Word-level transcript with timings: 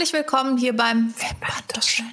Herzlich 0.00 0.18
willkommen 0.18 0.56
hier 0.56 0.74
beim 0.74 1.12
Wimpertuscheln. 1.14 2.10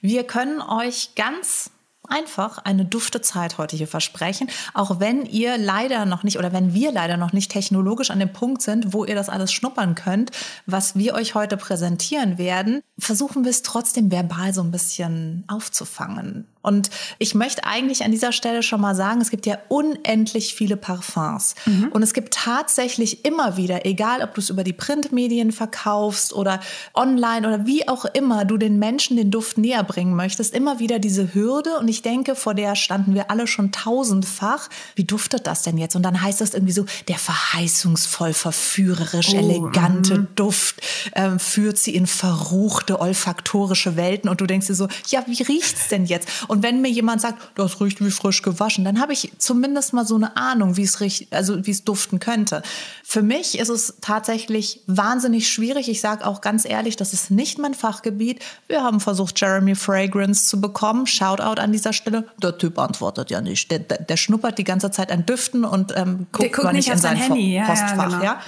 Wir 0.00 0.24
können 0.24 0.60
euch 0.60 1.14
ganz 1.14 1.70
einfach 2.08 2.58
eine 2.58 2.84
dufte 2.84 3.20
Zeit 3.20 3.58
heute 3.58 3.76
hier 3.76 3.86
versprechen, 3.86 4.50
auch 4.74 4.98
wenn 4.98 5.24
ihr 5.24 5.56
leider 5.56 6.04
noch 6.04 6.24
nicht 6.24 6.36
oder 6.40 6.52
wenn 6.52 6.74
wir 6.74 6.90
leider 6.90 7.16
noch 7.16 7.32
nicht 7.32 7.52
technologisch 7.52 8.10
an 8.10 8.18
dem 8.18 8.32
Punkt 8.32 8.60
sind, 8.60 8.92
wo 8.92 9.04
ihr 9.04 9.14
das 9.14 9.28
alles 9.28 9.52
schnuppern 9.52 9.94
könnt, 9.94 10.32
was 10.66 10.96
wir 10.96 11.14
euch 11.14 11.36
heute 11.36 11.56
präsentieren 11.56 12.38
werden, 12.38 12.82
versuchen 12.98 13.44
wir 13.44 13.50
es 13.50 13.62
trotzdem 13.62 14.10
verbal 14.10 14.52
so 14.52 14.62
ein 14.62 14.72
bisschen 14.72 15.44
aufzufangen. 15.46 16.48
Und 16.68 16.90
ich 17.18 17.34
möchte 17.34 17.64
eigentlich 17.64 18.04
an 18.04 18.10
dieser 18.10 18.30
Stelle 18.30 18.62
schon 18.62 18.82
mal 18.82 18.94
sagen, 18.94 19.22
es 19.22 19.30
gibt 19.30 19.46
ja 19.46 19.56
unendlich 19.68 20.54
viele 20.54 20.76
Parfums. 20.76 21.54
Mhm. 21.64 21.88
Und 21.92 22.02
es 22.02 22.12
gibt 22.12 22.34
tatsächlich 22.34 23.24
immer 23.24 23.56
wieder, 23.56 23.86
egal 23.86 24.22
ob 24.22 24.34
du 24.34 24.42
es 24.42 24.50
über 24.50 24.64
die 24.64 24.74
Printmedien 24.74 25.50
verkaufst 25.50 26.34
oder 26.34 26.60
online 26.92 27.48
oder 27.48 27.64
wie 27.64 27.88
auch 27.88 28.04
immer 28.04 28.44
du 28.44 28.58
den 28.58 28.78
Menschen 28.78 29.16
den 29.16 29.30
Duft 29.30 29.56
näher 29.56 29.82
bringen 29.82 30.14
möchtest, 30.14 30.54
immer 30.54 30.78
wieder 30.78 30.98
diese 30.98 31.32
Hürde. 31.32 31.78
Und 31.78 31.88
ich 31.88 32.02
denke, 32.02 32.34
vor 32.34 32.52
der 32.52 32.76
standen 32.76 33.14
wir 33.14 33.30
alle 33.30 33.46
schon 33.46 33.72
tausendfach. 33.72 34.68
Wie 34.94 35.04
duftet 35.04 35.46
das 35.46 35.62
denn 35.62 35.78
jetzt? 35.78 35.96
Und 35.96 36.02
dann 36.02 36.20
heißt 36.20 36.42
das 36.42 36.52
irgendwie 36.52 36.74
so, 36.74 36.84
der 37.08 37.16
verheißungsvoll, 37.16 38.34
verführerisch, 38.34 39.30
oh, 39.32 39.38
elegante 39.38 40.18
mm. 40.18 40.28
Duft 40.34 40.82
ähm, 41.14 41.38
führt 41.38 41.78
sie 41.78 41.94
in 41.94 42.06
verruchte 42.06 43.00
olfaktorische 43.00 43.96
Welten. 43.96 44.28
Und 44.28 44.42
du 44.42 44.46
denkst 44.46 44.66
dir 44.66 44.74
so, 44.74 44.88
ja, 45.08 45.24
wie 45.26 45.42
riecht's 45.42 45.88
denn 45.88 46.04
jetzt? 46.04 46.28
Und 46.48 46.57
wenn 46.62 46.80
mir 46.80 46.90
jemand 46.90 47.20
sagt, 47.20 47.38
das 47.56 47.80
riecht 47.80 48.04
wie 48.04 48.10
frisch 48.10 48.42
gewaschen, 48.42 48.84
dann 48.84 49.00
habe 49.00 49.12
ich 49.12 49.32
zumindest 49.38 49.92
mal 49.92 50.06
so 50.06 50.16
eine 50.16 50.36
Ahnung, 50.36 50.76
wie 50.76 50.82
es 50.82 51.00
riecht, 51.00 51.32
also 51.32 51.66
wie 51.66 51.70
es 51.70 51.84
duften 51.84 52.20
könnte. 52.20 52.62
Für 53.04 53.22
mich 53.22 53.58
ist 53.58 53.68
es 53.68 53.94
tatsächlich 54.00 54.82
wahnsinnig 54.86 55.48
schwierig. 55.48 55.88
Ich 55.88 56.00
sage 56.00 56.26
auch 56.26 56.40
ganz 56.40 56.64
ehrlich, 56.64 56.96
das 56.96 57.12
ist 57.12 57.30
nicht 57.30 57.58
mein 57.58 57.74
Fachgebiet. 57.74 58.42
Wir 58.66 58.82
haben 58.82 59.00
versucht, 59.00 59.40
Jeremy 59.40 59.74
Fragrance 59.74 60.48
zu 60.48 60.60
bekommen. 60.60 61.06
Shoutout 61.06 61.60
an 61.60 61.72
dieser 61.72 61.92
Stelle. 61.92 62.24
Der 62.42 62.56
Typ 62.58 62.78
antwortet 62.78 63.30
ja 63.30 63.40
nicht. 63.40 63.70
Der, 63.70 63.78
der, 63.78 63.98
der 63.98 64.16
schnuppert 64.16 64.58
die 64.58 64.64
ganze 64.64 64.90
Zeit 64.90 65.10
an 65.10 65.26
Düften 65.26 65.64
und 65.64 65.94
ähm, 65.96 66.26
guckt, 66.32 66.52
guckt 66.52 66.72
nicht 66.72 66.88
in 66.88 66.98
sein 66.98 67.16
Handy. 67.16 67.54
Ja, 67.54 67.66
Postfach. 67.66 67.96
Ja, 67.96 68.18
genau. 68.18 68.22
ja. 68.22 68.40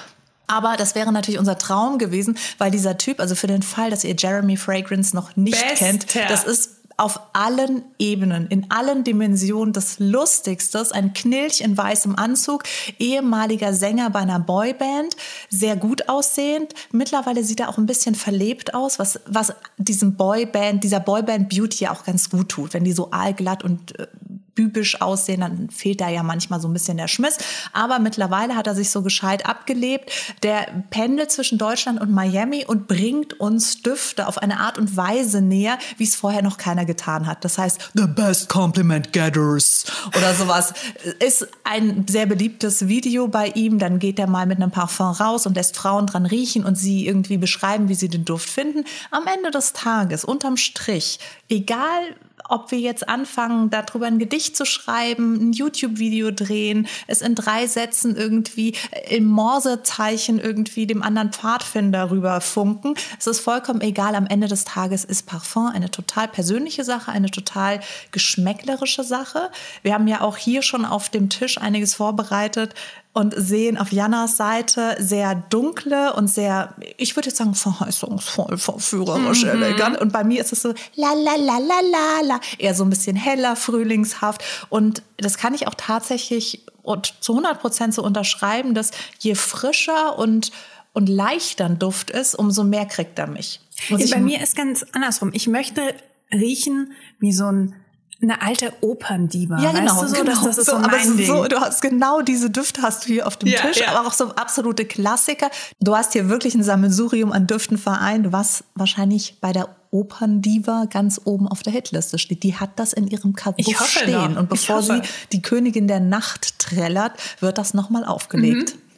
Aber 0.50 0.76
das 0.76 0.96
wäre 0.96 1.12
natürlich 1.12 1.38
unser 1.38 1.58
Traum 1.58 1.98
gewesen, 1.98 2.36
weil 2.58 2.72
dieser 2.72 2.98
Typ, 2.98 3.20
also 3.20 3.36
für 3.36 3.46
den 3.46 3.62
Fall, 3.62 3.90
dass 3.90 4.02
ihr 4.02 4.16
Jeremy 4.18 4.56
Fragrance 4.56 5.14
noch 5.14 5.36
nicht 5.36 5.62
Best, 5.62 5.76
kennt, 5.76 6.06
das 6.28 6.42
ist 6.42 6.79
auf 7.00 7.18
allen 7.32 7.82
Ebenen, 7.98 8.46
in 8.48 8.70
allen 8.70 9.04
Dimensionen 9.04 9.72
das 9.72 9.98
Lustigste. 9.98 10.80
Ein 10.92 11.14
Knilch 11.14 11.62
in 11.62 11.76
weißem 11.76 12.14
Anzug, 12.16 12.64
ehemaliger 12.98 13.72
Sänger 13.72 14.10
bei 14.10 14.20
einer 14.20 14.38
Boyband, 14.38 15.16
sehr 15.48 15.76
gut 15.76 16.08
aussehend. 16.08 16.74
Mittlerweile 16.92 17.42
sieht 17.42 17.60
er 17.60 17.70
auch 17.70 17.78
ein 17.78 17.86
bisschen 17.86 18.14
verlebt 18.14 18.74
aus, 18.74 18.98
was, 18.98 19.18
was 19.26 19.54
diesem 19.78 20.14
Boyband, 20.16 20.84
dieser 20.84 21.00
Boyband 21.00 21.48
Beauty 21.48 21.88
auch 21.88 22.04
ganz 22.04 22.28
gut 22.28 22.50
tut, 22.50 22.74
wenn 22.74 22.84
die 22.84 22.92
so 22.92 23.10
aalglatt 23.10 23.64
und 23.64 23.98
äh, 23.98 24.06
bübisch 24.54 25.00
aussehen, 25.00 25.40
dann 25.40 25.70
fehlt 25.70 26.00
da 26.00 26.08
ja 26.08 26.22
manchmal 26.22 26.60
so 26.60 26.68
ein 26.68 26.72
bisschen 26.72 26.96
der 26.96 27.08
Schmiss. 27.08 27.38
Aber 27.72 27.98
mittlerweile 27.98 28.56
hat 28.56 28.66
er 28.66 28.74
sich 28.74 28.90
so 28.90 29.02
gescheit 29.02 29.46
abgelebt. 29.46 30.10
Der 30.42 30.66
pendelt 30.90 31.30
zwischen 31.30 31.58
Deutschland 31.58 32.00
und 32.00 32.10
Miami 32.10 32.64
und 32.64 32.88
bringt 32.88 33.38
uns 33.40 33.82
Düfte 33.82 34.26
auf 34.26 34.38
eine 34.38 34.60
Art 34.60 34.78
und 34.78 34.96
Weise 34.96 35.40
näher, 35.40 35.78
wie 35.96 36.04
es 36.04 36.16
vorher 36.16 36.42
noch 36.42 36.58
keiner 36.58 36.84
getan 36.84 37.26
hat. 37.26 37.44
Das 37.44 37.58
heißt, 37.58 37.90
The 37.94 38.06
Best 38.06 38.48
Compliment 38.48 39.12
Getters 39.12 39.84
oder 40.16 40.34
sowas. 40.34 40.72
Ist 41.18 41.48
ein 41.64 42.06
sehr 42.08 42.26
beliebtes 42.26 42.88
Video 42.88 43.28
bei 43.28 43.48
ihm. 43.48 43.78
Dann 43.78 43.98
geht 43.98 44.18
er 44.18 44.26
mal 44.26 44.46
mit 44.46 44.58
einem 44.58 44.70
Parfum 44.70 45.12
raus 45.12 45.46
und 45.46 45.56
lässt 45.56 45.76
Frauen 45.76 46.06
dran 46.06 46.26
riechen 46.26 46.64
und 46.64 46.76
sie 46.76 47.06
irgendwie 47.06 47.38
beschreiben, 47.38 47.88
wie 47.88 47.94
sie 47.94 48.08
den 48.08 48.24
Duft 48.24 48.48
finden. 48.48 48.84
Am 49.10 49.26
Ende 49.26 49.50
des 49.50 49.72
Tages, 49.72 50.24
unterm 50.24 50.56
Strich, 50.56 51.18
egal 51.48 52.14
ob 52.50 52.70
wir 52.70 52.78
jetzt 52.78 53.08
anfangen, 53.08 53.70
darüber 53.70 54.06
ein 54.06 54.18
Gedicht 54.18 54.56
zu 54.56 54.64
schreiben, 54.64 55.34
ein 55.34 55.52
YouTube-Video 55.52 56.30
drehen, 56.30 56.88
es 57.06 57.22
in 57.22 57.34
drei 57.34 57.66
Sätzen 57.66 58.16
irgendwie 58.16 58.74
im 59.08 59.26
Morsezeichen 59.26 60.38
irgendwie 60.38 60.86
dem 60.86 61.02
anderen 61.02 61.32
Pfadfinder 61.32 62.10
rüber 62.10 62.40
funken. 62.40 62.94
Es 63.18 63.26
ist 63.26 63.40
vollkommen 63.40 63.80
egal. 63.80 64.14
Am 64.14 64.26
Ende 64.26 64.48
des 64.48 64.64
Tages 64.64 65.04
ist 65.04 65.26
Parfum 65.26 65.66
eine 65.66 65.90
total 65.90 66.28
persönliche 66.28 66.84
Sache, 66.84 67.12
eine 67.12 67.30
total 67.30 67.80
geschmäcklerische 68.12 69.04
Sache. 69.04 69.50
Wir 69.82 69.94
haben 69.94 70.08
ja 70.08 70.20
auch 70.20 70.36
hier 70.36 70.62
schon 70.62 70.84
auf 70.84 71.08
dem 71.08 71.28
Tisch 71.28 71.58
einiges 71.58 71.94
vorbereitet 71.94 72.74
und 73.12 73.34
sehen 73.36 73.76
auf 73.76 73.90
Jannas 73.90 74.36
Seite 74.36 74.96
sehr 75.00 75.34
dunkle 75.34 76.12
und 76.14 76.28
sehr, 76.28 76.74
ich 76.96 77.16
würde 77.16 77.28
jetzt 77.28 77.38
sagen, 77.38 77.54
verheißungsvoll, 77.54 78.56
verführerisch, 78.56 79.44
mhm. 79.44 79.50
elegant. 79.62 80.00
Und 80.00 80.12
bei 80.12 80.22
mir 80.22 80.40
ist 80.40 80.52
es 80.52 80.62
so 80.62 80.74
la 80.94 81.12
la 81.12 81.34
la 81.36 81.58
la 81.58 81.80
la 81.90 82.20
la, 82.22 82.40
eher 82.58 82.74
so 82.74 82.84
ein 82.84 82.90
bisschen 82.90 83.16
heller, 83.16 83.56
frühlingshaft. 83.56 84.42
Und 84.68 85.02
das 85.16 85.38
kann 85.38 85.54
ich 85.54 85.66
auch 85.66 85.74
tatsächlich 85.76 86.64
und 86.82 87.14
zu 87.20 87.32
100 87.32 87.60
Prozent 87.60 87.94
so 87.94 88.02
unterschreiben, 88.02 88.74
dass 88.74 88.92
je 89.18 89.34
frischer 89.34 90.18
und 90.18 90.52
und 90.92 91.08
leichter 91.08 91.66
ein 91.66 91.78
Duft 91.78 92.10
ist, 92.10 92.34
umso 92.34 92.64
mehr 92.64 92.84
kriegt 92.84 93.16
er 93.18 93.28
mich. 93.28 93.60
Ja, 93.88 93.98
bei 94.10 94.20
mir 94.20 94.42
ist 94.42 94.56
ganz 94.56 94.84
andersrum. 94.92 95.30
Ich 95.32 95.46
möchte 95.46 95.94
riechen 96.32 96.92
wie 97.20 97.32
so 97.32 97.46
ein 97.46 97.76
eine 98.22 98.42
alte 98.42 98.72
Operndiva. 98.80 99.60
Ja, 99.60 99.72
genau. 99.72 99.92
Weißt 99.92 100.02
du, 100.02 100.08
so, 100.08 100.24
genau. 100.24 100.44
Das, 100.44 100.58
ist 100.58 100.66
so, 100.66 100.72
so 100.72 100.76
aber 100.78 100.98
so, 101.00 101.44
du 101.44 101.60
hast 101.60 101.80
genau 101.80 102.20
diese 102.20 102.50
Düfte 102.50 102.82
hast 102.82 103.04
du 103.04 103.12
hier 103.12 103.26
auf 103.26 103.36
dem 103.36 103.48
ja, 103.48 103.60
Tisch, 103.60 103.78
ja. 103.78 103.92
aber 103.92 104.06
auch 104.06 104.12
so 104.12 104.34
absolute 104.34 104.84
Klassiker. 104.84 105.50
Du 105.80 105.96
hast 105.96 106.12
hier 106.12 106.28
wirklich 106.28 106.54
ein 106.54 106.62
Sammelsurium 106.62 107.32
an 107.32 107.46
Düften 107.46 107.78
vereint, 107.78 108.32
was 108.32 108.64
wahrscheinlich 108.74 109.38
bei 109.40 109.52
der 109.52 109.68
Operndiva 109.90 110.86
ganz 110.90 111.20
oben 111.24 111.48
auf 111.48 111.62
der 111.62 111.72
Hitliste 111.72 112.18
steht. 112.18 112.42
Die 112.42 112.56
hat 112.56 112.70
das 112.76 112.92
in 112.92 113.08
ihrem 113.08 113.34
Kabuff 113.34 113.88
stehen. 113.88 114.34
Doch. 114.34 114.40
Und 114.40 114.48
bevor 114.48 114.82
sie 114.82 115.02
die 115.32 115.42
Königin 115.42 115.88
der 115.88 116.00
Nacht 116.00 116.58
trällert, 116.58 117.12
wird 117.40 117.58
das 117.58 117.74
nochmal 117.74 118.04
aufgelegt. 118.04 118.74
Mhm. 118.74 118.89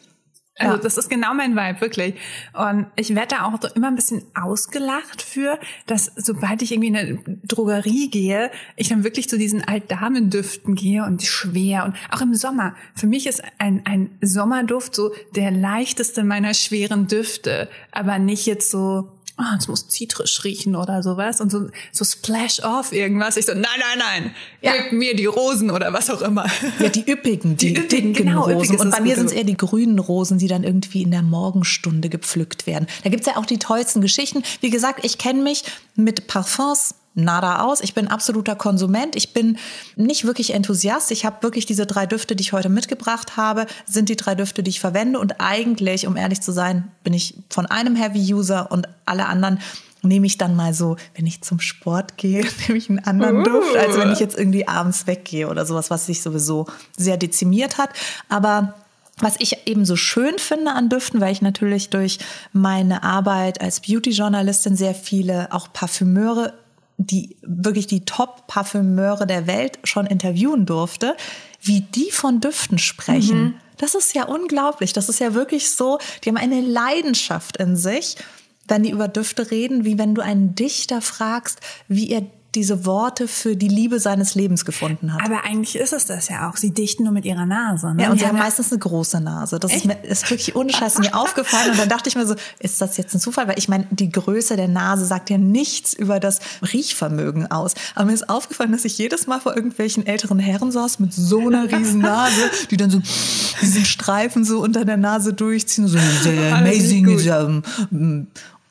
Also 0.63 0.77
ja. 0.77 0.83
das 0.83 0.97
ist 0.97 1.11
genau 1.11 1.35
mein 1.35 1.57
Vibe, 1.57 1.81
wirklich. 1.81 2.15
Und 2.53 2.87
ich 2.97 3.15
werde 3.15 3.37
da 3.37 3.45
auch 3.45 3.59
immer 3.75 3.89
ein 3.89 3.97
bisschen 3.97 4.23
ausgelacht 4.35 5.23
für, 5.23 5.59
dass 5.87 6.13
sobald 6.17 6.63
ich 6.63 6.73
irgendwie 6.73 6.89
in 6.89 6.97
eine 6.97 7.19
Drogerie 7.45 8.11
gehe, 8.11 8.51
ich 8.77 8.89
dann 8.89 9.05
wirklich 9.05 9.29
zu 9.29 9.39
diesen 9.39 9.65
Altdamendüften 9.65 10.75
gehe 10.75 11.05
und 11.05 11.23
schwer 11.23 11.85
und 11.85 11.97
auch 12.11 12.21
im 12.21 12.35
Sommer. 12.35 12.75
Für 12.95 13.07
mich 13.07 13.27
ist 13.27 13.43
ein, 13.59 13.83
ein 13.85 14.11
Sommerduft 14.21 14.95
so 14.95 15.13
der 15.35 15.51
leichteste 15.51 16.25
meiner 16.25 16.55
schweren 16.55 17.07
Düfte, 17.07 17.69
aber 17.91 18.19
nicht 18.19 18.47
jetzt 18.47 18.71
so 18.71 19.09
oh, 19.39 19.57
es 19.59 19.69
muss 19.69 19.89
zitrisch 19.89 20.45
riechen 20.45 20.77
oder 20.77 21.03
sowas 21.03 21.41
und 21.41 21.51
so, 21.51 21.69
so 21.91 22.05
splash 22.05 22.61
off 22.63 22.93
irgendwas. 22.93 23.37
Ich 23.37 23.47
so, 23.47 23.53
nein, 23.53 23.65
nein, 23.65 23.99
nein, 23.99 24.35
ja. 24.61 24.73
gib 24.77 24.93
mir 24.93 25.17
die 25.17 25.27
Rosen 25.27 25.71
oder 25.71 25.93
was 25.93 26.11
auch 26.11 26.23
immer. 26.23 26.47
Ja, 26.79 26.89
die 26.89 27.11
üppigen, 27.11 27.57
die, 27.57 27.75
die 27.75 27.81
üppigen, 27.81 28.13
dicken 28.15 28.27
genau, 28.27 28.45
Rosen. 28.45 28.77
Und 28.77 28.91
bei 28.91 29.01
mir 29.01 29.17
sind 29.17 29.27
es 29.27 29.33
eher 29.33 29.45
die 29.45 29.57
grünen 29.57 29.99
Rosen, 29.99 30.39
die 30.39 30.49
dann 30.49 30.65
irgendwie 30.65 31.03
in 31.03 31.11
der 31.11 31.23
Morgenstunde 31.23 32.09
gepflückt 32.09 32.67
werden. 32.67 32.87
Da 33.05 33.11
gibt's 33.11 33.27
ja 33.27 33.37
auch 33.37 33.47
die 33.47 33.59
tollsten 33.59 34.01
Geschichten. 34.01 34.43
Wie 34.61 34.71
gesagt, 34.71 35.05
ich 35.05 35.19
kenne 35.19 35.43
mich 35.43 35.65
mit 35.95 36.27
Parfums 36.27 36.95
nada 37.15 37.61
aus. 37.61 37.81
Ich 37.81 37.95
bin 37.95 38.09
absoluter 38.09 38.57
Konsument. 38.57 39.17
Ich 39.17 39.33
bin 39.33 39.59
nicht 39.97 40.25
wirklich 40.25 40.55
Enthusiast. 40.55 41.11
Ich 41.11 41.25
habe 41.25 41.43
wirklich 41.43 41.67
diese 41.67 41.87
drei 41.87 42.07
Düfte, 42.07 42.37
die 42.37 42.43
ich 42.43 42.53
heute 42.53 42.69
mitgebracht 42.69 43.37
habe, 43.37 43.67
sind 43.87 44.09
die 44.09 44.17
drei 44.17 44.35
Düfte, 44.35 44.63
die 44.63 44.71
ich 44.71 44.81
verwende. 44.81 45.19
Und 45.19 45.41
eigentlich, 45.41 46.07
um 46.07 46.17
ehrlich 46.17 46.41
zu 46.41 46.53
sein, 46.53 46.91
bin 47.05 47.15
ich 47.15 47.35
von 47.51 47.67
einem 47.67 47.97
Heavy-User 47.97 48.71
und 48.71 48.89
alle 49.05 49.27
anderen 49.27 49.59
nehme 50.03 50.27
ich 50.27 50.37
dann 50.37 50.57
mal 50.57 50.75
so, 50.75 50.97
wenn 51.15 51.27
ich 51.27 51.43
zum 51.43 51.61
Sport 51.61 52.17
gehe, 52.17 52.45
nehme 52.67 52.79
ich 52.79 52.91
einen 52.91 52.99
anderen 53.01 53.41
uh. 53.41 53.45
Duft, 53.45 53.77
als 53.77 53.97
wenn 53.97 54.13
ich 54.13 54.19
jetzt 54.19 54.37
irgendwie 54.37 54.67
abends 54.67 55.07
weggehe 55.07 55.49
oder 55.49 55.65
sowas, 55.65 55.91
was 55.91 56.07
sich 56.07 56.23
sowieso 56.23 56.67
sehr 56.97 57.17
dezimiert 57.17 57.79
hat. 57.79 57.91
Aber 58.29 58.75
was 59.19 59.37
ich 59.39 59.67
eben 59.67 59.85
so 59.85 59.95
schön 59.95 60.39
finde 60.39 60.73
an 60.73 60.89
Düften, 60.89 61.21
weil 61.21 61.33
ich 61.33 61.43
natürlich 61.43 61.91
durch 61.91 62.19
meine 62.53 63.03
Arbeit 63.05 63.61
als 63.61 63.81
Beauty-Journalistin 63.81 64.77
sehr 64.77 64.95
viele 64.95 65.53
auch 65.53 65.73
Parfümeure 65.73 66.55
die 67.07 67.37
wirklich 67.43 67.87
die 67.87 68.05
Top-Parfümeure 68.05 69.27
der 69.27 69.47
Welt 69.47 69.79
schon 69.85 70.07
interviewen 70.07 70.67
durfte, 70.67 71.17
wie 71.61 71.81
die 71.81 72.11
von 72.11 72.41
Düften 72.41 72.79
sprechen. 72.79 73.43
Mhm. 73.43 73.55
Das 73.79 73.95
ist 73.95 74.15
ja 74.15 74.25
unglaublich. 74.25 74.93
Das 74.93 75.09
ist 75.09 75.19
ja 75.19 75.35
wirklich 75.35 75.71
so, 75.71 75.99
die 76.23 76.29
haben 76.29 76.37
eine 76.37 76.61
Leidenschaft 76.61 77.57
in 77.57 77.77
sich, 77.77 78.17
wenn 78.69 78.83
die 78.83 78.91
über 78.91 79.09
Düfte 79.09 79.51
reden, 79.51 79.85
wie 79.85 79.99
wenn 79.99 80.15
du 80.15 80.23
einen 80.23 80.55
Dichter 80.55 81.01
fragst, 81.01 81.61
wie 81.89 82.11
er 82.11 82.23
diese 82.55 82.85
Worte 82.85 83.29
für 83.29 83.57
die 83.57 83.69
Liebe 83.69 83.99
seines 83.99 84.35
Lebens 84.35 84.65
gefunden 84.65 85.15
hat. 85.15 85.25
Aber 85.25 85.45
eigentlich 85.45 85.77
ist 85.77 85.93
es 85.93 86.05
das 86.05 86.29
ja 86.29 86.51
auch. 86.51 86.57
Sie 86.57 86.73
dichten 86.73 87.05
nur 87.05 87.13
mit 87.13 87.25
ihrer 87.25 87.47
Nase. 87.47 87.95
Ne? 87.95 88.03
Ja, 88.03 88.11
und 88.11 88.19
sie 88.19 88.27
haben 88.27 88.39
meistens 88.39 88.71
eine 88.71 88.79
große 88.79 89.21
Nase. 89.21 89.59
Das 89.59 89.75
ist, 89.75 89.87
mir, 89.87 90.03
ist 90.05 90.29
wirklich 90.29 90.55
ohne 90.55 90.71
Scheiß 90.71 90.99
mir 90.99 91.15
aufgefallen. 91.19 91.71
Und 91.71 91.79
dann 91.79 91.89
dachte 91.89 92.11
ich 92.11 92.15
mir 92.15 92.27
so, 92.27 92.35
ist 92.59 92.81
das 92.81 92.99
jetzt 92.99 93.15
ein 93.15 93.21
Zufall? 93.21 93.49
Weil 93.49 93.59
ich 93.59 93.69
meine, 93.69 93.87
die 93.91 94.11
Größe 94.11 94.57
der 94.57 94.69
Nase 94.69 95.07
sagt 95.07 95.31
ja 95.31 95.39
nichts 95.39 95.95
über 95.95 96.21
das 96.21 96.41
Riechvermögen 96.73 97.51
aus. 97.51 97.75
Aber 97.95 98.05
mir 98.05 98.13
ist 98.13 98.29
aufgefallen, 98.29 98.73
dass 98.73 98.85
ich 98.85 98.99
jedes 98.99 99.27
Mal 99.27 99.41
vor 99.41 99.57
irgendwelchen 99.57 100.07
älteren 100.07 100.39
Herren 100.39 100.71
saß 100.71 100.99
mit 100.99 101.15
so 101.15 101.41
einer 101.49 101.73
riesen 101.73 102.01
Nase, 102.01 102.51
die 102.71 102.77
dann 102.77 102.91
so 102.91 103.01
diesen 103.63 103.87
Streifen 103.87 104.45
so 104.45 104.61
unter 104.61 104.85
der 104.85 104.99
Nase 104.99 105.33
durchziehen. 105.33 105.89
So, 105.89 105.99
amazing. 106.53 107.07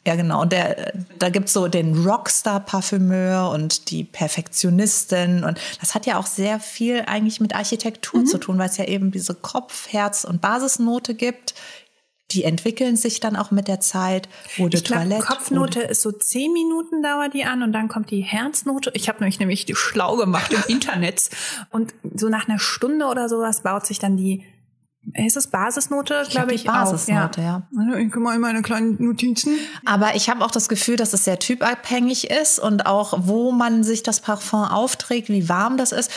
Ja, 0.05 0.15
genau. 0.15 0.41
Und 0.41 0.51
der, 0.51 0.93
da 1.19 1.29
gibt's 1.29 1.53
so 1.53 1.67
den 1.67 2.05
Rockstar-Parfümeur 2.05 3.51
und 3.51 3.91
die 3.91 4.03
Perfektionistin. 4.03 5.43
Und 5.43 5.59
das 5.79 5.93
hat 5.93 6.07
ja 6.07 6.17
auch 6.17 6.25
sehr 6.25 6.59
viel 6.59 7.03
eigentlich 7.05 7.39
mit 7.39 7.55
Architektur 7.55 8.21
mhm. 8.21 8.25
zu 8.25 8.39
tun, 8.39 8.57
weil 8.57 8.69
es 8.69 8.77
ja 8.77 8.85
eben 8.85 9.11
diese 9.11 9.35
Kopf-, 9.35 9.93
Herz- 9.93 10.23
und 10.23 10.41
Basisnote 10.41 11.13
gibt. 11.13 11.53
Die 12.31 12.45
entwickeln 12.45 12.95
sich 12.95 13.19
dann 13.19 13.35
auch 13.35 13.51
mit 13.51 13.67
der 13.67 13.79
Zeit. 13.79 14.27
Oder 14.57 14.75
ich 14.75 14.85
glaube, 14.85 15.19
Kopfnote 15.19 15.81
ist 15.81 16.01
so 16.01 16.11
zehn 16.11 16.51
Minuten 16.51 17.03
dauert 17.03 17.33
die 17.33 17.43
an 17.43 17.61
und 17.61 17.73
dann 17.73 17.89
kommt 17.89 18.09
die 18.09 18.21
Herznote. 18.21 18.89
Ich 18.93 19.09
habe 19.09 19.19
nämlich 19.19 19.39
nämlich 19.39 19.65
die 19.65 19.75
schlau 19.75 20.15
gemacht 20.15 20.51
im 20.53 20.63
Internet 20.67 21.29
und 21.71 21.93
so 22.15 22.29
nach 22.29 22.47
einer 22.47 22.57
Stunde 22.57 23.05
oder 23.07 23.27
sowas 23.27 23.61
baut 23.61 23.85
sich 23.85 23.99
dann 23.99 24.15
die 24.15 24.45
ist 25.13 25.35
es 25.35 25.47
Basisnote, 25.47 26.25
glaube 26.29 26.53
ich. 26.53 26.65
Basisnote, 26.65 27.41
ja. 27.41 27.63
ja. 27.71 27.97
Ich 27.97 28.11
komme 28.11 28.25
mal 28.25 28.35
in 28.35 28.41
meine 28.41 28.61
kleinen 28.61 29.03
Notizen. 29.03 29.57
Aber 29.85 30.15
ich 30.15 30.29
habe 30.29 30.43
auch 30.45 30.51
das 30.51 30.69
Gefühl, 30.69 30.95
dass 30.95 31.13
es 31.13 31.25
sehr 31.25 31.39
typabhängig 31.39 32.29
ist 32.29 32.59
und 32.59 32.85
auch, 32.85 33.13
wo 33.23 33.51
man 33.51 33.83
sich 33.83 34.03
das 34.03 34.19
Parfum 34.19 34.63
aufträgt, 34.63 35.29
wie 35.29 35.49
warm 35.49 35.77
das 35.77 35.91
ist. 35.91 36.11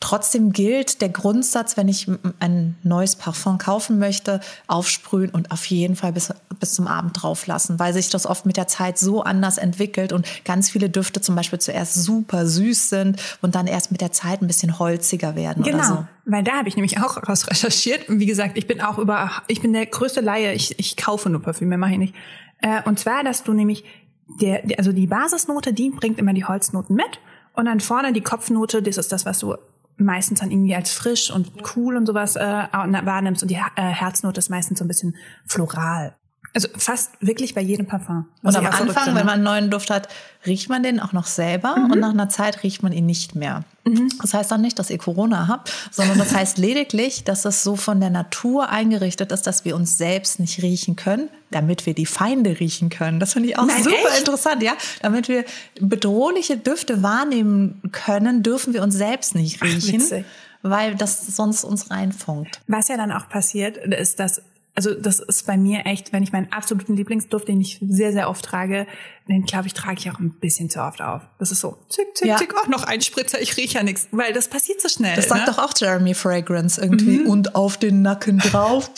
Trotzdem 0.00 0.52
gilt 0.52 1.00
der 1.00 1.08
Grundsatz, 1.08 1.76
wenn 1.76 1.88
ich 1.88 2.06
ein 2.38 2.76
neues 2.84 3.16
Parfum 3.16 3.58
kaufen 3.58 3.98
möchte, 3.98 4.40
aufsprühen 4.68 5.30
und 5.30 5.50
auf 5.50 5.64
jeden 5.66 5.96
Fall 5.96 6.12
bis, 6.12 6.32
bis 6.60 6.74
zum 6.74 6.86
Abend 6.86 7.20
drauf 7.20 7.48
lassen, 7.48 7.80
weil 7.80 7.92
sich 7.92 8.08
das 8.08 8.24
oft 8.24 8.46
mit 8.46 8.56
der 8.56 8.68
Zeit 8.68 8.96
so 8.96 9.22
anders 9.22 9.58
entwickelt 9.58 10.12
und 10.12 10.24
ganz 10.44 10.70
viele 10.70 10.88
Düfte 10.88 11.20
zum 11.20 11.34
Beispiel 11.34 11.58
zuerst 11.58 11.94
super 11.94 12.46
süß 12.46 12.90
sind 12.90 13.20
und 13.42 13.56
dann 13.56 13.66
erst 13.66 13.90
mit 13.90 14.00
der 14.00 14.12
Zeit 14.12 14.40
ein 14.40 14.46
bisschen 14.46 14.78
holziger 14.78 15.34
werden 15.34 15.64
genau, 15.64 15.78
oder 15.78 15.86
so. 15.86 16.06
Weil 16.26 16.44
da 16.44 16.52
habe 16.58 16.68
ich 16.68 16.76
nämlich 16.76 17.00
auch 17.00 17.18
was 17.24 17.50
recherchiert. 17.50 18.08
Und 18.08 18.20
wie 18.20 18.26
gesagt, 18.26 18.56
ich 18.56 18.68
bin 18.68 18.80
auch 18.80 18.98
über, 18.98 19.32
ich 19.48 19.60
bin 19.60 19.72
der 19.72 19.86
größte 19.86 20.20
Laie, 20.20 20.52
ich, 20.54 20.78
ich 20.78 20.96
kaufe 20.96 21.28
nur 21.28 21.42
Parfüme, 21.42 21.76
mache 21.76 21.92
ich 21.92 21.98
nicht. 21.98 22.14
Äh, 22.60 22.82
und 22.84 23.00
zwar, 23.00 23.24
dass 23.24 23.42
du 23.42 23.52
nämlich, 23.52 23.84
der, 24.40 24.62
also 24.78 24.92
die 24.92 25.08
Basisnote, 25.08 25.72
die 25.72 25.90
bringt 25.90 26.20
immer 26.20 26.34
die 26.34 26.44
Holznoten 26.44 26.94
mit. 26.94 27.18
Und 27.54 27.64
dann 27.64 27.80
vorne 27.80 28.12
die 28.12 28.20
Kopfnote, 28.20 28.82
das 28.82 28.98
ist 28.98 29.10
das, 29.10 29.26
was 29.26 29.40
du 29.40 29.56
meistens 29.98 30.40
dann 30.40 30.50
irgendwie 30.50 30.74
als 30.74 30.92
frisch 30.92 31.30
und 31.30 31.50
cool 31.76 31.96
und 31.96 32.06
sowas 32.06 32.36
äh, 32.36 32.40
wahrnimmst 32.42 33.42
und 33.42 33.50
die 33.50 33.56
äh, 33.56 33.82
Herznote 33.82 34.38
ist 34.38 34.48
meistens 34.48 34.78
so 34.78 34.84
ein 34.84 34.88
bisschen 34.88 35.16
floral. 35.46 36.17
Also 36.54 36.68
fast 36.76 37.12
wirklich 37.20 37.54
bei 37.54 37.60
jedem 37.60 37.86
Parfum. 37.86 38.26
Und 38.42 38.56
am 38.56 38.66
Anfang, 38.66 39.14
wenn 39.14 39.26
man 39.26 39.34
einen 39.34 39.42
neuen 39.42 39.70
Duft 39.70 39.90
hat, 39.90 40.08
riecht 40.46 40.68
man 40.68 40.82
den 40.82 40.98
auch 40.98 41.12
noch 41.12 41.26
selber 41.26 41.76
mhm. 41.76 41.92
und 41.92 42.00
nach 42.00 42.10
einer 42.10 42.28
Zeit 42.28 42.62
riecht 42.62 42.82
man 42.82 42.92
ihn 42.92 43.06
nicht 43.06 43.34
mehr. 43.34 43.64
Mhm. 43.84 44.10
Das 44.20 44.34
heißt 44.34 44.52
auch 44.52 44.58
nicht, 44.58 44.78
dass 44.78 44.90
ihr 44.90 44.98
Corona 44.98 45.46
habt, 45.48 45.72
sondern 45.90 46.18
das 46.18 46.34
heißt 46.34 46.58
lediglich, 46.58 47.24
dass 47.24 47.44
es 47.44 47.62
so 47.62 47.76
von 47.76 48.00
der 48.00 48.10
Natur 48.10 48.70
eingerichtet 48.70 49.30
ist, 49.30 49.46
dass 49.46 49.64
wir 49.64 49.76
uns 49.76 49.98
selbst 49.98 50.40
nicht 50.40 50.62
riechen 50.62 50.96
können, 50.96 51.28
damit 51.50 51.86
wir 51.86 51.94
die 51.94 52.06
Feinde 52.06 52.58
riechen 52.58 52.88
können. 52.88 53.20
Das 53.20 53.34
finde 53.34 53.50
ich 53.50 53.58
auch 53.58 53.66
Nein, 53.66 53.82
super 53.82 53.96
echt? 54.08 54.18
interessant, 54.20 54.62
ja. 54.62 54.72
Damit 55.02 55.28
wir 55.28 55.44
bedrohliche 55.80 56.56
Düfte 56.56 57.02
wahrnehmen 57.02 57.82
können, 57.92 58.42
dürfen 58.42 58.72
wir 58.72 58.82
uns 58.82 58.94
selbst 58.94 59.34
nicht 59.34 59.62
riechen. 59.62 60.02
Ach, 60.02 60.24
weil 60.62 60.94
das 60.96 61.26
sonst 61.36 61.64
uns 61.64 61.90
reinfunkt. 61.90 62.60
Was 62.66 62.88
ja 62.88 62.96
dann 62.96 63.12
auch 63.12 63.28
passiert, 63.28 63.76
ist, 63.76 64.18
dass 64.18 64.42
also 64.78 64.94
das 64.94 65.18
ist 65.18 65.44
bei 65.44 65.56
mir 65.56 65.86
echt, 65.86 66.12
wenn 66.12 66.22
ich 66.22 66.30
meinen 66.30 66.52
absoluten 66.52 66.94
Lieblingsduft, 66.94 67.48
den 67.48 67.60
ich 67.60 67.80
sehr, 67.80 68.12
sehr 68.12 68.30
oft 68.30 68.44
trage, 68.44 68.86
den 69.28 69.44
glaube 69.44 69.66
ich, 69.66 69.74
trage 69.74 69.98
ich 69.98 70.10
auch 70.10 70.18
ein 70.18 70.30
bisschen 70.30 70.70
zu 70.70 70.80
oft 70.80 71.02
auf. 71.02 71.22
Das 71.38 71.52
ist 71.52 71.60
so, 71.60 71.78
zick, 71.88 72.16
zick, 72.16 72.28
ja. 72.28 72.36
zick, 72.36 72.56
auch 72.56 72.68
noch 72.68 72.84
ein 72.84 73.00
Spritzer, 73.02 73.40
ich 73.40 73.56
rieche 73.56 73.78
ja 73.78 73.82
nichts, 73.82 74.08
weil 74.10 74.32
das 74.32 74.48
passiert 74.48 74.80
so 74.80 74.88
schnell. 74.88 75.16
Das 75.16 75.28
sagt 75.28 75.46
ne? 75.46 75.52
doch 75.52 75.58
auch 75.62 75.72
Jeremy 75.76 76.14
Fragrance 76.14 76.80
irgendwie. 76.80 77.18
Mhm. 77.18 77.26
Und 77.26 77.54
auf 77.54 77.76
den 77.76 78.02
Nacken 78.02 78.38
drauf. 78.38 78.90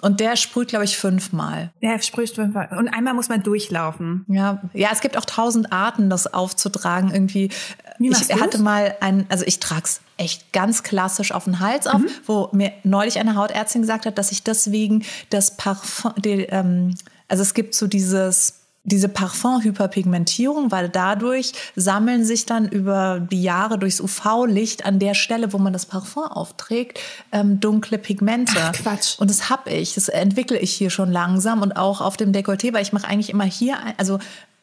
Und 0.00 0.20
der 0.20 0.36
sprüht, 0.36 0.68
glaube 0.68 0.84
ich, 0.84 0.96
fünfmal. 0.96 1.72
Der 1.82 2.00
sprüht 2.00 2.30
fünfmal. 2.30 2.68
Und 2.78 2.86
einmal 2.88 3.14
muss 3.14 3.28
man 3.28 3.42
durchlaufen. 3.42 4.24
Ja, 4.28 4.62
ja, 4.72 4.90
es 4.92 5.00
gibt 5.00 5.16
auch 5.16 5.24
tausend 5.24 5.72
Arten, 5.72 6.08
das 6.08 6.32
aufzutragen. 6.32 7.10
Irgendwie. 7.12 7.50
Wie 7.98 8.10
ich 8.10 8.28
du's? 8.28 8.40
hatte 8.40 8.58
mal 8.58 8.94
ein, 9.00 9.26
also 9.28 9.44
ich 9.44 9.58
trag's 9.58 10.00
echt 10.16 10.52
ganz 10.52 10.84
klassisch 10.84 11.32
auf 11.32 11.44
den 11.44 11.58
Hals 11.58 11.88
auf, 11.88 12.00
mhm. 12.00 12.10
wo 12.26 12.48
mir 12.52 12.72
neulich 12.84 13.18
eine 13.18 13.34
Hautärztin 13.34 13.82
gesagt 13.82 14.06
hat, 14.06 14.18
dass 14.18 14.30
ich 14.30 14.44
deswegen 14.44 15.04
das 15.30 15.56
Parfum, 15.56 16.12
die, 16.16 16.42
ähm, 16.44 16.94
also 17.26 17.42
es 17.42 17.54
gibt 17.54 17.74
so 17.74 17.88
dieses 17.88 18.54
diese 18.84 19.08
Parfumhyperpigmentierung, 19.08 20.70
weil 20.70 20.88
dadurch 20.88 21.52
sammeln 21.76 22.24
sich 22.24 22.46
dann 22.46 22.68
über 22.68 23.20
die 23.20 23.42
Jahre 23.42 23.78
durchs 23.78 24.00
UV-Licht 24.00 24.84
an 24.86 24.98
der 24.98 25.14
Stelle, 25.14 25.52
wo 25.52 25.58
man 25.58 25.72
das 25.72 25.86
Parfum 25.86 26.24
aufträgt, 26.24 26.98
ähm, 27.32 27.60
dunkle 27.60 27.98
Pigmente. 27.98 28.54
Ach, 28.58 28.72
Quatsch. 28.72 29.18
Und 29.18 29.30
das 29.30 29.50
habe 29.50 29.70
ich, 29.70 29.94
das 29.94 30.08
entwickle 30.08 30.58
ich 30.58 30.72
hier 30.72 30.90
schon 30.90 31.10
langsam 31.10 31.62
und 31.62 31.72
auch 31.72 32.00
auf 32.00 32.16
dem 32.16 32.32
Dekolleté, 32.32 32.72
weil 32.72 32.82
ich 32.82 32.92
mache 32.92 33.06
eigentlich 33.06 33.30
immer 33.30 33.44
hier, 33.44 33.76
also 33.98 34.18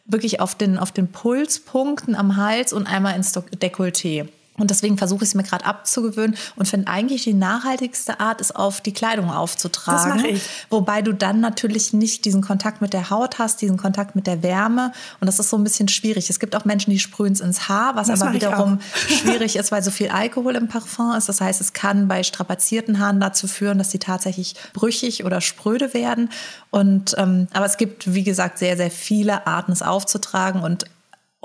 wirklich 0.06 0.40
auf 0.40 0.56
den, 0.56 0.78
auf 0.78 0.92
den 0.92 1.08
Pulspunkten 1.12 2.16
am 2.16 2.36
Hals 2.36 2.74
und 2.74 2.88
einmal 2.88 3.16
ins 3.16 3.34
Dekolleté. 3.34 4.28
Und 4.58 4.72
deswegen 4.72 4.98
versuche 4.98 5.24
ich 5.24 5.30
es 5.30 5.36
mir 5.36 5.44
gerade 5.44 5.66
abzugewöhnen 5.66 6.36
und 6.56 6.68
finde 6.68 6.88
eigentlich 6.88 7.24
die 7.24 7.34
nachhaltigste 7.34 8.20
Art, 8.20 8.40
ist 8.40 8.56
auf 8.56 8.80
die 8.80 8.94
Kleidung 8.94 9.30
aufzutragen. 9.30 10.12
Das 10.12 10.22
mache 10.22 10.28
ich. 10.28 10.44
Wobei 10.70 11.02
du 11.02 11.14
dann 11.14 11.42
natürlich 11.42 11.92
nicht 11.92 12.24
diesen 12.24 12.42
Kontakt 12.42 12.82
mit 12.82 12.94
der 12.94 13.10
Haut 13.10 13.38
hast, 13.38 13.62
diesen 13.62 13.76
Kontakt 13.78 14.16
mit 14.16 14.28
der 14.28 14.44
Wärme. 14.44 14.94
Und 15.20 15.28
das 15.28 15.40
ist 15.40 15.50
so 15.50 15.58
ein 15.58 15.64
bisschen 15.64 15.90
schwierig. 15.90 16.30
Es 16.30 16.40
gibt 16.40 16.56
auch 16.56 16.64
Menschen, 16.64 16.92
die 16.92 17.00
sprühen 17.00 17.34
es 17.34 17.42
ins 17.42 17.68
Haar, 17.68 17.96
was 17.96 18.08
das 18.08 18.22
aber 18.22 18.34
wiederum 18.34 18.80
schwierig 19.08 19.58
ist, 19.58 19.72
weil 19.72 19.84
so 19.84 19.92
viel 19.92 20.10
Alkohol 20.10 20.56
im 20.56 20.70
Parfum 20.70 21.14
ist. 21.16 21.28
Das 21.28 21.42
heißt, 21.42 21.60
es 21.60 21.74
kann 21.74 22.08
bei 22.08 22.24
strapazierten 22.24 23.00
Haaren 23.00 23.20
dazu 23.20 23.48
führen, 23.48 23.78
dass 23.78 23.92
sie 23.92 24.00
tatsächlich 24.00 24.56
brüchig 24.74 25.26
oder 25.26 25.42
spröde 25.42 25.94
werden. 25.94 26.30
Und 26.72 27.16
ähm, 27.18 27.48
aber 27.52 27.66
es 27.66 27.78
gibt, 27.78 28.14
wie 28.14 28.24
gesagt, 28.24 28.58
sehr, 28.58 28.78
sehr 28.78 28.92
viele 28.92 29.48
Arten, 29.48 29.74
es 29.74 29.82
aufzutragen. 29.82 30.62
Und 30.62 30.86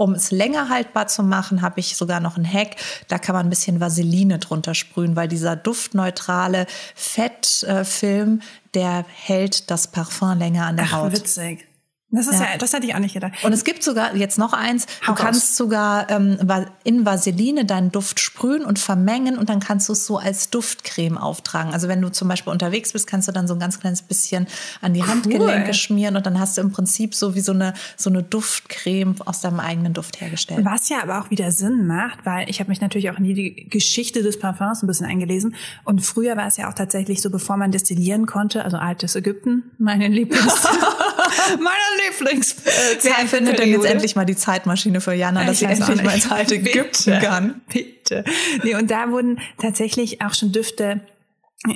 um 0.01 0.15
es 0.15 0.31
länger 0.31 0.71
haltbar 0.71 1.09
zu 1.09 1.23
machen, 1.23 1.61
habe 1.61 1.79
ich 1.79 1.95
sogar 1.95 2.21
noch 2.21 2.37
einen 2.37 2.51
Hack. 2.51 2.77
Da 3.09 3.19
kann 3.19 3.35
man 3.35 3.47
ein 3.47 3.51
bisschen 3.51 3.81
Vaseline 3.81 4.39
drunter 4.39 4.75
sprühen, 4.75 5.15
weil 5.15 5.29
dieser 5.29 5.57
duftneutrale 5.57 6.67
Fettfilm, 6.95 8.41
der 8.73 9.05
hält 9.07 9.71
das 9.71 9.89
Parfum 9.89 10.39
länger 10.39 10.65
an 10.65 10.77
der 10.77 10.87
Ach, 10.87 10.93
Haut. 10.93 11.13
Witzig. 11.13 11.70
Das 12.13 12.27
ist 12.27 12.41
ja. 12.41 12.53
ja. 12.53 12.59
das 12.59 12.73
hätte 12.73 12.87
ich 12.87 12.95
auch 12.95 12.99
nicht 12.99 13.15
gedacht. 13.15 13.33
Und 13.45 13.53
es 13.53 13.63
gibt 13.63 13.85
sogar 13.85 14.17
jetzt 14.17 14.37
noch 14.37 14.53
eins. 14.53 14.87
Hau 15.07 15.15
du 15.15 15.23
kannst 15.23 15.51
raus. 15.51 15.57
sogar 15.57 16.11
ähm, 16.11 16.39
in 16.83 17.07
Vaseline 17.07 17.65
deinen 17.65 17.93
Duft 17.93 18.19
sprühen 18.19 18.65
und 18.65 18.81
vermengen 18.81 19.39
und 19.39 19.49
dann 19.49 19.61
kannst 19.61 19.89
du 19.89 19.93
es 19.93 20.07
so 20.07 20.19
als 20.19 20.51
Duftcreme 20.51 21.19
auftragen. 21.19 21.73
Also 21.73 21.87
wenn 21.87 22.01
du 22.01 22.11
zum 22.11 22.27
Beispiel 22.27 22.53
unterwegs 22.53 22.93
bist, 22.93 23.07
kannst 23.07 23.29
du 23.29 23.33
dann 23.33 23.47
so 23.47 23.55
ein 23.55 23.61
ganz 23.61 23.79
kleines 23.79 24.03
bisschen 24.03 24.49
an 24.81 24.93
die 24.93 25.05
Handgelenke 25.05 25.69
cool. 25.69 25.75
schmieren 25.75 26.17
und 26.17 26.27
dann 26.27 26.41
hast 26.41 26.57
du 26.57 26.63
im 26.63 26.73
Prinzip 26.73 27.15
so 27.15 27.37
wie 27.37 27.41
so 27.41 27.53
eine 27.53 27.75
so 27.97 28.11
eine 28.11 28.25
Duftcreme 28.25 29.15
aus 29.25 29.41
deinem 29.41 29.61
eigenen 29.61 29.93
Duft 29.93 30.21
hergestellt. 30.21 30.65
Was 30.65 30.89
ja 30.89 31.03
aber 31.03 31.21
auch 31.21 31.31
wieder 31.31 31.53
Sinn 31.53 31.87
macht, 31.87 32.27
weil 32.27 32.51
ich 32.51 32.59
habe 32.59 32.71
mich 32.71 32.81
natürlich 32.81 33.11
auch 33.11 33.19
in 33.19 33.25
die 33.25 33.69
Geschichte 33.69 34.23
des 34.23 34.39
Parfums 34.39 34.83
ein 34.83 34.89
bisschen 34.89 35.07
eingelesen 35.07 35.55
und 35.85 36.01
früher 36.01 36.37
war 36.37 36.49
es 36.49 36.57
ja 36.57 36.69
auch 36.69 36.75
tatsächlich 36.75 37.23
so, 37.23 37.31
bevor 37.31 37.57
man 37.57 37.71
destillieren 37.71 38.27
konnte, 38.27 38.65
also 38.65 38.79
altes 38.79 39.15
Ägypten, 39.15 39.71
meine 39.79 40.09
Lieblings 40.09 40.67
meiner 41.59 42.00
Lieblings. 42.09 42.53
Äh, 42.65 42.97
Wer 43.03 43.27
findet 43.27 43.59
denn 43.59 43.71
jetzt 43.71 43.85
endlich 43.85 44.17
mal 44.17 44.25
die 44.25 44.37
Zeitmaschine 44.37 45.01
für 45.01 45.15
Jana, 45.15 45.45
dass 45.45 45.59
sie 45.61 45.67
endlich 45.67 46.03
mal 46.03 46.15
ins 46.15 46.31
alte 46.31 46.57
Ägypten 46.57 47.19
kann? 47.21 47.61
Bitte. 47.73 48.25
Nee, 48.63 48.75
und 48.75 48.91
da 48.91 49.11
wurden 49.11 49.41
tatsächlich 49.59 50.23
auch 50.23 50.35
schon 50.35 50.53
Düfte 50.53 51.01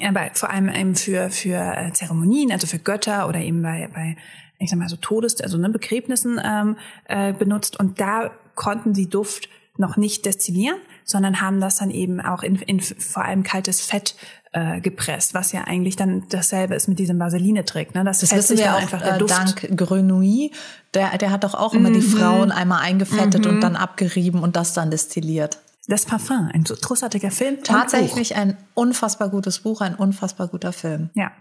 aber 0.03 0.31
vor 0.33 0.51
allem 0.51 0.69
eben 0.69 0.97
für, 0.97 1.31
für 1.31 1.59
äh, 1.59 1.93
Zeremonien, 1.93 2.53
also 2.53 2.67
für 2.67 2.79
Götter 2.79 3.29
oder 3.29 3.41
eben 3.41 3.63
bei, 3.63 3.91
bei 3.93 4.17
ich 4.59 4.71
sag 4.71 4.79
mal 4.79 4.89
so 4.89 4.97
Todes, 4.97 5.41
also 5.41 5.59
ne, 5.59 5.69
Begräbnissen 5.69 6.41
ähm, 6.43 6.77
äh, 7.07 7.33
benutzt. 7.33 7.79
Und 7.79 8.01
da 8.01 8.31
konnten 8.55 8.95
sie 8.95 9.09
Duft 9.09 9.49
noch 9.77 9.97
nicht 9.97 10.25
destillieren, 10.25 10.79
sondern 11.05 11.41
haben 11.41 11.61
das 11.61 11.77
dann 11.77 11.91
eben 11.91 12.21
auch 12.21 12.43
in, 12.43 12.57
in 12.57 12.81
vor 12.81 13.25
allem 13.25 13.43
kaltes 13.43 13.81
Fett 13.81 14.15
äh, 14.55 14.81
gepresst, 14.81 15.35
was 15.35 15.51
ja 15.51 15.63
eigentlich 15.63 15.97
dann 15.97 16.25
dasselbe 16.29 16.77
ist 16.77 16.87
mit 16.87 17.01
diesem 17.01 17.19
Vaseline-Trick. 17.19 17.95
Ne? 17.95 18.05
Das, 18.05 18.21
das 18.21 18.33
wissen 18.33 18.57
wir 18.57 18.73
auch 18.73 18.81
einfach 18.81 19.03
der 19.03 19.17
äh, 19.17 19.19
Duft. 19.19 19.33
dank 19.33 19.77
Grenouille. 19.77 20.53
Der, 20.95 21.19
der 21.19 21.33
hat 21.33 21.43
doch 21.43 21.55
auch 21.55 21.75
immer 21.75 21.91
mhm. 21.91 21.95
die 21.95 22.03
Frauen 22.03 22.53
einmal 22.53 22.81
eingefettet 22.81 23.45
mhm. 23.45 23.51
und 23.51 23.61
dann 23.61 23.75
abgerieben 23.75 24.43
und 24.43 24.55
das 24.55 24.73
dann 24.73 24.93
destilliert. 24.93 25.59
Das 25.89 26.07
Parfum, 26.07 26.49
ein 26.53 26.65
so 26.65 26.75
großartiger 26.75 27.33
Film. 27.33 27.63
Tatsächlich 27.65 28.37
ein 28.37 28.57
unfassbar 28.75 29.29
gutes 29.29 29.59
Buch, 29.59 29.81
ein 29.81 29.97
unfassbar 29.97 30.47
guter 30.47 30.73
Film. 30.73 31.11
Ja, 31.15 31.33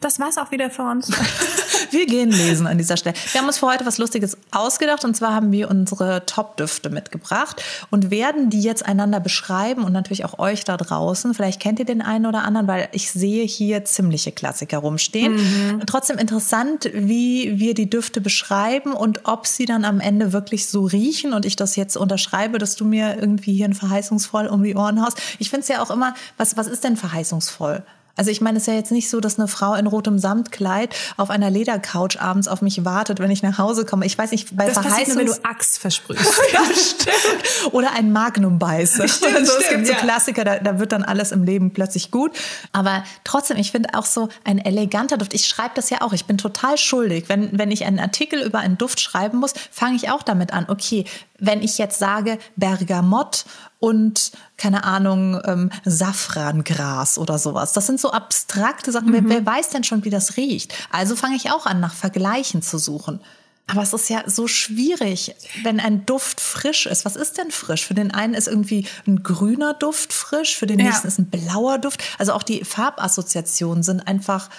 das 0.00 0.20
war's 0.20 0.38
auch 0.38 0.50
wieder 0.50 0.70
für 0.70 0.82
uns. 0.82 1.10
wir 1.90 2.06
gehen 2.06 2.30
lesen 2.30 2.66
an 2.66 2.78
dieser 2.78 2.96
Stelle. 2.96 3.16
Wir 3.32 3.40
haben 3.40 3.46
uns 3.46 3.58
für 3.58 3.66
heute 3.66 3.86
was 3.86 3.98
Lustiges 3.98 4.36
ausgedacht 4.50 5.04
und 5.04 5.16
zwar 5.16 5.34
haben 5.34 5.52
wir 5.52 5.70
unsere 5.70 6.26
Top-Düfte 6.26 6.90
mitgebracht 6.90 7.62
und 7.90 8.10
werden 8.10 8.50
die 8.50 8.60
jetzt 8.60 8.84
einander 8.84 9.20
beschreiben 9.20 9.84
und 9.84 9.92
natürlich 9.92 10.24
auch 10.24 10.38
euch 10.38 10.64
da 10.64 10.76
draußen. 10.76 11.34
Vielleicht 11.34 11.60
kennt 11.60 11.78
ihr 11.78 11.84
den 11.84 12.02
einen 12.02 12.26
oder 12.26 12.42
anderen, 12.42 12.66
weil 12.66 12.88
ich 12.92 13.10
sehe 13.10 13.44
hier 13.44 13.84
ziemliche 13.84 14.32
Klassiker 14.32 14.78
rumstehen. 14.78 15.34
Mhm. 15.34 15.86
Trotzdem 15.86 16.18
interessant, 16.18 16.90
wie 16.92 17.58
wir 17.58 17.74
die 17.74 17.88
Düfte 17.88 18.20
beschreiben 18.20 18.92
und 18.92 19.20
ob 19.24 19.46
sie 19.46 19.64
dann 19.64 19.84
am 19.84 20.00
Ende 20.00 20.32
wirklich 20.32 20.68
so 20.68 20.84
riechen 20.84 21.32
und 21.32 21.46
ich 21.46 21.56
das 21.56 21.76
jetzt 21.76 21.96
unterschreibe, 21.96 22.58
dass 22.58 22.76
du 22.76 22.84
mir 22.84 23.16
irgendwie 23.18 23.54
hier 23.54 23.66
ein 23.66 23.74
verheißungsvoll 23.74 24.46
um 24.46 24.62
die 24.62 24.74
Ohren 24.74 25.02
haust. 25.02 25.20
Ich 25.38 25.50
finde 25.50 25.62
es 25.62 25.68
ja 25.68 25.82
auch 25.82 25.90
immer, 25.90 26.14
was, 26.36 26.56
was 26.56 26.66
ist 26.66 26.84
denn 26.84 26.96
verheißungsvoll? 26.96 27.82
Also 28.16 28.30
ich 28.30 28.40
meine, 28.40 28.58
es 28.58 28.64
ist 28.64 28.66
ja 28.68 28.74
jetzt 28.74 28.92
nicht 28.92 29.10
so, 29.10 29.20
dass 29.20 29.38
eine 29.38 29.48
Frau 29.48 29.74
in 29.74 29.86
rotem 29.86 30.18
Samtkleid 30.18 30.94
auf 31.16 31.30
einer 31.30 31.50
Ledercouch 31.50 32.20
abends 32.20 32.48
auf 32.48 32.62
mich 32.62 32.84
wartet, 32.84 33.18
wenn 33.18 33.30
ich 33.30 33.42
nach 33.42 33.58
Hause 33.58 33.84
komme. 33.84 34.06
Ich 34.06 34.16
weiß 34.16 34.30
nicht, 34.30 34.56
bei 34.56 34.66
Das 34.66 34.74
passiert 34.74 34.92
Verheißungs... 34.92 35.14
nur, 35.16 35.36
wenn 35.36 35.42
du 35.42 35.48
Axt 35.48 35.78
versprühst. 35.78 36.24
ja, 36.52 36.60
stimmt. 36.64 37.72
Oder 37.72 37.92
ein 37.92 38.12
Magnum 38.12 38.58
beiße. 38.58 39.08
Stimmt, 39.14 39.36
es 39.38 39.52
stimmt, 39.52 39.68
gibt 39.70 39.86
so 39.86 39.92
ja. 39.92 39.98
Klassiker, 39.98 40.44
da, 40.44 40.58
da 40.58 40.78
wird 40.78 40.92
dann 40.92 41.02
alles 41.02 41.32
im 41.32 41.44
Leben 41.44 41.72
plötzlich 41.72 42.10
gut. 42.10 42.32
Aber 42.72 43.04
trotzdem, 43.24 43.56
ich 43.56 43.72
finde 43.72 43.90
auch 43.94 44.06
so 44.06 44.28
ein 44.44 44.58
eleganter 44.58 45.16
Duft. 45.16 45.34
Ich 45.34 45.46
schreibe 45.46 45.72
das 45.74 45.90
ja 45.90 46.02
auch. 46.02 46.12
Ich 46.12 46.26
bin 46.26 46.38
total 46.38 46.78
schuldig. 46.78 47.24
Wenn, 47.28 47.58
wenn 47.58 47.70
ich 47.70 47.84
einen 47.84 47.98
Artikel 47.98 48.42
über 48.42 48.58
einen 48.58 48.78
Duft 48.78 49.00
schreiben 49.00 49.38
muss, 49.38 49.54
fange 49.70 49.96
ich 49.96 50.10
auch 50.10 50.22
damit 50.22 50.52
an. 50.52 50.66
Okay, 50.68 51.04
wenn 51.46 51.62
ich 51.62 51.78
jetzt 51.78 51.98
sage 51.98 52.38
Bergamott 52.56 53.44
und 53.80 54.32
keine 54.56 54.84
Ahnung, 54.84 55.40
ähm, 55.44 55.70
Safrangras 55.84 57.18
oder 57.18 57.38
sowas. 57.38 57.72
Das 57.72 57.86
sind 57.86 58.00
so 58.00 58.10
abstrakte 58.10 58.92
Sachen. 58.92 59.12
Wer, 59.12 59.28
wer 59.28 59.44
weiß 59.44 59.70
denn 59.70 59.84
schon, 59.84 60.04
wie 60.04 60.10
das 60.10 60.36
riecht? 60.36 60.72
Also 60.90 61.16
fange 61.16 61.36
ich 61.36 61.50
auch 61.50 61.66
an, 61.66 61.80
nach 61.80 61.94
Vergleichen 61.94 62.62
zu 62.62 62.78
suchen. 62.78 63.20
Aber 63.66 63.80
es 63.82 63.94
ist 63.94 64.10
ja 64.10 64.22
so 64.26 64.46
schwierig, 64.46 65.34
wenn 65.62 65.80
ein 65.80 66.04
Duft 66.04 66.40
frisch 66.40 66.84
ist. 66.84 67.06
Was 67.06 67.16
ist 67.16 67.38
denn 67.38 67.50
frisch? 67.50 67.86
Für 67.86 67.94
den 67.94 68.10
einen 68.10 68.34
ist 68.34 68.46
irgendwie 68.46 68.86
ein 69.06 69.22
grüner 69.22 69.72
Duft 69.72 70.12
frisch, 70.12 70.56
für 70.56 70.66
den 70.66 70.78
Ja. 70.80 70.86
nächsten 70.86 71.08
ist 71.08 71.18
ein 71.18 71.30
blauer 71.30 71.78
Duft. 71.78 72.02
Also 72.18 72.34
auch 72.34 72.42
die 72.42 72.62
Farbassoziationen 72.62 73.82
sind 73.82 74.06
einfach 74.06 74.50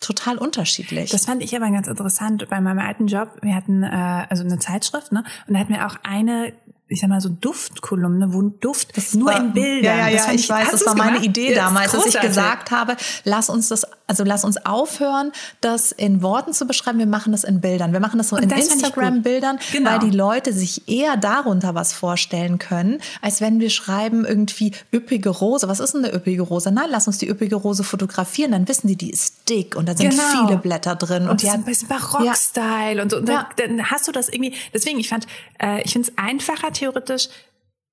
total 0.00 0.38
unterschiedlich. 0.38 1.10
Das 1.10 1.26
fand 1.26 1.42
ich 1.42 1.54
aber 1.54 1.70
ganz 1.70 1.86
interessant 1.86 2.48
bei 2.48 2.60
meinem 2.60 2.78
alten 2.78 3.06
Job. 3.06 3.28
Wir 3.42 3.54
hatten 3.54 3.82
äh, 3.82 4.26
also 4.28 4.42
eine 4.44 4.58
Zeitschrift, 4.58 5.12
ne? 5.12 5.24
Und 5.46 5.54
da 5.54 5.60
hatten 5.60 5.72
wir 5.74 5.86
auch 5.86 5.96
eine, 6.02 6.52
ich 6.88 7.00
sag 7.00 7.10
mal 7.10 7.20
so 7.20 7.28
Duftkolumne, 7.28 8.32
wo 8.32 8.40
ein 8.40 8.58
Duft 8.60 8.92
nur 9.14 9.26
war- 9.28 9.36
in 9.40 9.52
Bildern. 9.52 9.84
Ja, 9.84 9.96
ja, 9.96 10.04
Das 10.06 10.14
ja 10.14 10.22
fand 10.26 10.40
ich 10.40 10.48
weiß, 10.48 10.70
das 10.70 10.86
war 10.86 10.94
meine 10.94 11.10
gemacht? 11.12 11.26
Idee 11.26 11.48
Ja, 11.50 11.54
das 11.56 11.64
damals, 11.64 11.92
dass 11.92 12.06
ich 12.06 12.20
gesagt 12.20 12.70
habe, 12.70 12.96
lass 13.24 13.50
uns 13.50 13.68
das, 13.68 13.86
also 14.10 14.24
lass 14.24 14.44
uns 14.44 14.66
aufhören, 14.66 15.32
das 15.60 15.92
in 15.92 16.20
Worten 16.22 16.52
zu 16.52 16.66
beschreiben. 16.66 16.98
Wir 16.98 17.06
machen 17.06 17.32
das 17.32 17.44
in 17.44 17.60
Bildern. 17.60 17.92
Wir 17.92 18.00
machen 18.00 18.18
das 18.18 18.28
so 18.28 18.36
Und 18.36 18.42
in 18.42 18.50
Instagram-Bildern. 18.50 19.58
Genau. 19.72 19.90
weil 19.90 19.98
die 20.00 20.10
Leute 20.10 20.52
sich 20.52 20.88
eher 20.88 21.16
darunter 21.16 21.74
was 21.74 21.92
vorstellen 21.92 22.58
können, 22.58 22.98
als 23.22 23.40
wenn 23.40 23.60
wir 23.60 23.70
schreiben 23.70 24.24
irgendwie 24.24 24.72
üppige 24.92 25.30
Rose. 25.30 25.68
Was 25.68 25.80
ist 25.80 25.94
denn 25.94 26.04
eine 26.04 26.14
üppige 26.14 26.42
Rose? 26.42 26.70
Nein, 26.70 26.88
lass 26.90 27.06
uns 27.06 27.18
die 27.18 27.28
üppige 27.28 27.56
Rose 27.56 27.84
fotografieren. 27.84 28.52
Dann 28.52 28.68
wissen 28.68 28.88
die, 28.88 28.96
die 28.96 29.10
ist 29.10 29.48
dick 29.48 29.76
und 29.76 29.88
da 29.88 29.96
sind 29.96 30.10
Genau. 30.10 30.22
viele 30.46 30.58
Blätter 30.58 30.96
drin. 30.96 31.22
Und, 31.24 31.30
Und, 31.30 31.42
die 31.42 31.48
hat 31.50 31.58
ein 31.58 31.64
bisschen 31.64 31.88
Barock-Style 31.88 33.00
und 33.02 33.10
so. 33.10 33.18
Und 33.18 33.28
Ja. 33.28 33.48
dann, 33.56 33.76
dann 33.78 33.90
hast 33.90 34.08
du 34.08 34.12
das 34.12 34.28
irgendwie, 34.28 34.54
deswegen, 34.74 34.98
ich 34.98 35.08
fand, 35.08 35.26
äh, 35.62 35.82
ich 35.82 35.92
finde 35.92 36.08
es 36.10 36.18
einfacher 36.18 36.72
theoretisch, 36.72 37.28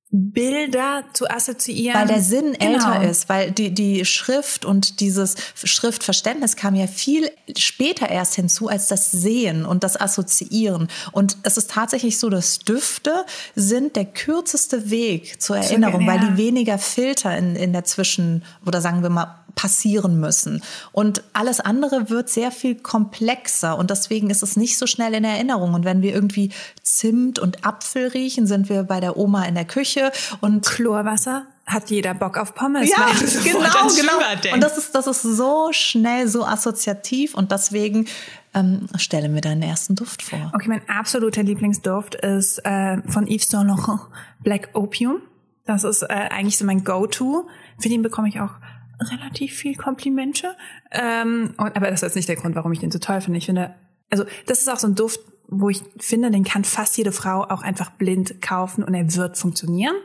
Bilder 0.09 1.03
zu 1.11 1.29
assoziieren. 1.29 1.99
Weil 1.99 2.07
der 2.07 2.21
Sinn 2.21 2.53
Genau. 2.53 2.93
älter 2.93 3.09
ist, 3.09 3.27
weil 3.27 3.51
die, 3.51 3.73
die 3.73 4.05
Schrift 4.05 4.63
und 4.63 5.01
dieses 5.01 5.35
Schriftverständnis 5.61 6.55
kam 6.55 6.75
ja 6.75 6.87
viel 6.87 7.29
später 7.57 8.09
erst 8.09 8.35
hinzu 8.35 8.69
als 8.69 8.87
das 8.87 9.11
Sehen 9.11 9.65
und 9.65 9.83
das 9.83 9.99
Assoziieren. 9.99 10.87
Und 11.11 11.37
es 11.43 11.57
ist 11.57 11.71
tatsächlich 11.71 12.19
so, 12.19 12.29
dass 12.29 12.59
Düfte 12.59 13.25
sind 13.55 13.95
der 13.97 14.05
kürzeste 14.05 14.89
Weg 14.89 15.41
zur 15.41 15.57
Erinnerung, 15.57 16.07
weil 16.07 16.21
ja. 16.21 16.29
die 16.29 16.37
weniger 16.37 16.77
Filter 16.77 17.37
in, 17.37 17.55
in 17.57 17.73
der 17.73 17.83
Zwischen, 17.83 18.43
oder 18.65 18.79
sagen 18.79 19.01
wir 19.03 19.09
mal, 19.09 19.43
passieren 19.57 20.19
müssen. 20.19 20.63
Und 20.93 21.23
alles 21.33 21.59
andere 21.59 22.09
wird 22.09 22.29
sehr 22.29 22.51
viel 22.51 22.75
komplexer 22.75 23.77
und 23.77 23.89
deswegen 23.89 24.29
ist 24.29 24.43
es 24.43 24.55
nicht 24.55 24.77
so 24.77 24.87
schnell 24.87 25.13
in 25.13 25.25
Erinnerung. 25.25 25.73
Und 25.73 25.83
wenn 25.83 26.01
wir 26.01 26.13
irgendwie 26.13 26.51
Zimt 26.83 27.39
und 27.39 27.65
Apfel 27.65 28.07
riechen, 28.07 28.47
sind 28.47 28.69
wir 28.69 28.83
bei 28.83 29.01
der 29.01 29.17
Oma 29.17 29.43
in 29.45 29.55
der 29.55 29.65
Küche 29.65 30.13
und 30.39 30.65
Chlorwasser 30.65 31.47
hat 31.65 31.89
jeder 31.89 32.13
Bock 32.13 32.37
auf 32.37 32.55
Pommes. 32.55 32.89
ja, 32.89 33.07
genau, 33.43 33.59
genau. 33.59 34.53
Und 34.53 34.61
das 34.61 34.77
ist, 34.77 34.95
das 34.95 35.05
ist 35.05 35.23
so 35.23 35.69
schnell, 35.71 36.29
so 36.29 36.45
assoziativ 36.45 37.33
und 37.33 37.51
deswegen 37.51 38.07
ähm, 38.53 38.87
stelle 38.97 39.27
mir 39.27 39.41
deinen 39.41 39.63
ersten 39.63 39.95
Duft 39.95 40.21
vor. 40.21 40.51
Okay, 40.53 40.69
mein 40.69 40.87
absoluter 40.87 41.43
Lieblingsduft 41.43 42.15
ist 42.15 42.59
äh, 42.63 43.01
von 43.09 43.27
Yves 43.27 43.49
Saint 43.49 43.67
Laurent 43.67 44.01
Black 44.39 44.69
Opium. 44.73 45.17
Das 45.65 45.83
ist 45.83 46.03
äh, 46.03 46.05
eigentlich 46.07 46.57
so 46.57 46.63
mein 46.63 46.85
Go-To. 46.85 47.47
Für 47.79 47.89
den 47.89 48.01
bekomme 48.01 48.29
ich 48.29 48.39
auch 48.39 48.51
relativ 48.99 49.53
viel 49.53 49.75
Komplimente. 49.75 50.55
Ähm, 50.91 51.53
und, 51.57 51.75
aber 51.75 51.89
das 51.91 51.95
ist 51.95 52.01
jetzt 52.01 52.15
nicht 52.15 52.29
der 52.29 52.35
Grund, 52.35 52.55
warum 52.55 52.71
ich 52.71 52.79
den 52.79 52.91
so 52.91 52.99
toll 52.99 53.21
finde. 53.21 53.37
Ich 53.37 53.45
finde, 53.45 53.75
also 54.09 54.25
das 54.45 54.59
ist 54.59 54.69
auch 54.69 54.79
so 54.79 54.87
ein 54.87 54.95
Duft, 54.95 55.19
wo 55.47 55.69
ich 55.69 55.81
finde, 55.99 56.31
den 56.31 56.43
kann 56.43 56.63
fast 56.63 56.97
jede 56.97 57.11
Frau 57.11 57.43
auch 57.43 57.61
einfach 57.61 57.91
blind 57.91 58.41
kaufen 58.41 58.83
und 58.83 58.93
er 58.93 59.15
wird 59.15 59.37
funktionieren. 59.37 59.95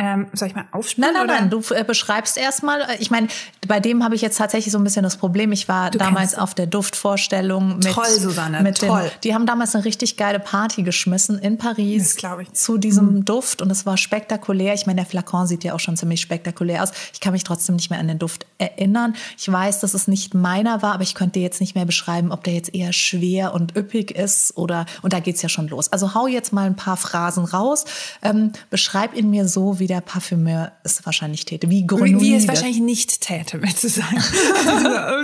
Ähm, 0.00 0.26
soll 0.32 0.48
ich 0.48 0.54
mal 0.54 0.64
aufspielen? 0.72 1.12
Nein, 1.12 1.26
nein, 1.26 1.36
oder? 1.36 1.40
nein, 1.40 1.50
du 1.50 1.74
äh, 1.74 1.84
beschreibst 1.84 2.38
erstmal. 2.38 2.86
Ich 2.98 3.10
meine, 3.10 3.28
bei 3.68 3.80
dem 3.80 4.02
habe 4.02 4.14
ich 4.14 4.22
jetzt 4.22 4.38
tatsächlich 4.38 4.72
so 4.72 4.78
ein 4.78 4.84
bisschen 4.84 5.02
das 5.02 5.16
Problem. 5.16 5.52
Ich 5.52 5.68
war 5.68 5.90
damals 5.90 6.30
kennst- 6.32 6.38
auf 6.38 6.54
der 6.54 6.66
Duftvorstellung 6.66 7.76
mit, 7.76 7.92
Toll, 7.92 8.06
Susanne, 8.06 8.62
mit 8.62 8.78
toll. 8.78 9.02
Den, 9.02 9.10
die 9.24 9.34
haben 9.34 9.46
damals 9.46 9.74
eine 9.74 9.84
richtig 9.84 10.16
geile 10.16 10.40
Party 10.40 10.82
geschmissen 10.82 11.38
in 11.38 11.58
Paris 11.58 12.14
Das 12.14 12.16
glaub 12.16 12.40
ich. 12.40 12.48
Mhm. 12.48 12.54
zu 12.54 12.78
diesem 12.78 13.24
Duft 13.24 13.62
und 13.62 13.70
es 13.70 13.86
war 13.86 13.96
spektakulär. 13.96 14.74
Ich 14.74 14.86
meine, 14.86 14.96
der 15.02 15.06
Flakon 15.06 15.46
sieht 15.46 15.64
ja 15.64 15.74
auch 15.74 15.80
schon 15.80 15.96
ziemlich 15.96 16.20
spektakulär 16.20 16.82
aus. 16.82 16.92
Ich 17.12 17.20
kann 17.20 17.32
mich 17.32 17.44
trotzdem 17.44 17.76
nicht 17.76 17.90
mehr 17.90 17.98
an 17.98 18.08
den 18.08 18.18
Duft 18.18 18.46
erinnern. 18.58 19.14
Ich 19.38 19.50
weiß, 19.50 19.80
dass 19.80 19.94
es 19.94 20.08
nicht 20.08 20.34
meiner 20.34 20.82
war, 20.82 20.94
aber 20.94 21.02
ich 21.02 21.14
könnte 21.14 21.40
jetzt 21.40 21.60
nicht 21.60 21.74
mehr 21.74 21.84
beschreiben, 21.84 22.32
ob 22.32 22.44
der 22.44 22.54
jetzt 22.54 22.74
eher 22.74 22.92
schwer 22.92 23.52
und 23.54 23.76
üppig 23.76 24.12
ist 24.12 24.56
oder 24.56 24.86
und 25.02 25.12
da 25.12 25.20
geht's 25.20 25.42
ja 25.42 25.48
schon 25.48 25.68
los. 25.68 25.92
Also 25.92 26.14
hau 26.14 26.26
jetzt 26.26 26.52
mal 26.52 26.66
ein 26.66 26.76
paar 26.76 26.96
Phrasen 26.96 27.44
raus. 27.44 27.84
Ähm, 28.22 28.52
beschreib 28.70 29.14
ihn 29.16 29.30
mir 29.30 29.46
so, 29.48 29.78
wie 29.78 29.86
der 29.90 30.00
Parfümeur 30.00 30.72
es 30.84 31.04
wahrscheinlich 31.04 31.44
täte. 31.44 31.68
Wie 31.68 31.86
Grenouille. 31.86 32.20
Wie 32.20 32.34
es 32.34 32.48
wahrscheinlich 32.48 32.80
nicht 32.80 33.20
täte, 33.20 33.58
mehr 33.58 33.74
zu 33.74 33.88
sagen. 33.88 34.16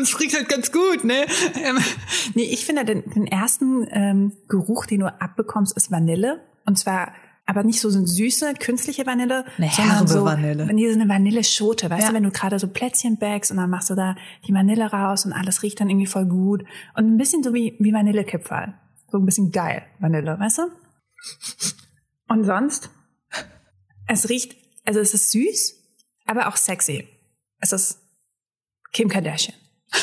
Es 0.02 0.20
riecht 0.20 0.36
halt 0.36 0.48
ganz 0.48 0.72
gut, 0.72 1.04
ne? 1.04 1.24
Ähm, 1.64 1.78
nee, 2.34 2.42
ich 2.42 2.66
finde, 2.66 2.84
den, 2.84 3.08
den 3.10 3.26
ersten 3.26 3.86
ähm, 3.90 4.32
Geruch, 4.48 4.86
den 4.86 5.00
du 5.00 5.06
abbekommst, 5.06 5.76
ist 5.76 5.90
Vanille. 5.90 6.40
Und 6.66 6.78
zwar 6.78 7.12
aber 7.48 7.62
nicht 7.62 7.80
so 7.80 7.88
eine 7.88 8.08
süße, 8.08 8.54
künstliche 8.54 9.06
Vanille, 9.06 9.44
Eine 9.56 9.70
sondern 9.70 9.94
herbe 9.96 10.08
so, 10.08 10.24
Vanille. 10.24 10.66
Nee, 10.74 10.92
so 10.92 10.98
eine 11.00 11.08
Vanilleschote. 11.08 11.88
Weißt 11.88 12.02
Ja. 12.02 12.08
du, 12.08 12.14
wenn 12.14 12.24
du 12.24 12.32
gerade 12.32 12.58
so 12.58 12.66
Plätzchen 12.66 13.18
backst 13.18 13.52
und 13.52 13.56
dann 13.58 13.70
machst 13.70 13.88
du 13.88 13.94
da 13.94 14.16
die 14.48 14.52
Vanille 14.52 14.90
raus 14.90 15.24
und 15.24 15.32
alles 15.32 15.62
riecht 15.62 15.78
dann 15.80 15.88
irgendwie 15.88 16.06
voll 16.08 16.26
gut. 16.26 16.64
Und 16.96 17.06
ein 17.06 17.16
bisschen 17.16 17.44
so 17.44 17.54
wie, 17.54 17.76
wie 17.78 17.92
Vanillekipferl. 17.92 18.74
So 19.12 19.18
ein 19.18 19.24
bisschen 19.24 19.52
geil, 19.52 19.84
Vanille, 20.00 20.36
weißt 20.40 20.58
du? 20.58 20.62
Und 22.28 22.42
sonst? 22.44 22.90
Es 24.06 24.28
riecht, 24.28 24.56
also 24.84 25.00
es 25.00 25.14
ist 25.14 25.30
süß, 25.32 25.74
aber 26.26 26.48
auch 26.48 26.56
sexy. 26.56 27.08
Es 27.60 27.72
ist 27.72 27.98
Kim 28.92 29.08
Kardashian. 29.08 29.56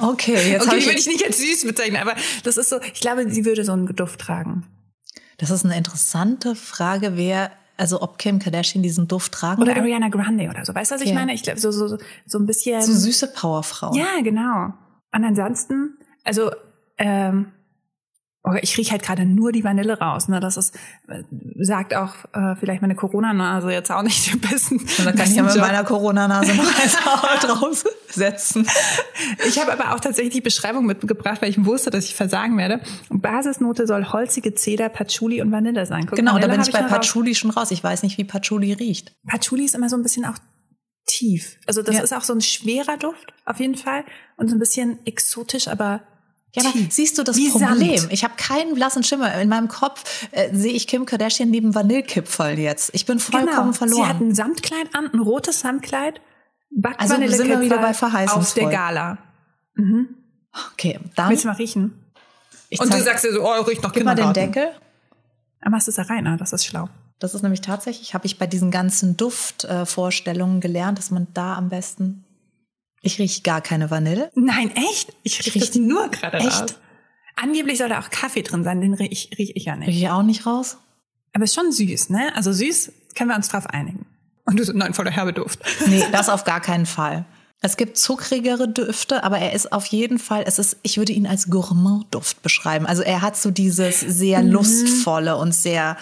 Okay, 0.00 0.52
jetzt 0.52 0.68
okay, 0.68 0.78
die 0.78 0.86
würde 0.86 0.98
ich, 0.98 1.06
ich 1.08 1.12
nicht 1.12 1.26
als 1.26 1.38
süß 1.38 1.64
bezeichnen, 1.66 1.96
aber 1.96 2.14
das 2.44 2.56
ist 2.56 2.68
so, 2.68 2.80
ich 2.80 3.00
glaube, 3.00 3.28
sie 3.30 3.44
würde 3.44 3.64
so 3.64 3.72
einen 3.72 3.86
Duft 3.96 4.20
tragen. 4.20 4.64
Das 5.38 5.50
ist 5.50 5.64
eine 5.64 5.76
interessante 5.76 6.54
Frage, 6.54 7.16
wer, 7.16 7.50
also 7.76 8.00
ob 8.00 8.16
Kim 8.16 8.38
Kardashian 8.38 8.82
diesen 8.82 9.08
Duft 9.08 9.32
tragen 9.32 9.60
Oder 9.60 9.72
würde. 9.72 9.80
Ariana 9.80 10.08
Grande 10.08 10.48
oder 10.48 10.64
so. 10.64 10.72
Weißt 10.72 10.92
du, 10.92 10.94
was 10.94 11.02
ich 11.02 11.08
Okay. 11.08 11.16
meine? 11.16 11.34
Ich 11.34 11.42
glaube, 11.42 11.58
so, 11.58 11.72
so, 11.72 11.98
so 12.26 12.38
ein 12.38 12.46
bisschen. 12.46 12.80
So 12.80 12.92
süße 12.92 13.28
Powerfrau. 13.32 13.92
ja, 13.96 14.20
genau. 14.22 14.72
Und 15.12 15.24
ansonsten, 15.24 15.98
also, 16.22 16.52
ähm, 16.96 17.52
oh, 18.48 18.56
ich 18.62 18.76
rieche 18.78 18.92
halt 18.92 19.02
gerade 19.02 19.24
nur 19.26 19.52
die 19.52 19.64
Vanille 19.64 19.98
raus. 19.98 20.28
Ne? 20.28 20.40
Das 20.40 20.56
ist, 20.56 20.74
äh, 21.08 21.22
sagt 21.60 21.94
auch 21.94 22.14
äh, 22.32 22.56
vielleicht 22.56 22.82
meine 22.82 22.94
Corona-Nase 22.94 23.70
jetzt 23.70 23.90
auch 23.90 24.02
nicht 24.02 24.32
den 24.32 24.40
besten. 24.40 24.76
Und 24.78 25.04
dann 25.04 25.14
kann 25.14 25.28
ich 25.30 25.36
ja 25.36 25.42
mit 25.42 25.52
Job. 25.54 25.60
meiner 25.62 25.84
Corona-Nase 25.84 26.54
noch 26.54 26.80
eins 26.80 26.96
draufsetzen. 27.42 28.66
Ich 29.46 29.58
habe 29.60 29.72
aber 29.72 29.94
auch 29.94 30.00
tatsächlich 30.00 30.34
die 30.34 30.40
Beschreibung 30.40 30.86
mitgebracht, 30.86 31.42
weil 31.42 31.50
ich 31.50 31.64
wusste, 31.64 31.90
dass 31.90 32.04
ich 32.04 32.14
versagen 32.14 32.56
werde. 32.58 32.80
Basisnote 33.10 33.86
soll 33.86 34.06
holzige 34.12 34.54
Zeder, 34.54 34.88
Patchouli 34.88 35.40
und 35.42 35.52
Vanille 35.52 35.86
sein. 35.86 36.06
Guck, 36.06 36.16
Genau, 36.16 36.32
da 36.38 36.42
Vanille 36.48 36.50
bin 36.52 36.60
habe 36.60 36.70
ich 36.70 36.74
bei 36.74 36.82
raus. 36.82 36.90
Patchouli 36.90 37.34
schon 37.34 37.50
raus. 37.50 37.70
Ich 37.70 37.82
weiß 37.82 38.02
nicht, 38.02 38.18
wie 38.18 38.24
Patchouli 38.24 38.72
riecht. 38.72 39.12
Patchouli 39.26 39.64
ist 39.64 39.74
immer 39.74 39.88
so 39.88 39.96
ein 39.96 40.02
bisschen 40.02 40.24
auch 40.24 40.36
tief. 41.06 41.58
Also 41.66 41.82
das 41.82 41.96
Ja. 41.96 42.02
ist 42.02 42.12
auch 42.14 42.22
so 42.22 42.32
ein 42.34 42.40
schwerer 42.40 42.96
Duft 42.98 43.32
auf 43.46 43.60
jeden 43.60 43.76
Fall 43.76 44.04
und 44.36 44.48
so 44.48 44.56
ein 44.56 44.58
bisschen 44.58 44.98
exotisch, 45.06 45.68
aber 45.68 46.00
Ja, 46.54 46.64
aber 46.64 46.78
siehst 46.90 47.18
du 47.18 47.22
das 47.24 47.36
Wie 47.36 47.50
Problem? 47.50 47.98
Sand. 47.98 48.12
Ich 48.12 48.24
habe 48.24 48.34
keinen 48.36 48.74
blassen 48.74 49.02
Schimmer. 49.02 49.34
In 49.40 49.48
meinem 49.48 49.68
Kopf 49.68 50.26
äh, 50.32 50.54
sehe 50.54 50.72
ich 50.72 50.86
Kim 50.86 51.04
Kardashian 51.04 51.50
neben 51.50 51.74
Vanillekipferl 51.74 52.58
jetzt. 52.58 52.90
Ich 52.94 53.04
bin 53.06 53.18
vollkommen 53.18 53.48
Genau. 53.54 53.72
Sie 53.72 53.78
verloren. 53.78 54.08
hat 54.08 54.20
ein 54.20 54.34
Samtkleid 54.34 54.94
an, 54.94 55.10
ein 55.12 55.20
rotes 55.20 55.60
Samtkleid, 55.60 56.20
backt 56.70 57.00
Also 57.00 57.14
sind 57.16 57.48
wir 57.48 57.60
wieder 57.60 57.78
bei 57.78 58.26
auf 58.28 58.54
der 58.54 58.68
Gala. 58.68 59.18
okay, 60.72 60.98
dann 61.14 61.30
Willst 61.30 61.44
du 61.44 61.48
mal 61.48 61.56
riechen? 61.56 62.02
ich 62.70 62.80
Und 62.80 62.92
du 62.92 63.02
sagst 63.02 63.24
dir 63.24 63.32
so, 63.32 63.42
oh, 63.42 63.62
riecht 63.62 63.82
noch 63.82 63.92
gib 63.92 64.04
mal 64.04 64.14
den. 64.14 64.32
Deckel. 64.32 64.70
Dann 65.60 65.72
machst 65.72 65.86
du 65.86 65.90
es 65.90 65.96
da 65.96 66.02
rein, 66.02 66.26
ah, 66.26 66.36
das 66.36 66.52
ist 66.52 66.64
schlau. 66.64 66.88
Das 67.18 67.34
ist 67.34 67.42
nämlich 67.42 67.60
tatsächlich, 67.60 68.14
habe 68.14 68.26
ich 68.26 68.38
bei 68.38 68.46
diesen 68.46 68.70
ganzen 68.70 69.16
Duftvorstellungen 69.16 70.58
äh, 70.58 70.60
gelernt, 70.60 70.98
dass 70.98 71.10
man 71.10 71.26
da 71.34 71.56
am 71.56 71.68
besten. 71.68 72.24
Ich 73.02 73.18
rieche 73.18 73.42
gar 73.42 73.60
keine 73.60 73.90
Vanille. 73.90 74.30
Nein, 74.34 74.70
echt? 74.74 75.12
Ich 75.22 75.44
rieche 75.44 75.58
das 75.58 75.74
nur 75.74 76.08
gerade 76.08 76.38
Echt? 76.38 76.62
raus. 76.62 76.74
Angeblich 77.36 77.78
soll 77.78 77.88
da 77.88 78.00
auch 78.00 78.10
Kaffee 78.10 78.42
drin 78.42 78.64
sein, 78.64 78.80
den 78.80 78.94
riech, 78.94 79.30
riech 79.38 79.52
ich 79.54 79.64
ja 79.64 79.76
nicht. 79.76 79.88
Rieche 79.88 79.98
ich 79.98 80.10
auch 80.10 80.22
nicht 80.22 80.44
raus. 80.46 80.78
Aber 81.32 81.44
ist 81.44 81.54
schon 81.54 81.70
süß, 81.70 82.10
ne? 82.10 82.34
Also 82.34 82.52
süß 82.52 82.92
können 83.14 83.30
wir 83.30 83.36
uns 83.36 83.48
drauf 83.48 83.66
einigen. 83.68 84.06
Und 84.44 84.58
du 84.58 84.64
so, 84.64 84.72
nein, 84.72 84.94
voller 84.94 85.10
Herbeduft. 85.10 85.60
Nee, 85.86 86.04
das 86.10 86.28
auf 86.28 86.44
gar 86.44 86.60
keinen 86.60 86.86
Fall. 86.86 87.24
Es 87.60 87.76
gibt 87.76 87.96
zuckrigere 87.96 88.68
Düfte, 88.68 89.24
aber 89.24 89.38
er 89.38 89.52
ist 89.52 89.72
auf 89.72 89.86
jeden 89.86 90.18
Fall, 90.18 90.44
es 90.46 90.58
ist, 90.58 90.76
ich 90.82 90.96
würde 90.96 91.12
ihn 91.12 91.26
als 91.26 91.50
Gourmand-Duft 91.50 92.42
beschreiben. 92.42 92.86
Also 92.86 93.02
er 93.02 93.20
hat 93.20 93.36
so 93.36 93.50
dieses 93.50 94.00
sehr 94.00 94.42
mhm. 94.42 94.50
lustvolle 94.50 95.36
und 95.36 95.54
sehr 95.54 95.96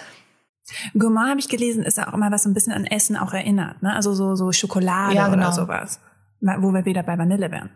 Gourmand 0.99 1.31
habe 1.31 1.41
ich 1.41 1.49
gelesen, 1.49 1.85
ist 1.85 1.99
auch 1.99 2.12
immer 2.12 2.31
was 2.31 2.43
so 2.43 2.49
ein 2.49 2.55
bisschen 2.55 2.73
an 2.73 2.85
Essen 2.85 3.17
auch 3.17 3.33
erinnert, 3.33 3.83
ne? 3.83 3.95
Also 3.95 4.15
so, 4.15 4.35
so 4.35 4.50
Schokolade 4.53 5.15
ja, 5.15 5.29
genau. 5.29 5.47
oder 5.47 5.53
sowas. 5.53 6.00
Wo 6.59 6.73
wir 6.73 6.85
wieder 6.85 7.03
bei 7.03 7.19
Vanille 7.19 7.50
wären. 7.50 7.71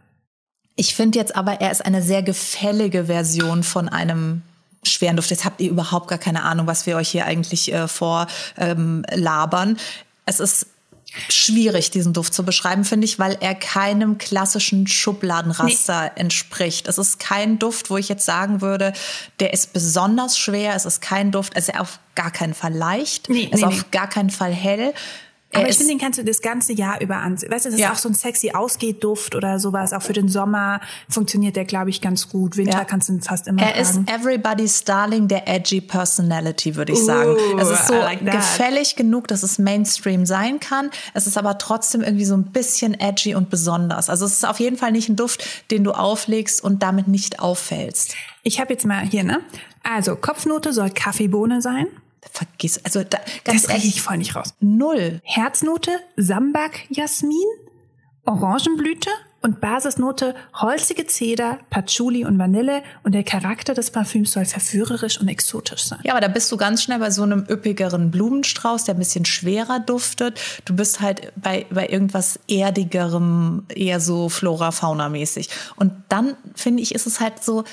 Ich 0.76 0.94
finde 0.94 1.18
jetzt 1.18 1.36
aber, 1.36 1.60
er 1.60 1.70
ist 1.70 1.84
eine 1.84 2.02
sehr 2.02 2.22
gefällige 2.22 3.06
Version 3.06 3.62
von 3.62 3.88
einem 3.88 4.42
schweren 4.82 5.16
Duft. 5.16 5.30
Jetzt 5.30 5.44
habt 5.44 5.60
ihr 5.60 5.70
überhaupt 5.70 6.08
gar 6.08 6.18
keine 6.18 6.42
Ahnung, 6.42 6.66
was 6.66 6.86
wir 6.86 6.96
euch 6.96 7.08
hier 7.08 7.26
eigentlich 7.26 7.72
äh, 7.72 7.86
vorlabern. 7.86 9.68
Ähm, 9.70 9.76
es 10.24 10.40
ist 10.40 10.66
schwierig, 11.28 11.90
diesen 11.90 12.12
Duft 12.12 12.32
zu 12.32 12.44
beschreiben, 12.44 12.84
finde 12.84 13.04
ich, 13.04 13.18
weil 13.18 13.36
er 13.40 13.54
keinem 13.54 14.18
klassischen 14.18 14.86
Schubladenraster 14.86 16.04
nee. 16.04 16.20
entspricht. 16.20 16.88
Es 16.88 16.98
ist 16.98 17.18
kein 17.18 17.58
Duft, 17.58 17.90
wo 17.90 17.96
ich 17.96 18.08
jetzt 18.08 18.24
sagen 18.24 18.60
würde, 18.60 18.92
der 19.40 19.52
ist 19.52 19.72
besonders 19.72 20.38
schwer. 20.38 20.74
Es 20.74 20.84
ist 20.84 21.00
kein 21.00 21.32
Duft, 21.32 21.56
also 21.56 21.72
auf 21.72 21.98
gar 22.14 22.30
keinen 22.30 22.54
Fall 22.54 22.72
leicht. 22.72 23.28
Nee, 23.28 23.48
es 23.50 23.60
ist 23.60 23.66
nee, 23.66 23.66
auf 23.66 23.90
gar 23.90 24.08
keinen 24.08 24.30
Fall 24.30 24.52
hell. 24.52 24.94
Aber 25.52 25.68
ich 25.68 25.76
finde, 25.76 25.92
den 25.92 25.98
kannst 25.98 26.18
du 26.18 26.24
das 26.24 26.42
ganze 26.42 26.72
Jahr 26.72 27.00
über 27.00 27.16
ansehen. 27.16 27.50
Weißt 27.50 27.66
du, 27.66 27.70
das 27.70 27.80
ja. 27.80 27.88
ist 27.88 27.92
auch 27.92 27.98
so 27.98 28.08
ein 28.08 28.14
sexy 28.14 28.52
Ausgehduft 28.52 29.34
oder 29.34 29.58
sowas. 29.58 29.92
Auch 29.92 30.02
für 30.02 30.12
den 30.12 30.28
Sommer 30.28 30.80
funktioniert 31.08 31.56
der, 31.56 31.64
glaube 31.64 31.90
ich, 31.90 32.00
ganz 32.00 32.28
gut. 32.28 32.56
Winter 32.56 32.78
ja. 32.78 32.84
kannst 32.84 33.08
du 33.08 33.14
ihn 33.14 33.20
fast 33.20 33.48
immer 33.48 33.60
Er 33.62 33.72
tragen. 33.72 34.06
ist 34.06 34.10
everybody's 34.10 34.84
darling 34.84 35.26
der 35.26 35.48
edgy 35.48 35.80
Personality, 35.80 36.76
würde 36.76 36.92
ich 36.92 37.04
sagen. 37.04 37.32
Ooh, 37.32 37.58
es 37.58 37.68
ist 37.68 37.88
so 37.88 37.94
like 37.94 38.24
gefällig 38.24 38.94
genug, 38.94 39.26
dass 39.26 39.42
es 39.42 39.58
Mainstream 39.58 40.24
sein 40.24 40.60
kann. 40.60 40.90
Es 41.14 41.26
ist 41.26 41.36
aber 41.36 41.58
trotzdem 41.58 42.02
irgendwie 42.02 42.24
so 42.24 42.34
ein 42.34 42.44
bisschen 42.44 42.98
edgy 42.98 43.34
und 43.34 43.50
besonders. 43.50 44.08
Also 44.08 44.26
es 44.26 44.34
ist 44.34 44.46
auf 44.46 44.60
jeden 44.60 44.76
Fall 44.76 44.92
nicht 44.92 45.08
ein 45.08 45.16
Duft, 45.16 45.70
den 45.72 45.82
du 45.82 45.92
auflegst 45.92 46.62
und 46.62 46.82
damit 46.82 47.08
nicht 47.08 47.40
auffällst. 47.40 48.14
Ich 48.44 48.60
habe 48.60 48.72
jetzt 48.72 48.86
mal 48.86 49.00
hier, 49.00 49.24
ne? 49.24 49.40
Also 49.82 50.14
Kopfnote 50.14 50.72
soll 50.72 50.90
Kaffeebohne 50.90 51.60
sein. 51.60 51.86
Vergiss, 52.32 52.84
also 52.84 53.02
da, 53.02 53.18
ganz 53.44 53.62
das 53.62 53.70
ehrlich, 53.70 53.96
ich 53.96 54.02
voll 54.02 54.18
nicht 54.18 54.36
raus. 54.36 54.54
Null. 54.60 55.20
Herznote 55.24 55.90
Sambak 56.16 56.82
Jasmin, 56.90 57.46
Orangenblüte 58.24 59.10
und 59.42 59.60
Basisnote 59.60 60.34
holzige 60.54 61.06
Zeder, 61.06 61.58
Patchouli 61.70 62.24
und 62.24 62.38
Vanille 62.38 62.82
und 63.02 63.12
der 63.12 63.24
Charakter 63.24 63.72
des 63.72 63.90
Parfüms 63.90 64.32
soll 64.32 64.44
verführerisch 64.44 65.18
und 65.18 65.28
exotisch 65.28 65.84
sein. 65.84 66.00
Ja, 66.02 66.12
aber 66.12 66.20
da 66.20 66.28
bist 66.28 66.52
du 66.52 66.56
ganz 66.56 66.82
schnell 66.82 66.98
bei 66.98 67.10
so 67.10 67.22
einem 67.22 67.46
üppigeren 67.48 68.10
Blumenstrauß, 68.10 68.84
der 68.84 68.94
ein 68.94 68.98
bisschen 68.98 69.24
schwerer 69.24 69.80
duftet. 69.80 70.38
Du 70.66 70.76
bist 70.76 71.00
halt 71.00 71.32
bei, 71.36 71.66
bei 71.70 71.88
irgendwas 71.88 72.38
erdigerem, 72.48 73.64
eher 73.74 74.00
so 74.00 74.28
Flora-Fauna-mäßig. 74.28 75.48
Und 75.76 75.92
dann 76.10 76.36
finde 76.54 76.82
ich, 76.82 76.94
ist 76.94 77.06
es 77.06 77.20
halt 77.20 77.42
so 77.42 77.64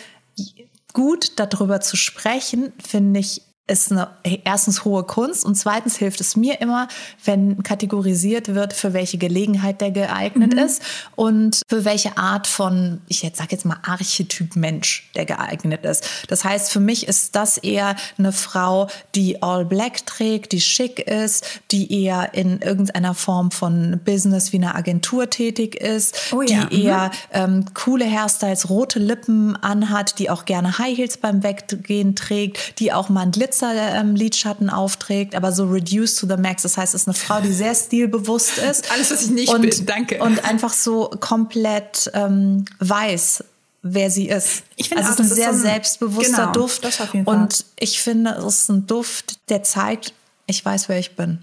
gut 0.94 1.34
darüber 1.36 1.82
zu 1.82 1.98
sprechen, 1.98 2.72
finde 2.82 3.20
ich 3.20 3.42
ist 3.68 3.92
eine 3.92 4.08
erstens 4.24 4.86
hohe 4.86 5.04
Kunst 5.04 5.46
und 5.46 5.56
zweitens 5.56 5.98
hilft 5.98 6.22
es 6.22 6.38
mir 6.38 6.62
immer, 6.62 6.88
wenn 7.26 7.64
kategorisiert 7.64 8.56
wird, 8.56 8.72
für 8.72 8.94
welche 8.94 9.18
Gelegenheit 9.18 9.82
der 9.82 9.92
geeignet 9.92 10.54
mhm. 10.54 10.60
ist 10.60 10.82
und 11.16 11.62
für 11.68 11.84
welche 11.84 12.18
Art 12.18 12.48
von, 12.48 13.02
ich 13.10 13.24
jetzt 13.24 13.38
sag 13.38 13.52
jetzt 13.52 13.66
mal 13.66 13.78
Archetyp 13.84 14.56
Mensch 14.56 15.10
der 15.16 15.26
geeignet 15.26 15.84
ist. 15.84 16.08
Das 16.30 16.46
heißt, 16.46 16.72
für 16.72 16.80
mich 16.80 17.08
ist 17.08 17.36
das 17.36 17.58
eher 17.58 17.96
eine 18.18 18.32
Frau, 18.32 18.88
die 19.16 19.44
all 19.44 19.66
black 19.66 20.06
trägt, 20.06 20.54
die 20.54 20.62
schick 20.62 21.00
ist, 21.00 21.46
die 21.72 22.04
eher 22.04 22.34
in 22.34 22.62
irgendeiner 22.62 23.14
Form 23.14 23.52
von 23.52 24.00
Business 24.06 24.54
wie 24.54 24.58
einer 24.58 24.76
Agentur 24.76 25.30
tätig 25.30 25.76
ist, 25.76 26.32
oh 26.32 26.42
ja. 26.42 26.66
die 26.66 26.84
eher 26.84 27.08
mhm. 27.08 27.12
ähm, 27.34 27.66
coole 27.74 28.06
Hairstyles, 28.06 28.70
rote 28.70 29.00
Lippen 29.00 29.58
anhat, 29.58 30.20
die 30.20 30.30
auch 30.30 30.46
gerne 30.46 30.78
High 30.78 30.98
Heels 30.98 31.18
beim 31.18 31.44
Weggehen 31.44 32.16
trägt, 32.16 32.80
die 32.80 32.94
auch 32.94 33.10
mal 33.10 33.22
ein 33.22 33.32
Glitzer 33.32 33.57
Glitzer-Lidschatten 33.58 34.68
ähm, 34.68 34.74
aufträgt, 34.74 35.36
aber 35.36 35.52
so 35.52 35.66
reduced 35.66 36.20
to 36.20 36.28
the 36.28 36.38
max. 36.38 36.64
Das 36.64 36.78
heißt, 36.78 36.94
es 36.94 37.02
ist 37.02 37.08
eine 37.08 37.16
Frau, 37.16 37.42
die 37.42 37.52
sehr 37.52 37.76
stilbewusst 37.76 38.58
ist. 38.70 38.92
Alles, 38.92 39.12
was 39.12 39.24
ich 39.24 39.32
nicht 39.32 39.54
und, 39.54 39.62
bin, 39.62 39.86
danke. 39.86 40.24
Und 40.24 40.44
einfach 40.46 40.74
so 40.74 41.10
komplett 41.20 42.10
ähm, 42.14 42.66
weiß, 42.80 43.44
wer 43.82 44.12
sie 44.12 44.30
ist. 44.30 44.64
Ich 44.76 44.90
finde, 44.90 45.04
also 45.06 45.22
es 45.22 45.28
ist 45.28 45.32
ein 45.32 45.36
sehr 45.36 45.54
so 45.54 45.60
ein, 45.60 45.62
selbstbewusster 45.62 46.38
genau, 46.38 46.52
Duft. 46.52 46.84
Das 46.84 47.02
auf 47.02 47.14
jeden 47.14 47.26
Fall. 47.26 47.36
Und 47.36 47.66
ich 47.80 48.02
finde, 48.02 48.32
es 48.32 48.46
ist 48.46 48.70
ein 48.70 48.88
Duft, 48.88 49.50
der 49.50 49.64
zeigt, 49.64 50.14
ich 50.46 50.64
weiß, 50.64 50.90
wer 50.90 51.00
ich 51.00 51.16
bin. 51.16 51.40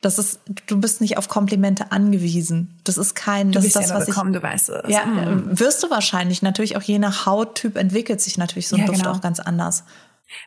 Das 0.00 0.20
ist, 0.20 0.38
du 0.68 0.80
bist 0.80 1.00
nicht 1.00 1.18
auf 1.18 1.28
Komplimente 1.28 1.90
angewiesen. 1.90 2.72
Das 2.84 2.98
ist 2.98 3.16
kein, 3.16 3.50
du 3.50 3.58
das 3.58 3.64
ist 3.64 3.74
das, 3.74 3.90
was 3.92 4.06
bekommen, 4.06 4.32
ich, 4.32 4.40
du 4.40 4.46
weißt 4.46 4.68
es. 4.68 4.90
Ja, 4.92 5.04
mm. 5.04 5.58
wirst 5.58 5.82
du 5.82 5.90
wahrscheinlich. 5.90 6.40
Natürlich 6.40 6.76
auch 6.76 6.82
je 6.82 7.00
nach 7.00 7.26
Hauttyp 7.26 7.76
entwickelt 7.76 8.20
sich 8.20 8.38
natürlich 8.38 8.68
so 8.68 8.76
ein 8.76 8.82
ja, 8.82 8.86
Duft 8.86 9.00
genau. 9.00 9.10
auch 9.10 9.20
ganz 9.20 9.40
anders. 9.40 9.82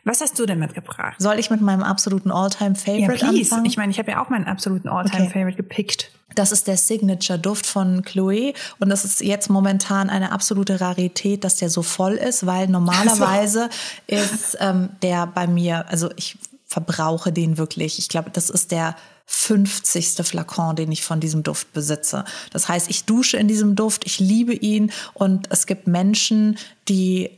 Was 0.04 0.20
hast 0.20 0.38
du 0.38 0.46
denn 0.46 0.58
mitgebracht? 0.58 1.16
Soll 1.18 1.38
ich 1.38 1.50
mit 1.50 1.60
meinem 1.60 1.82
absoluten 1.82 2.30
All-Time-Favorite 2.30 3.24
ja, 3.24 3.28
anfangen? 3.28 3.64
Ich 3.64 3.76
meine, 3.76 3.90
ich 3.90 3.98
habe 3.98 4.12
ja 4.12 4.22
auch 4.22 4.28
meinen 4.28 4.46
absoluten 4.46 4.88
All-Time-Favorite 4.88 5.54
okay. 5.54 5.56
gepickt. 5.56 6.10
Das 6.34 6.52
ist 6.52 6.66
der 6.66 6.76
Signature-Duft 6.76 7.66
von 7.66 8.02
Chloe 8.02 8.54
und 8.78 8.88
das 8.88 9.04
ist 9.04 9.20
jetzt 9.20 9.50
momentan 9.50 10.08
eine 10.08 10.32
absolute 10.32 10.80
Rarität, 10.80 11.44
dass 11.44 11.56
der 11.56 11.68
so 11.68 11.82
voll 11.82 12.14
ist, 12.14 12.46
weil 12.46 12.68
normalerweise 12.68 13.68
so. 14.08 14.16
ist 14.16 14.56
ähm, 14.60 14.90
der 15.02 15.26
bei 15.26 15.46
mir, 15.46 15.88
also 15.88 16.10
ich 16.16 16.38
verbrauche 16.66 17.32
den 17.32 17.58
wirklich. 17.58 17.98
Ich 17.98 18.08
glaube, 18.08 18.30
das 18.30 18.48
ist 18.48 18.70
der 18.70 18.96
50. 19.26 20.26
Flakon, 20.26 20.76
den 20.76 20.90
ich 20.90 21.04
von 21.04 21.20
diesem 21.20 21.42
Duft 21.42 21.72
besitze. 21.72 22.24
Das 22.50 22.68
heißt, 22.68 22.88
ich 22.90 23.04
dusche 23.04 23.36
in 23.36 23.48
diesem 23.48 23.76
Duft, 23.76 24.04
ich 24.06 24.18
liebe 24.18 24.54
ihn 24.54 24.90
und 25.14 25.48
es 25.50 25.66
gibt 25.66 25.86
Menschen, 25.86 26.56
die 26.88 27.30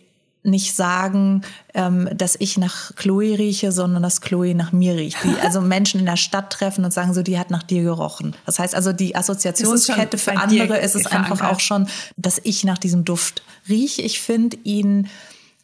nicht 0.44 0.76
sagen, 0.76 1.42
ähm, 1.72 2.08
dass 2.14 2.36
ich 2.38 2.58
nach 2.58 2.94
Chloe 2.96 3.38
rieche, 3.38 3.72
sondern 3.72 4.02
dass 4.02 4.20
Chloe 4.20 4.54
nach 4.54 4.72
mir 4.72 4.94
riecht. 4.94 5.16
Die 5.24 5.40
also 5.40 5.60
Menschen 5.62 6.00
in 6.00 6.06
der 6.06 6.18
Stadt 6.18 6.52
treffen 6.52 6.84
und 6.84 6.92
sagen 6.92 7.14
so, 7.14 7.22
die 7.22 7.38
hat 7.38 7.50
nach 7.50 7.62
dir 7.62 7.82
gerochen. 7.82 8.36
Das 8.44 8.58
heißt 8.58 8.74
also, 8.74 8.92
die 8.92 9.16
Assoziationskette 9.16 10.18
für 10.18 10.36
andere 10.36 10.78
ist 10.78 10.94
es 10.94 11.06
einfach 11.06 11.40
auch 11.40 11.60
schon, 11.60 11.88
dass 12.16 12.40
ich 12.44 12.62
nach 12.62 12.78
diesem 12.78 13.04
Duft 13.04 13.42
rieche. 13.68 14.02
Ich 14.02 14.20
finde 14.20 14.58
ihn, 14.64 15.08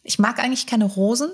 ich 0.03 0.17
mag 0.17 0.39
eigentlich 0.39 0.65
keine 0.65 0.85
Rosen, 0.85 1.29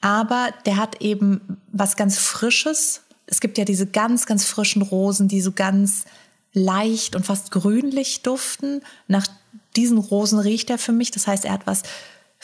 aber 0.00 0.50
der 0.64 0.76
hat 0.76 1.00
eben 1.02 1.58
was 1.72 1.96
ganz 1.96 2.18
Frisches. 2.18 3.02
Es 3.26 3.40
gibt 3.40 3.58
ja 3.58 3.64
diese 3.64 3.86
ganz, 3.86 4.26
ganz 4.26 4.44
frischen 4.44 4.82
Rosen, 4.82 5.26
die 5.26 5.40
so 5.40 5.50
ganz 5.50 6.04
leicht 6.52 7.16
und 7.16 7.26
fast 7.26 7.50
grünlich 7.50 8.22
duften. 8.22 8.82
Nach 9.08 9.26
diesen 9.74 9.98
Rosen 9.98 10.38
riecht 10.38 10.70
er 10.70 10.78
für 10.78 10.92
mich. 10.92 11.10
Das 11.10 11.26
heißt, 11.26 11.44
er 11.44 11.52
hat 11.54 11.66
was 11.66 11.82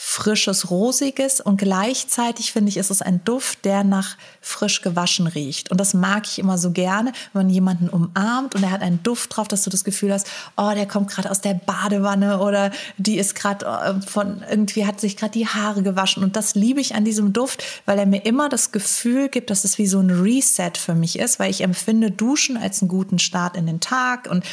frisches, 0.03 0.71
rosiges 0.71 1.41
und 1.41 1.57
gleichzeitig 1.57 2.51
finde 2.51 2.69
ich, 2.69 2.77
ist 2.77 2.89
es 2.89 3.03
ein 3.03 3.23
Duft, 3.23 3.65
der 3.65 3.83
nach 3.83 4.17
frisch 4.41 4.81
gewaschen 4.81 5.27
riecht. 5.27 5.69
Und 5.69 5.79
das 5.79 5.93
mag 5.93 6.25
ich 6.25 6.39
immer 6.39 6.57
so 6.57 6.71
gerne, 6.71 7.13
wenn 7.33 7.43
man 7.43 7.49
jemanden 7.53 7.87
umarmt 7.87 8.55
und 8.55 8.63
er 8.63 8.71
hat 8.71 8.81
einen 8.81 9.03
Duft 9.03 9.37
drauf, 9.37 9.47
dass 9.47 9.63
du 9.63 9.69
das 9.69 9.83
Gefühl 9.83 10.11
hast, 10.11 10.25
oh, 10.57 10.71
der 10.73 10.87
kommt 10.87 11.11
gerade 11.11 11.29
aus 11.29 11.41
der 11.41 11.53
Badewanne 11.53 12.39
oder 12.39 12.71
die 12.97 13.19
ist 13.19 13.35
gerade 13.35 13.63
äh, 13.67 14.01
von 14.01 14.43
irgendwie 14.49 14.87
hat 14.87 14.99
sich 14.99 15.17
gerade 15.17 15.33
die 15.33 15.47
Haare 15.47 15.83
gewaschen. 15.83 16.23
Und 16.23 16.35
das 16.35 16.55
liebe 16.55 16.81
ich 16.81 16.95
an 16.95 17.05
diesem 17.05 17.31
Duft, 17.31 17.63
weil 17.85 17.99
er 17.99 18.07
mir 18.07 18.25
immer 18.25 18.49
das 18.49 18.71
Gefühl 18.71 19.29
gibt, 19.29 19.51
dass 19.51 19.65
es 19.65 19.77
wie 19.77 19.87
so 19.87 19.99
ein 19.99 20.09
Reset 20.09 20.71
für 20.77 20.95
mich 20.95 21.19
ist, 21.19 21.37
weil 21.37 21.51
ich 21.51 21.61
empfinde 21.61 22.09
Duschen 22.09 22.57
als 22.57 22.81
einen 22.81 22.89
guten 22.89 23.19
Start 23.19 23.55
in 23.55 23.67
den 23.67 23.79
Tag 23.79 24.27
und 24.31 24.43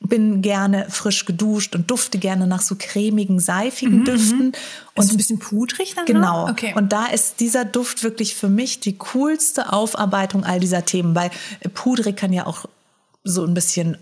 bin 0.00 0.42
gerne 0.42 0.86
frisch 0.88 1.24
geduscht 1.24 1.74
und 1.74 1.90
dufte 1.90 2.18
gerne 2.18 2.46
nach 2.46 2.62
so 2.62 2.76
cremigen, 2.78 3.40
seifigen 3.40 4.00
mhm, 4.00 4.04
Düften. 4.04 4.38
Mhm. 4.38 4.52
Und 4.94 5.04
ist 5.04 5.10
ein 5.10 5.16
bisschen 5.16 5.38
pudrig 5.38 5.94
dann? 5.94 6.06
Genau. 6.06 6.48
Okay. 6.48 6.72
Und 6.76 6.92
da 6.92 7.06
ist 7.06 7.40
dieser 7.40 7.64
Duft 7.64 8.04
wirklich 8.04 8.34
für 8.34 8.48
mich 8.48 8.80
die 8.80 8.96
coolste 8.96 9.72
Aufarbeitung 9.72 10.44
all 10.44 10.60
dieser 10.60 10.84
Themen, 10.84 11.14
weil 11.14 11.30
pudrig 11.74 12.16
kann 12.16 12.32
ja 12.32 12.46
auch 12.46 12.66
so 13.24 13.44
ein 13.44 13.54
bisschen 13.54 13.98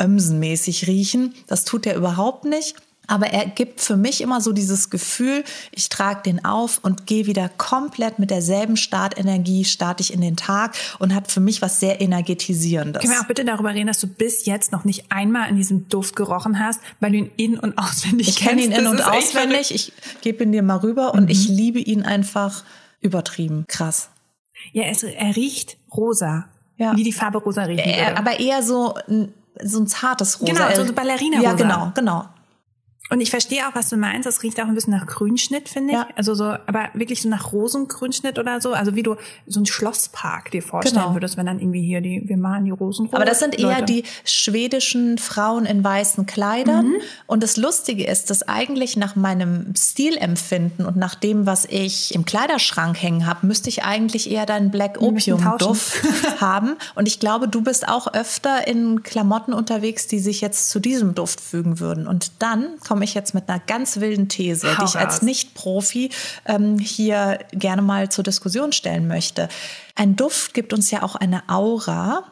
ömsenmäßig 0.00 0.86
riechen. 0.86 1.34
Das 1.46 1.64
tut 1.64 1.86
er 1.86 1.96
überhaupt 1.96 2.44
nicht. 2.44 2.76
Aber 3.08 3.28
er 3.28 3.46
gibt 3.46 3.80
für 3.80 3.96
mich 3.96 4.20
immer 4.20 4.40
so 4.40 4.52
dieses 4.52 4.90
Gefühl, 4.90 5.42
ich 5.72 5.88
trage 5.88 6.22
den 6.22 6.44
auf 6.44 6.78
und 6.82 7.06
gehe 7.06 7.26
wieder 7.26 7.48
komplett 7.48 8.18
mit 8.18 8.30
derselben 8.30 8.76
Startenergie, 8.76 9.64
starte 9.64 10.02
ich 10.02 10.12
in 10.12 10.20
den 10.20 10.36
Tag 10.36 10.76
und 10.98 11.14
hat 11.14 11.32
für 11.32 11.40
mich 11.40 11.62
was 11.62 11.80
sehr 11.80 12.00
energetisierendes. 12.00 13.00
Können 13.00 13.14
wir 13.14 13.20
auch 13.20 13.26
bitte 13.26 13.46
darüber 13.46 13.74
reden, 13.74 13.86
dass 13.86 13.98
du 13.98 14.06
bis 14.06 14.44
jetzt 14.44 14.72
noch 14.72 14.84
nicht 14.84 15.10
einmal 15.10 15.48
in 15.48 15.56
diesem 15.56 15.88
Duft 15.88 16.16
gerochen 16.16 16.60
hast, 16.60 16.80
weil 17.00 17.12
du 17.12 17.18
ihn 17.18 17.30
in- 17.36 17.58
und 17.58 17.78
auswendig 17.78 18.28
ich 18.28 18.36
kennst? 18.36 18.62
Ich 18.62 18.70
kenne 18.70 18.76
ihn 18.76 18.84
in- 18.84 18.90
und 18.90 19.00
auswendig. 19.00 19.74
Ich 19.74 19.92
gebe 20.20 20.44
ihn 20.44 20.52
dir 20.52 20.62
mal 20.62 20.76
rüber 20.76 21.14
und 21.14 21.24
mhm. 21.24 21.30
ich 21.30 21.48
liebe 21.48 21.78
ihn 21.78 22.02
einfach 22.02 22.62
übertrieben. 23.00 23.64
Krass. 23.68 24.10
Ja, 24.72 24.84
es, 24.84 25.02
er 25.02 25.34
riecht 25.34 25.78
rosa. 25.96 26.48
Ja. 26.76 26.94
Wie 26.94 27.04
die 27.04 27.12
Farbe 27.12 27.38
rosa 27.38 27.62
riecht. 27.62 27.86
aber 28.16 28.38
eher 28.38 28.62
so, 28.62 28.94
so 29.62 29.80
ein 29.80 29.86
zartes 29.86 30.40
Rosa. 30.40 30.52
Genau, 30.52 30.74
so 30.74 30.82
ein 30.82 30.94
Ballerina-Rosa. 30.94 31.50
Ja, 31.50 31.54
genau, 31.54 31.92
genau. 31.94 32.24
Und 33.10 33.20
ich 33.20 33.30
verstehe 33.30 33.66
auch, 33.66 33.74
was 33.74 33.88
du 33.88 33.96
meinst. 33.96 34.26
Das 34.26 34.42
riecht 34.42 34.60
auch 34.60 34.66
ein 34.66 34.74
bisschen 34.74 34.92
nach 34.92 35.06
Grünschnitt, 35.06 35.68
finde 35.68 35.92
ich. 35.92 35.98
Ja. 35.98 36.08
Also 36.16 36.34
so, 36.34 36.44
aber 36.44 36.88
wirklich 36.94 37.22
so 37.22 37.28
nach 37.28 37.52
Rosengrünschnitt 37.52 38.38
oder 38.38 38.60
so. 38.60 38.72
Also 38.74 38.94
wie 38.94 39.02
du 39.02 39.16
so 39.46 39.60
einen 39.60 39.66
Schlosspark 39.66 40.50
dir 40.50 40.62
vorstellen 40.62 41.02
Genau. 41.02 41.14
würdest, 41.14 41.36
wenn 41.36 41.46
dann 41.46 41.58
irgendwie 41.58 41.82
hier 41.82 42.00
die, 42.00 42.22
wir 42.26 42.36
malen 42.36 42.64
die 42.66 42.70
Rosen 42.70 43.06
rot. 43.06 43.14
Aber 43.14 43.24
das 43.24 43.38
sind 43.38 43.58
eher 43.58 43.80
Leute. 43.80 43.84
die 43.86 44.04
schwedischen 44.24 45.18
Frauen 45.18 45.64
in 45.66 45.82
weißen 45.82 46.26
Kleidern. 46.26 46.88
Mhm. 46.88 46.94
Und 47.26 47.42
das 47.42 47.56
Lustige 47.56 48.06
ist, 48.06 48.30
dass 48.30 48.42
eigentlich 48.46 48.96
nach 48.96 49.16
meinem 49.16 49.72
Stilempfinden 49.76 50.86
und 50.86 50.96
nach 50.96 51.14
dem, 51.14 51.46
was 51.46 51.64
ich 51.66 52.14
im 52.14 52.24
Kleiderschrank 52.24 53.00
hängen 53.02 53.26
habe, 53.26 53.46
müsste 53.46 53.68
ich 53.68 53.84
eigentlich 53.84 54.30
eher 54.30 54.46
deinen 54.46 54.70
Black 54.70 55.00
Opium 55.00 55.42
Duft 55.58 56.02
haben. 56.40 56.76
Und 56.94 57.06
ich 57.08 57.20
glaube, 57.20 57.48
du 57.48 57.62
bist 57.62 57.88
auch 57.88 58.12
öfter 58.14 58.66
in 58.66 59.02
Klamotten 59.02 59.52
unterwegs, 59.52 60.06
die 60.06 60.18
sich 60.18 60.40
jetzt 60.40 60.70
zu 60.70 60.80
diesem 60.80 61.14
Duft 61.14 61.40
fügen 61.40 61.80
würden. 61.80 62.06
Und 62.06 62.32
dann 62.38 62.66
komme 62.98 63.04
ich 63.04 63.14
jetzt 63.14 63.32
mit 63.32 63.48
einer 63.48 63.60
ganz 63.60 64.00
wilden 64.00 64.28
These, 64.28 64.76
Hau 64.76 64.82
die 64.82 64.90
ich 64.90 64.98
als 64.98 65.16
raus. 65.18 65.22
Nicht-Profi 65.22 66.10
ähm, 66.46 66.80
hier 66.80 67.38
gerne 67.52 67.80
mal 67.80 68.08
zur 68.08 68.24
Diskussion 68.24 68.72
stellen 68.72 69.06
möchte. 69.06 69.48
Ein 69.94 70.16
Duft 70.16 70.52
gibt 70.52 70.72
uns 70.72 70.90
ja 70.90 71.04
auch 71.04 71.14
eine 71.14 71.48
Aura, 71.48 72.24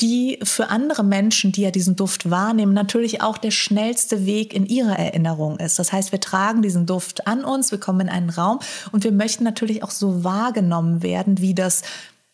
die 0.00 0.38
für 0.44 0.70
andere 0.70 1.04
Menschen, 1.04 1.52
die 1.52 1.60
ja 1.60 1.70
diesen 1.70 1.94
Duft 1.94 2.30
wahrnehmen, 2.30 2.72
natürlich 2.72 3.20
auch 3.20 3.36
der 3.36 3.50
schnellste 3.50 4.24
Weg 4.24 4.54
in 4.54 4.64
ihre 4.64 4.96
Erinnerung 4.96 5.58
ist. 5.58 5.78
Das 5.78 5.92
heißt, 5.92 6.10
wir 6.10 6.20
tragen 6.20 6.62
diesen 6.62 6.86
Duft 6.86 7.26
an 7.26 7.44
uns, 7.44 7.70
wir 7.70 7.78
kommen 7.78 8.00
in 8.00 8.08
einen 8.08 8.30
Raum 8.30 8.60
und 8.92 9.04
wir 9.04 9.12
möchten 9.12 9.44
natürlich 9.44 9.82
auch 9.82 9.90
so 9.90 10.24
wahrgenommen 10.24 11.02
werden, 11.02 11.42
wie 11.42 11.54
das 11.54 11.82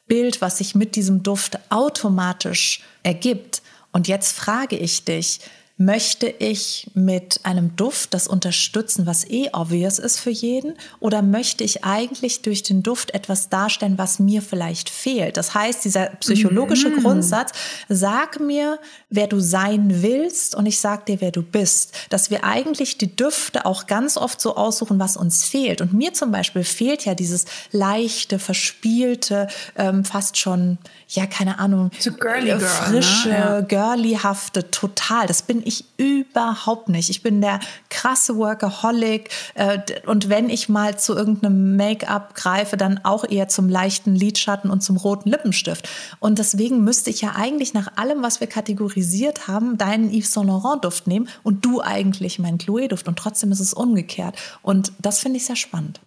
Bild, 0.07 0.41
was 0.41 0.59
sich 0.59 0.77
mit 0.77 0.95
diesem 0.95 1.25
Duft 1.25 1.59
automatisch 1.71 2.85
ergibt. 3.03 3.63
Und 3.91 4.07
jetzt 4.07 4.39
frage 4.39 4.77
ich 4.77 5.05
dich, 5.05 5.41
Möchte 5.81 6.27
ich 6.27 6.91
mit 6.95 7.39
einem 7.45 7.77
Duft 7.77 8.13
das 8.13 8.27
unterstützen, 8.27 9.07
was 9.07 9.25
eh 9.31 9.51
obvious 9.53 10.01
ist 10.01 10.19
für 10.19 10.31
jeden? 10.31 10.75
Oder 10.99 11.23
möchte 11.23 11.63
ich 11.63 11.85
eigentlich 11.85 12.43
durch 12.43 12.65
den 12.65 12.83
Duft 12.83 13.15
etwas 13.15 13.49
darstellen, 13.49 13.97
was 13.97 14.19
mir 14.19 14.43
vielleicht 14.43 14.91
fehlt? 14.91 15.37
Das 15.37 15.55
heißt, 15.55 15.85
dieser 15.85 16.07
psychologische 16.17 16.91
Grundsatz, 16.91 17.53
sag 17.89 18.41
mir, 18.41 18.81
wer 19.09 19.29
du 19.29 19.39
sein 19.39 20.03
willst 20.03 20.57
und 20.57 20.67
ich 20.67 20.81
sag 20.81 21.07
dir, 21.07 21.21
wer 21.21 21.31
du 21.31 21.43
bist. 21.43 21.95
Dass 22.11 22.29
wir 22.29 22.43
eigentlich 22.43 22.99
die 22.99 23.15
Düfte 23.15 23.65
auch 23.65 23.87
ganz 23.87 24.17
oft 24.17 24.41
so 24.41 24.57
aussuchen, 24.57 24.99
was 24.99 25.17
uns 25.17 25.45
fehlt. 25.45 25.81
Und 25.81 25.93
mir 25.93 26.13
zum 26.13 26.33
Beispiel 26.33 26.65
fehlt 26.65 27.05
ja 27.05 27.15
dieses 27.15 27.45
leichte, 27.71 28.41
verspielte, 28.41 29.47
ähm, 29.77 30.05
fast 30.05 30.39
schon, 30.39 30.79
ja, 31.11 31.27
keine 31.27 31.59
Ahnung, 31.59 31.91
So 31.99 32.13
girly 32.13 32.49
girl, 32.49 32.61
frische, 32.61 33.31
ne? 33.31 33.35
Ja. 33.35 33.61
girlyhafte, 33.61 34.71
total. 34.71 35.27
Das 35.27 35.41
bin 35.41 35.63
ich 35.65 35.87
überhaupt 35.97 36.91
nicht. 36.91 37.09
Ich 37.09 37.23
bin 37.23 37.41
der 37.41 37.61
krasse 37.89 38.37
Workaholic 38.37 39.31
äh, 39.55 39.79
und 40.05 40.29
wenn 40.29 40.51
ich 40.51 40.69
mal 40.69 40.99
zu 40.99 41.17
irgendeinem 41.17 41.77
Make-up 41.77 42.35
greife, 42.35 42.77
dann 42.77 43.01
auch 43.05 43.25
eher 43.25 43.49
zum 43.49 43.71
leichten 43.71 44.15
Lidschatten 44.15 44.71
und 44.71 44.83
zum 44.83 44.99
roten 44.99 45.31
Lippenstift. 45.31 45.89
Und 46.21 46.39
deswegen 46.39 46.85
müsste 46.85 47.09
ich 47.09 47.23
ja 47.23 47.33
eigentlich 47.35 47.73
nach 47.73 47.97
allem, 47.97 48.23
was 48.23 48.41
wir 48.41 48.47
kategorisiert 48.47 49.49
haben, 49.49 49.79
deinen 49.79 50.13
Yves 50.13 50.33
Saint 50.33 50.47
Laurent 50.47 50.85
Duft 50.85 51.07
nehmen 51.07 51.29
und 51.43 51.65
du 51.65 51.81
eigentlich 51.81 52.39
meinen 52.39 52.59
Chloé 52.59 52.87
Duft 52.89 53.09
und 53.09 53.19
trotzdem 53.19 53.51
ist 53.51 53.61
es 53.61 53.73
umgekehrt. 53.73 54.37
Und 54.61 54.93
das 54.99 55.21
finde 55.21 55.39
ich 55.39 55.47
sehr 55.47 55.57
spannend. 55.57 56.01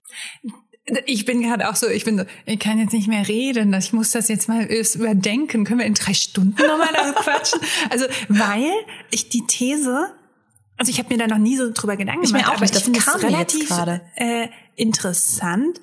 Ich 1.06 1.26
bin 1.26 1.42
gerade 1.42 1.70
auch 1.70 1.76
so, 1.76 1.88
ich 1.88 2.04
bin 2.06 2.18
so, 2.18 2.26
ich 2.46 2.60
kann 2.60 2.80
jetzt 2.80 2.94
nicht 2.94 3.08
mehr 3.08 3.28
reden, 3.28 3.74
ich 3.74 3.94
muss 3.94 4.12
das 4.12 4.28
jetzt 4.28 4.48
mal 4.50 4.64
überdenken. 4.64 5.64
Können 5.64 5.80
wir 5.80 5.86
in 5.86 5.94
drei 5.94 6.14
Stunden 6.14 6.56
nochmal 6.62 6.90
da 6.94 7.12
quatschen? 7.14 7.60
Also, 7.90 8.06
weil 8.30 8.72
ich 9.12 9.30
die 9.30 9.46
These, 9.48 10.08
also 10.78 10.90
ich 10.92 11.00
habe 11.00 11.10
mir 11.14 11.18
da 11.18 11.28
noch 11.28 11.38
nie 11.38 11.58
so 11.58 11.72
drüber 11.74 11.96
Gedanken 11.98 12.24
Ich 12.24 12.32
mir 12.32 12.40
gemacht, 12.40 12.52
auch 12.52 12.58
aber 12.58 12.66
nicht, 12.66 12.76
ich 12.88 12.92
das 12.94 13.06
kam 13.06 13.22
relativ 13.22 13.70
gerade. 13.70 14.02
äh, 14.16 14.48
interessant, 14.76 15.80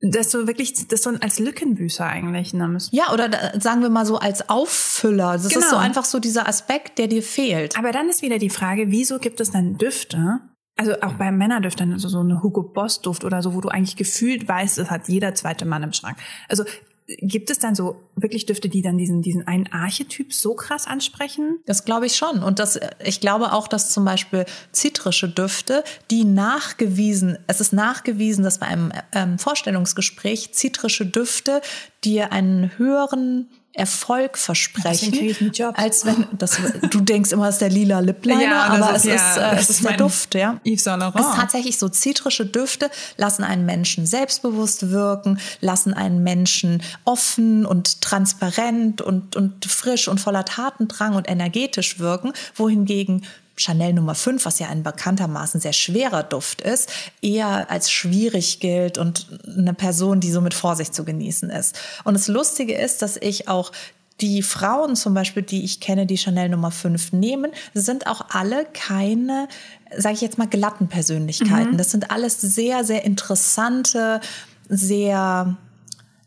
dass 0.00 0.28
du 0.30 0.46
wirklich 0.46 0.86
das 0.88 1.02
so 1.02 1.10
als 1.20 1.38
Lückenbüßer 1.38 2.06
eigentlich 2.06 2.52
nimmst. 2.54 2.92
Ja, 2.92 3.12
oder 3.12 3.28
da, 3.28 3.58
sagen 3.58 3.80
wir 3.82 3.88
mal 3.88 4.06
so 4.06 4.18
als 4.18 4.48
Auffüller. 4.48 5.32
Das 5.32 5.46
ist 5.46 5.54
Genau. 5.54 5.68
so 5.70 5.76
einfach 5.76 6.04
so 6.04 6.18
dieser 6.18 6.46
Aspekt, 6.48 6.98
der 6.98 7.08
dir 7.08 7.22
fehlt. 7.22 7.78
Aber 7.78 7.92
dann 7.92 8.08
ist 8.08 8.22
wieder 8.22 8.38
die 8.38 8.50
Frage, 8.50 8.90
wieso 8.90 9.18
gibt 9.18 9.40
es 9.40 9.50
dann 9.50 9.78
Düfte? 9.78 10.40
Also 10.76 10.92
auch 11.00 11.14
bei 11.14 11.32
Männerdüftern, 11.32 11.92
also 11.92 12.08
so 12.08 12.20
eine 12.20 12.42
Hugo 12.42 12.62
Boss 12.62 13.00
Duft 13.00 13.24
oder 13.24 13.42
so, 13.42 13.54
wo 13.54 13.62
du 13.62 13.68
eigentlich 13.68 13.96
gefühlt 13.96 14.46
weißt, 14.46 14.78
es 14.78 14.90
hat 14.90 15.08
jeder 15.08 15.34
zweite 15.34 15.64
Mann 15.64 15.82
im 15.82 15.94
Schrank. 15.94 16.18
Also 16.48 16.64
gibt 17.06 17.50
es 17.50 17.58
dann 17.58 17.74
so 17.74 17.96
wirklich 18.16 18.46
Düfte, 18.46 18.68
die 18.68 18.82
dann 18.82 18.98
diesen, 18.98 19.22
diesen 19.22 19.46
einen 19.46 19.68
Archetyp 19.72 20.32
so 20.32 20.54
krass 20.54 20.86
ansprechen? 20.86 21.60
Das 21.64 21.84
glaube 21.84 22.06
ich 22.06 22.16
schon. 22.16 22.42
Und 22.42 22.58
das, 22.58 22.80
ich 23.04 23.20
glaube 23.20 23.52
auch, 23.52 23.68
dass 23.68 23.90
zum 23.90 24.04
Beispiel 24.04 24.44
zitrische 24.72 25.28
Düfte, 25.28 25.84
die 26.10 26.24
nachgewiesen, 26.24 27.38
es 27.46 27.60
ist 27.60 27.72
nachgewiesen, 27.72 28.44
dass 28.44 28.58
bei 28.58 28.66
einem 28.66 28.92
ähm, 29.12 29.38
Vorstellungsgespräch 29.38 30.52
zitrische 30.52 31.06
Düfte 31.06 31.60
dir 32.04 32.32
einen 32.32 32.76
höheren 32.76 33.48
Erfolg 33.76 34.38
versprechen, 34.38 35.42
als 35.74 36.06
wenn 36.06 36.26
das, 36.32 36.58
du 36.90 37.00
denkst 37.00 37.32
immer, 37.32 37.48
es 37.48 37.56
ist 37.56 37.60
der 37.60 37.68
lila 37.70 38.00
Lip-Liner, 38.00 38.42
Ja, 38.42 38.62
aber 38.64 38.96
ist 38.96 39.04
es 39.04 39.04
ja- 39.04 39.14
ist, 39.14 39.36
äh, 39.36 39.56
es 39.60 39.70
ist 39.70 39.84
der 39.84 39.96
Duft, 39.96 40.34
ja. 40.34 40.60
Yves 40.64 40.84
Saint 40.84 41.00
Laurent. 41.00 41.20
Es 41.20 41.30
ist 41.30 41.36
tatsächlich 41.36 41.78
so, 41.78 41.88
zitrische 41.88 42.46
Düfte 42.46 42.90
lassen 43.16 43.44
einen 43.44 43.66
Menschen 43.66 44.06
selbstbewusst 44.06 44.90
wirken, 44.90 45.38
lassen 45.60 45.92
einen 45.92 46.22
Menschen 46.22 46.82
offen 47.04 47.66
und 47.66 48.00
transparent 48.00 49.02
und, 49.02 49.36
und 49.36 49.64
frisch 49.66 50.08
und 50.08 50.20
voller 50.20 50.44
Tatendrang 50.44 51.14
und 51.14 51.28
energetisch 51.28 51.98
wirken, 51.98 52.32
wohingegen 52.54 53.24
Chanel 53.56 53.94
Nummer 53.94 54.14
5, 54.14 54.44
was 54.44 54.58
ja 54.58 54.68
ein 54.68 54.82
bekanntermaßen 54.82 55.60
sehr 55.60 55.72
schwerer 55.72 56.22
Duft 56.22 56.60
ist, 56.60 56.90
eher 57.22 57.70
als 57.70 57.90
schwierig 57.90 58.60
gilt 58.60 58.98
und 58.98 59.26
eine 59.46 59.74
Person, 59.74 60.20
die 60.20 60.30
so 60.30 60.40
mit 60.40 60.54
Vorsicht 60.54 60.94
zu 60.94 61.04
genießen 61.04 61.50
ist. 61.50 61.78
Und 62.04 62.14
das 62.14 62.28
Lustige 62.28 62.76
ist, 62.76 63.02
dass 63.02 63.16
ich 63.16 63.48
auch 63.48 63.72
die 64.20 64.42
Frauen 64.42 64.96
zum 64.96 65.14
Beispiel, 65.14 65.42
die 65.42 65.64
ich 65.64 65.80
kenne, 65.80 66.06
die 66.06 66.16
Chanel 66.16 66.48
Nummer 66.48 66.70
5 66.70 67.12
nehmen, 67.12 67.52
sind 67.74 68.06
auch 68.06 68.26
alle 68.30 68.66
keine, 68.72 69.48
sage 69.96 70.14
ich 70.14 70.20
jetzt 70.22 70.38
mal, 70.38 70.46
glatten 70.46 70.88
Persönlichkeiten. 70.88 71.76
Das 71.76 71.90
sind 71.90 72.10
alles 72.10 72.40
sehr, 72.40 72.84
sehr 72.84 73.04
interessante, 73.04 74.20
sehr, 74.68 75.56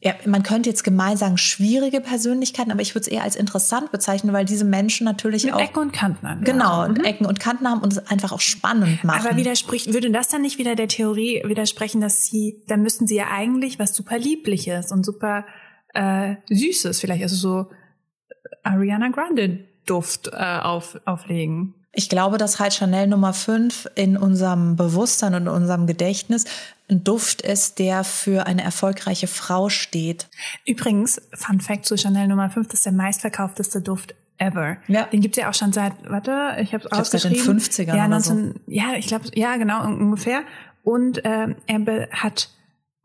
ja, 0.01 0.13
man 0.25 0.43
könnte 0.43 0.69
jetzt 0.69 0.83
gemein 0.85 1.17
sagen, 1.17 1.37
schwierige 1.37 1.99
Persönlichkeiten, 1.99 2.71
aber 2.71 2.81
ich 2.81 2.95
würde 2.95 3.01
es 3.01 3.07
eher 3.09 3.23
als 3.23 3.35
interessant 3.35 3.91
bezeichnen, 3.91 4.31
weil 4.31 4.45
diese 4.45 4.63
Menschen 4.63 5.03
natürlich 5.03 5.43
Mit 5.43 5.53
auch 5.53 5.59
Ecken 5.59 5.79
und 5.79 5.91
Kanten. 5.91 6.25
an, 6.25 6.41
genau 6.43 6.85
Ja. 6.85 7.03
Ecken 7.03 7.25
und 7.25 7.41
Kanten 7.41 7.67
haben 7.67 7.81
und 7.81 7.91
es 7.91 8.07
einfach 8.07 8.31
auch 8.31 8.39
spannend 8.39 9.03
machen. 9.03 9.27
Aber 9.27 9.35
widerspricht, 9.35 9.91
würde 9.91 10.09
das 10.09 10.29
dann 10.29 10.41
nicht 10.41 10.57
wieder 10.57 10.75
der 10.75 10.87
Theorie 10.87 11.43
widersprechen, 11.45 11.99
dass 11.99 12.23
sie, 12.23 12.63
dann 12.67 12.81
müssten 12.81 13.07
sie 13.07 13.15
ja 13.15 13.25
eigentlich 13.29 13.77
was 13.77 13.93
super 13.93 14.17
Liebliches 14.17 14.93
und 14.93 15.05
super 15.05 15.45
äh, 15.93 16.35
Süßes, 16.49 17.01
vielleicht 17.01 17.23
also 17.23 17.35
so 17.35 17.71
Ariana 18.63 19.09
Grande 19.09 19.65
Duft 19.85 20.29
äh, 20.31 20.59
auf, 20.61 20.99
auflegen. 21.03 21.73
Ich 21.91 22.07
glaube, 22.07 22.37
dass 22.37 22.59
halt 22.59 22.73
Chanel 22.73 23.07
Nummer 23.07 23.33
5 23.33 23.89
in 23.95 24.15
unserem 24.15 24.75
Bewusstsein 24.75 25.33
und 25.33 25.41
in 25.41 25.47
unserem 25.49 25.87
Gedächtnis 25.87 26.45
ein 26.89 27.03
Duft 27.03 27.41
ist, 27.41 27.79
der 27.79 28.03
für 28.03 28.47
eine 28.47 28.63
erfolgreiche 28.63 29.27
Frau 29.27 29.69
steht. 29.69 30.27
Übrigens, 30.65 31.21
Fun 31.33 31.61
Fact 31.61 31.85
zu 31.85 31.97
Chanel 31.97 32.27
Nummer 32.27 32.49
5, 32.49 32.67
das 32.67 32.79
ist 32.79 32.85
der 32.85 32.93
meistverkaufteste 32.93 33.81
Duft 33.81 34.15
ever. 34.37 34.77
Ja. 34.87 35.03
Den 35.03 35.21
gibt's 35.21 35.37
ja 35.37 35.49
auch 35.49 35.53
schon 35.53 35.71
seit, 35.71 35.93
warte, 36.09 36.57
ich 36.61 36.73
habe 36.73 36.83
es 36.85 36.89
glaub, 36.89 37.05
seit 37.05 37.23
den 37.23 37.33
ausgeschrieben. 37.33 37.59
50ern 37.59 37.95
ja, 37.95 38.07
oder 38.07 38.21
so. 38.21 38.33
19, 38.33 38.61
ja, 38.67 38.93
ich 38.97 39.07
glaube, 39.07 39.25
ja, 39.35 39.55
genau, 39.57 39.85
ungefähr. 39.85 40.41
Und 40.83 41.21
ähm, 41.25 41.57
er 41.67 42.09
hat 42.11 42.49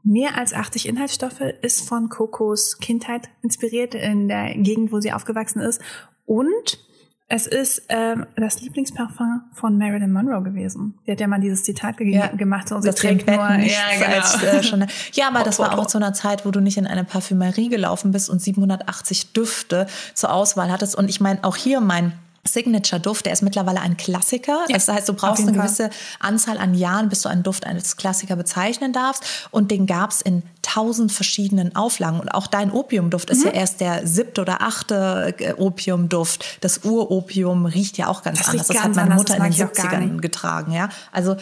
mehr 0.03 0.37
als 0.37 0.55
80 0.55 0.89
Inhaltsstoffe, 0.89 1.41
ist 1.63 1.87
von 1.89 2.09
Kokos 2.09 2.79
Kindheit 2.79 3.29
inspiriert 3.43 3.95
in 3.95 4.29
der 4.29 4.55
Gegend, 4.55 4.93
wo 4.93 5.01
sie 5.01 5.13
aufgewachsen 5.13 5.61
ist. 5.61 5.81
Und 6.25 6.79
es 7.29 7.47
ist 7.47 7.83
ähm, 7.89 8.27
das 8.37 8.61
Lieblingsparfum 8.61 9.43
von 9.55 9.79
Marilyn 9.79 10.13
Monroe 10.13 10.43
gewesen. 10.43 10.95
Die 11.07 11.13
hat 11.13 11.21
ja 11.21 11.27
mal 11.27 11.41
dieses 11.41 11.63
Zitat 11.63 11.97
ge 11.97 12.15
Ja. 12.15 12.27
gemacht. 12.29 12.69
So, 12.69 12.81
sie 12.81 12.89
Das 12.89 12.97
trägt 12.97 13.27
trägt 13.27 13.39
nur, 13.39 13.49
ja, 13.49 13.81
genau. 13.99 14.17
als 14.17 14.43
äh, 14.43 14.63
Chanel. 14.63 14.89
Ja, 15.13 15.29
aber 15.35 15.43
das 15.43 15.59
Oh, 15.59 15.63
war 15.63 15.71
oh, 15.71 15.81
auch 15.81 15.85
oh. 15.85 15.89
zu 15.89 15.99
einer 15.99 16.13
Zeit, 16.13 16.45
wo 16.45 16.51
du 16.51 16.61
nicht 16.61 16.77
in 16.77 16.87
eine 16.87 17.05
Parfümerie 17.05 17.71
gelaufen 17.71 18.13
bist 18.13 18.29
und 18.29 18.43
780 18.43 19.33
Düfte 19.33 19.87
zur 20.13 20.33
Auswahl 20.33 20.71
hattest. 20.71 20.97
Und 20.97 21.09
ich 21.09 21.21
meine, 21.21 21.43
auch 21.45 21.57
hier 21.57 21.81
mein 21.81 22.13
Signature-Duft, 22.47 23.27
der 23.27 23.33
ist 23.33 23.43
mittlerweile 23.43 23.81
ein 23.81 23.97
Klassiker. 23.97 24.65
Ja, 24.69 24.75
das 24.77 24.89
heißt, 24.89 25.09
du 25.09 25.15
brauchst 25.15 25.43
eine 25.43 25.53
Fall. 25.55 25.67
gewisse 25.67 25.91
Anzahl 26.21 26.59
an 26.59 26.75
Jahren, 26.75 27.09
bis 27.09 27.23
du 27.23 27.29
einen 27.29 27.43
Duft 27.43 27.67
als 27.67 27.97
Klassiker 27.97 28.37
bezeichnen 28.37 28.93
darfst. 28.93 29.25
Und 29.51 29.71
den 29.71 29.87
gab's 29.87 30.21
in 30.21 30.43
tausend 30.63 31.11
verschiedenen 31.13 31.75
Auflagen. 31.75 32.21
Und 32.21 32.29
auch 32.29 32.47
dein 32.47 32.71
Opiumduft 32.71 33.31
ist 33.31 33.45
ja 33.45 33.51
Mhm. 33.51 33.57
erst 33.57 33.81
der 33.81 34.07
siebte 34.07 34.41
oder 34.43 34.63
achte 34.63 35.35
äh, 35.39 35.55
Opiumduft. 35.55 36.59
Das 36.63 36.85
Uropium 36.85 37.67
riecht 37.67 37.97
ja 37.99 38.09
auch 38.09 38.23
ganz 38.23 38.39
Das 38.41 38.49
anders. 38.51 38.67
Das 38.69 38.77
hat 38.77 38.83
ganz 38.85 38.97
meine 38.97 39.11
anders, 39.13 39.19
Mutter 39.31 39.37
in 39.37 39.43
den 39.43 39.51
mag 39.51 39.59
ich 39.59 39.65
auch 39.65 39.73
gar 39.91 39.93
70ern 40.01 40.07
nicht. 40.13 40.23
getragen, 40.23 40.73
ja. 40.73 40.89
Also 41.13 41.37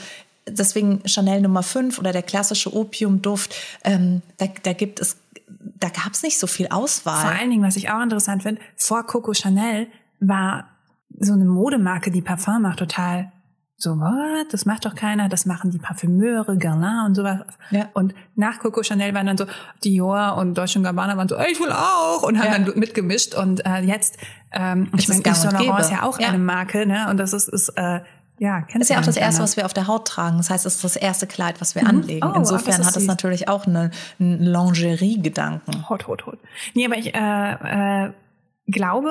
deswegen 0.49 1.03
Chanel 1.07 1.41
Nummer 1.41 1.63
5 1.63 1.99
oder 1.99 2.13
der 2.13 2.23
klassische 2.23 2.75
Opiumduft, 2.75 3.55
ähm, 3.85 4.23
da, 4.39 4.47
da 4.63 4.73
gibt 4.73 5.01
es, 5.01 5.17
da 5.79 5.89
gab 5.89 6.13
es 6.13 6.23
nicht 6.23 6.39
so 6.39 6.47
viel 6.47 6.69
Vor 6.69 6.77
Auswahl. 6.79 7.37
allen 7.39 7.51
Dingen, 7.51 7.63
was 7.65 7.77
ich 7.77 7.91
auch 7.91 8.03
interessant 8.03 8.43
finde, 8.43 8.61
vor 8.77 9.07
Coco 9.07 9.35
Chanel 9.35 9.87
war 10.21 10.69
so 11.19 11.33
eine 11.33 11.45
Modemarke, 11.45 12.11
die 12.11 12.23
Parfum 12.23 12.63
macht, 12.63 12.79
total 12.79 13.31
So, 13.77 13.97
what? 13.99 14.47
Das 14.53 14.65
macht 14.65 14.85
doch 14.85 14.95
keiner. 14.95 15.29
Das 15.29 15.45
machen 15.45 15.71
die 15.73 15.79
Parfümeure, 15.79 16.57
Guerlain 16.57 17.07
und 17.07 17.15
sowas. 17.17 17.41
Ja. 17.71 17.89
Und 17.95 18.15
nach 18.37 18.61
Coco 18.61 18.83
Chanel 18.85 19.13
waren 19.13 19.27
dann 19.27 19.37
so 19.37 19.47
Dior 19.83 20.37
und 20.37 20.55
Deutsche 20.57 20.81
Gabbana 20.81 21.17
waren 21.17 21.27
so, 21.29 21.35
ey, 21.37 21.51
ich 21.51 21.59
will 21.59 21.73
auch 21.73 22.23
und 22.23 22.39
haben 22.39 22.47
Ja. 22.53 22.59
dann 22.59 22.79
mitgemischt. 22.79 23.35
Und 23.35 23.65
äh, 23.67 23.81
jetzt, 23.81 24.19
ähm, 24.53 24.89
ich 24.97 25.09
meine, 25.09 25.23
Yves 25.23 25.43
Saint 25.43 25.55
und 25.55 25.67
Laurent 25.67 25.81
ist 25.85 25.91
ja 25.91 26.03
auch 26.05 26.21
Ja. 26.21 26.29
eine 26.29 26.39
Marke, 26.39 26.87
ne? 26.87 27.09
Und 27.11 27.17
das 27.17 27.33
ist, 27.33 27.49
ist 27.49 27.71
äh, 27.71 28.01
ja, 28.39 28.61
kennt 28.63 28.77
Das 28.77 28.83
ist 28.83 28.89
ja 28.91 29.01
auch 29.01 29.05
das 29.05 29.17
erste, 29.17 29.43
was 29.43 29.57
wir 29.57 29.65
auf 29.67 29.75
der 29.75 29.87
Haut 29.89 30.07
tragen. 30.07 30.37
Das 30.37 30.51
heißt, 30.51 30.65
es 30.67 30.77
ist 30.77 30.85
das 30.85 30.97
erste 30.97 31.27
Kleid, 31.27 31.61
was 31.61 31.75
wir 31.75 31.87
anlegen. 31.87 32.27
Oh, 32.27 32.35
Insofern 32.37 32.79
das 32.79 32.87
hat 32.87 32.97
es 32.97 33.03
süß. 33.03 33.07
natürlich 33.09 33.49
auch 33.49 33.67
eine, 33.67 33.91
einen 34.21 34.39
Lingerie-Gedanken. 34.41 35.89
Hot, 35.89 36.07
hot, 36.07 36.27
hot. 36.27 36.39
Nee, 36.75 36.87
aber 36.87 36.97
ich 36.99 37.15
äh, 37.15 38.07
äh, 38.07 38.13
glaube, 38.69 39.11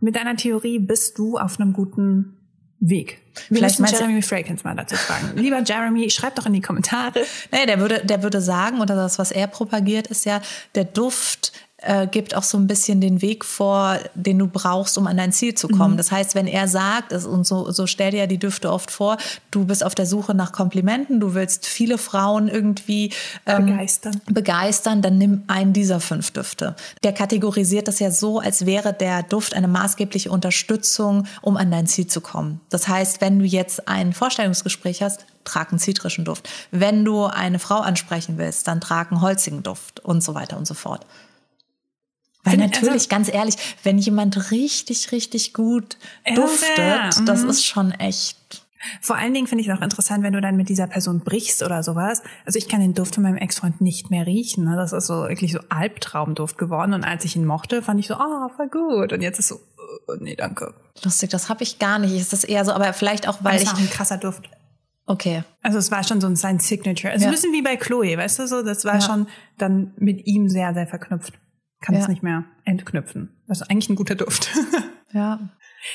mit 0.00 0.16
deiner 0.16 0.36
Theorie 0.36 0.78
bist 0.78 1.18
du 1.18 1.38
auf 1.38 1.58
einem 1.60 1.72
guten 1.72 2.36
Weg. 2.78 3.22
Wir 3.48 3.58
Vielleicht 3.58 3.80
müssen 3.80 3.94
du- 3.94 4.00
Jeremy 4.00 4.22
Frakens 4.22 4.62
mal 4.64 4.74
dazu 4.76 4.96
fragen. 4.96 5.32
Lieber 5.36 5.62
Jeremy, 5.64 6.10
schreib 6.10 6.34
doch 6.34 6.46
in 6.46 6.52
die 6.52 6.60
Kommentare. 6.60 7.20
Nee, 7.50 7.64
der 7.66 7.80
würde, 7.80 8.04
der 8.04 8.22
würde 8.22 8.40
sagen, 8.40 8.80
oder 8.80 8.94
das, 8.94 9.18
was 9.18 9.30
er 9.32 9.46
propagiert, 9.46 10.08
ist 10.08 10.26
ja, 10.26 10.42
der 10.74 10.84
Duft 10.84 11.52
äh, 11.78 12.06
gibt 12.06 12.34
auch 12.34 12.42
so 12.42 12.56
ein 12.56 12.66
bisschen 12.66 13.00
den 13.00 13.20
Weg 13.20 13.44
vor, 13.44 13.98
den 14.14 14.38
du 14.38 14.46
brauchst, 14.46 14.96
um 14.96 15.06
an 15.06 15.18
dein 15.18 15.32
Ziel 15.32 15.54
zu 15.54 15.68
kommen. 15.68 15.96
Das 15.98 16.10
heißt, 16.10 16.34
wenn 16.34 16.46
er 16.46 16.68
sagt, 16.68 17.12
es- 17.12 17.26
und 17.26 17.46
so, 17.46 17.70
so 17.70 17.86
stell 17.86 18.12
dir 18.12 18.20
ja 18.20 18.26
die 18.26 18.38
Düfte 18.38 18.72
oft 18.72 18.90
vor, 18.90 19.18
du 19.50 19.66
bist 19.66 19.84
auf 19.84 19.94
der 19.94 20.06
Suche 20.06 20.34
nach 20.34 20.52
Komplimenten, 20.52 21.20
du 21.20 21.34
willst 21.34 21.66
viele 21.66 21.98
Frauen 21.98 22.48
irgendwie 22.48 23.12
ähm, 23.44 23.66
Begeistern. 23.66 24.20
begeistern, 24.26 25.02
dann 25.02 25.18
nimm 25.18 25.42
einen 25.48 25.74
dieser 25.74 26.00
fünf 26.00 26.30
Düfte. 26.30 26.76
Der 27.02 27.12
kategorisiert 27.12 27.88
das 27.88 27.98
ja 27.98 28.10
so, 28.10 28.40
als 28.40 28.64
wäre 28.64 28.94
der 28.94 29.22
Duft 29.22 29.54
eine 29.54 29.68
maßgebliche 29.68 30.30
Unterstützung, 30.30 31.26
um 31.42 31.58
an 31.58 31.70
dein 31.70 31.86
Ziel 31.86 32.06
zu 32.06 32.22
kommen. 32.22 32.60
Das 32.70 32.88
heißt, 32.88 33.20
wenn 33.20 33.38
du 33.38 33.44
jetzt 33.44 33.86
ein 33.86 34.14
Vorstellungsgespräch 34.14 35.02
hast, 35.02 35.26
trag 35.44 35.70
einen 35.70 35.78
zitrischen 35.78 36.24
Duft. 36.24 36.48
Wenn 36.70 37.04
du 37.04 37.24
eine 37.26 37.58
Frau 37.58 37.80
ansprechen 37.80 38.38
willst, 38.38 38.66
dann 38.66 38.80
trag 38.80 39.12
einen 39.12 39.20
holzigen 39.20 39.62
Duft 39.62 40.00
und 40.00 40.22
so 40.22 40.34
weiter 40.34 40.56
und 40.56 40.66
so 40.66 40.74
fort. 40.74 41.06
Weil 42.46 42.56
natürlich, 42.58 42.92
also- 42.92 43.08
ganz 43.08 43.32
ehrlich, 43.32 43.56
wenn 43.82 43.98
jemand 43.98 44.50
richtig, 44.50 45.12
richtig 45.12 45.52
gut 45.54 45.96
duftet, 46.34 46.78
ja, 46.78 47.10
das 47.24 47.42
mhm. 47.42 47.50
ist 47.50 47.64
schon 47.64 47.90
echt. 47.92 48.62
Vor 49.00 49.16
allen 49.16 49.34
Dingen 49.34 49.48
finde 49.48 49.62
ich 49.62 49.68
es 49.68 49.76
auch 49.76 49.82
interessant, 49.82 50.22
wenn 50.22 50.32
du 50.32 50.40
dann 50.40 50.56
mit 50.56 50.68
dieser 50.68 50.86
Person 50.86 51.20
brichst 51.20 51.62
oder 51.64 51.82
sowas. 51.82 52.22
Also 52.44 52.56
ich 52.58 52.68
kann 52.68 52.80
den 52.80 52.94
Duft 52.94 53.14
von 53.16 53.24
meinem 53.24 53.36
Ex-Freund 53.36 53.80
nicht 53.80 54.10
mehr 54.10 54.26
riechen. 54.26 54.64
Ne? 54.64 54.76
Das 54.76 54.92
ist 54.92 55.06
so 55.08 55.24
wirklich 55.28 55.50
so 55.52 55.58
Albtraumduft 55.70 56.56
geworden. 56.56 56.94
Und 56.94 57.02
als 57.02 57.24
ich 57.24 57.34
ihn 57.34 57.44
mochte, 57.44 57.82
fand 57.82 57.98
ich 57.98 58.06
so, 58.06 58.14
ah, 58.14 58.48
voll 58.54 58.68
gut. 58.68 59.12
Und 59.12 59.22
jetzt 59.22 59.40
ist 59.40 59.48
so, 59.48 59.56
äh, 59.56 60.18
nee, 60.20 60.36
danke. 60.36 60.72
Lustig, 61.02 61.30
das 61.30 61.48
habe 61.48 61.64
ich 61.64 61.80
gar 61.80 61.98
nicht. 61.98 62.14
Ist 62.14 62.32
das 62.32 62.44
eher 62.44 62.64
so, 62.64 62.72
aber 62.72 62.92
vielleicht 62.92 63.26
auch, 63.28 63.38
Weil 63.42 63.56
es 63.56 63.62
ich. 63.62 63.72
war 63.72 63.78
ein 63.78 63.90
krasser 63.90 64.18
Duft. 64.18 64.48
Okay. 65.06 65.42
Also 65.62 65.78
es 65.78 65.90
war 65.90 66.04
schon 66.04 66.20
so 66.20 66.28
ein 66.28 66.36
sein 66.36 66.60
Signature. 66.60 67.12
Also 67.12 67.24
Ja. 67.24 67.30
ein 67.30 67.34
bisschen 67.34 67.52
wie 67.52 67.62
bei 67.62 67.76
Chloe, 67.76 68.16
weißt 68.16 68.38
du 68.38 68.46
so? 68.46 68.62
Das 68.62 68.84
war 68.84 68.94
Ja. 68.96 69.00
schon 69.00 69.26
dann 69.58 69.94
mit 69.96 70.26
ihm 70.26 70.48
sehr, 70.48 70.74
sehr 70.74 70.86
verknüpft. 70.86 71.34
Kann 71.80 71.94
es 71.94 72.02
Ja. 72.04 72.08
nicht 72.08 72.22
mehr 72.22 72.44
entknüpfen. 72.64 73.36
Das 73.46 73.60
ist 73.60 73.70
eigentlich 73.70 73.88
ein 73.90 73.96
guter 73.96 74.14
Duft. 74.14 74.50
Ja. 75.12 75.38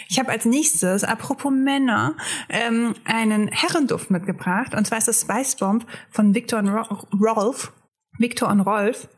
Ich 0.08 0.18
habe 0.20 0.30
als 0.32 0.46
nächstes, 0.46 1.04
apropos 1.04 1.52
Männer, 1.52 2.16
ähm, 2.48 2.96
einen 3.04 3.50
Herrenduft 3.50 4.10
mitgebracht. 4.10 4.74
Und 4.74 4.88
zwar 4.88 4.98
ist 4.98 5.10
das 5.10 5.22
Spice 5.22 5.58
Bomb 5.58 5.86
von 6.10 6.34
Victor 6.34 6.60
und 6.60 6.70
Ro 6.70 7.06
Rolf. 7.22 7.74
Victor 8.18 8.50
und 8.50 8.62
Rolf. 8.62 9.10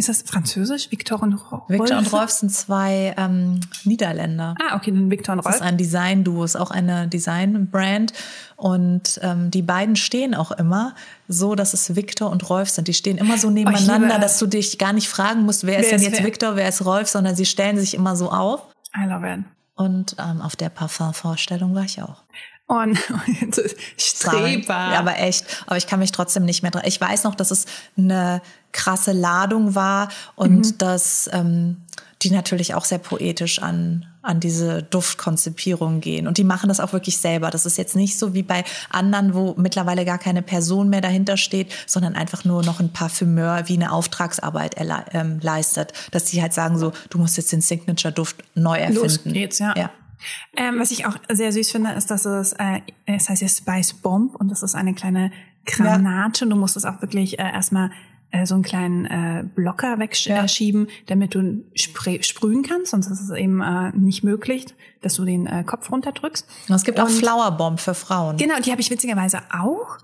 Ist 0.00 0.08
das 0.08 0.22
französisch? 0.22 0.90
Victor 0.90 1.22
und 1.22 1.34
Rolf? 1.34 1.64
Victor 1.68 1.98
und 1.98 2.10
Rolf 2.10 2.30
sind 2.30 2.50
zwei 2.50 3.14
ähm, 3.18 3.60
Niederländer. 3.84 4.54
Ah, 4.58 4.74
okay, 4.76 4.92
dann 4.92 5.10
Victor 5.10 5.34
und 5.34 5.38
Das 5.40 5.44
Rolf. 5.44 5.56
ist 5.56 5.60
ein 5.60 5.76
Design-Duo, 5.76 6.42
ist 6.42 6.56
auch 6.56 6.70
eine 6.70 7.06
Design-Brand. 7.06 8.14
Und 8.56 9.20
ähm, 9.22 9.50
die 9.50 9.60
beiden 9.60 9.96
stehen 9.96 10.34
auch 10.34 10.52
immer 10.52 10.94
so, 11.28 11.54
dass 11.54 11.74
es 11.74 11.96
Victor 11.96 12.30
und 12.30 12.48
Rolf 12.48 12.70
sind. 12.70 12.88
Die 12.88 12.94
stehen 12.94 13.18
immer 13.18 13.36
so 13.36 13.50
nebeneinander, 13.50 14.06
liebe 14.06 14.14
es. 14.14 14.20
dass 14.22 14.38
du 14.38 14.46
dich 14.46 14.78
gar 14.78 14.94
nicht 14.94 15.06
fragen 15.10 15.42
musst, 15.42 15.66
wer, 15.66 15.78
ist 15.80 15.90
Wer 15.90 15.90
denn 15.90 15.98
ist 15.98 16.04
jetzt 16.12 16.20
wer? 16.20 16.26
Victor, 16.26 16.56
wer 16.56 16.70
ist 16.70 16.82
Rolf, 16.86 17.06
sondern 17.08 17.36
sie 17.36 17.44
stellen 17.44 17.78
sich 17.78 17.92
immer 17.92 18.16
so 18.16 18.30
auf. 18.30 18.62
I 18.96 19.06
love 19.06 19.30
it. 19.30 19.40
Und 19.74 20.16
ähm, 20.18 20.40
auf 20.40 20.56
der 20.56 20.70
Parfum-Vorstellung 20.70 21.74
war 21.74 21.84
ich 21.84 22.00
auch. 22.00 22.22
Und 22.70 22.96
so 23.52 23.62
Sorry. 23.96 24.52
Streber. 24.62 24.92
Ja, 24.92 25.00
aber 25.00 25.18
echt. 25.18 25.44
Aber 25.66 25.76
ich 25.76 25.88
kann 25.88 25.98
mich 25.98 26.12
trotzdem 26.12 26.44
nicht 26.44 26.62
mehr 26.62 26.70
dran. 26.70 26.82
Ich 26.86 27.00
weiß 27.00 27.24
noch, 27.24 27.34
dass 27.34 27.50
es 27.50 27.66
eine 27.98 28.42
krasse 28.70 29.10
Ladung 29.12 29.74
war 29.74 30.08
und 30.36 30.66
Mhm. 30.66 30.78
dass 30.78 31.28
ähm, 31.32 31.78
die 32.22 32.30
natürlich 32.30 32.74
auch 32.74 32.84
sehr 32.84 32.98
poetisch 32.98 33.60
an, 33.60 34.06
an 34.22 34.38
diese 34.38 34.82
Duftkonzipierung 34.84 36.00
gehen. 36.00 36.28
Und 36.28 36.38
die 36.38 36.44
machen 36.44 36.68
das 36.68 36.78
auch 36.78 36.92
wirklich 36.92 37.18
selber. 37.18 37.50
Das 37.50 37.66
ist 37.66 37.76
jetzt 37.76 37.96
nicht 37.96 38.16
so 38.18 38.34
wie 38.34 38.42
bei 38.44 38.62
anderen, 38.90 39.34
wo 39.34 39.54
mittlerweile 39.56 40.04
gar 40.04 40.18
keine 40.18 40.42
Person 40.42 40.90
mehr 40.90 41.00
dahinter 41.00 41.36
steht, 41.36 41.72
sondern 41.86 42.14
einfach 42.14 42.44
nur 42.44 42.62
noch 42.62 42.78
ein 42.78 42.92
Parfümeur 42.92 43.64
wie 43.68 43.74
eine 43.74 43.90
Auftragsarbeit 43.90 44.76
ähm, 45.12 45.40
leistet. 45.42 45.92
Dass 46.12 46.26
die 46.26 46.40
halt 46.40 46.52
sagen 46.52 46.78
so, 46.78 46.92
du 47.08 47.18
musst 47.18 47.36
jetzt 47.36 47.50
den 47.50 47.62
Signature-Duft 47.62 48.36
neu 48.54 48.78
erfinden. 48.78 49.02
Los 49.02 49.24
geht's, 49.24 49.58
ja. 49.58 49.74
ja. 49.76 49.90
Ähm, 50.56 50.78
was 50.78 50.90
ich 50.90 51.06
auch 51.06 51.16
sehr 51.30 51.52
süß 51.52 51.70
finde, 51.70 51.92
ist, 51.92 52.10
dass 52.10 52.24
es, 52.24 52.52
äh, 52.54 52.80
es 53.06 53.28
heißt 53.28 53.42
ja 53.42 53.48
Spice 53.48 53.94
Bomb 53.94 54.34
und 54.36 54.48
das 54.50 54.62
ist 54.62 54.74
eine 54.74 54.94
kleine 54.94 55.30
Granate. 55.66 56.46
Du 56.46 56.56
musst 56.56 56.76
es 56.76 56.84
auch 56.84 57.00
wirklich 57.02 57.38
äh, 57.38 57.42
erstmal 57.42 57.90
äh, 58.30 58.46
so 58.46 58.54
einen 58.54 58.62
kleinen 58.62 59.06
äh, 59.06 59.44
Blocker 59.54 59.98
wegschieben, 59.98 60.88
damit 61.06 61.34
du 61.34 61.64
sprühen 61.74 62.62
kannst, 62.62 62.90
sonst 62.92 63.08
ist 63.08 63.20
es 63.20 63.30
eben 63.30 63.60
äh, 63.60 63.90
nicht 63.96 64.22
möglich, 64.22 64.66
dass 65.02 65.14
du 65.14 65.24
den 65.24 65.46
äh, 65.46 65.64
Kopf 65.64 65.90
runterdrückst. 65.90 66.46
Und 66.68 66.74
es 66.74 66.84
gibt 66.84 67.00
auch 67.00 67.06
Und- 67.06 67.12
Flower 67.12 67.50
Bomb 67.56 67.80
für 67.80 67.94
Frauen. 67.94 68.36
Genau, 68.36 68.58
die 68.60 68.70
habe 68.70 68.80
ich 68.80 68.90
witzigerweise 68.90 69.40
auch. 69.52 69.98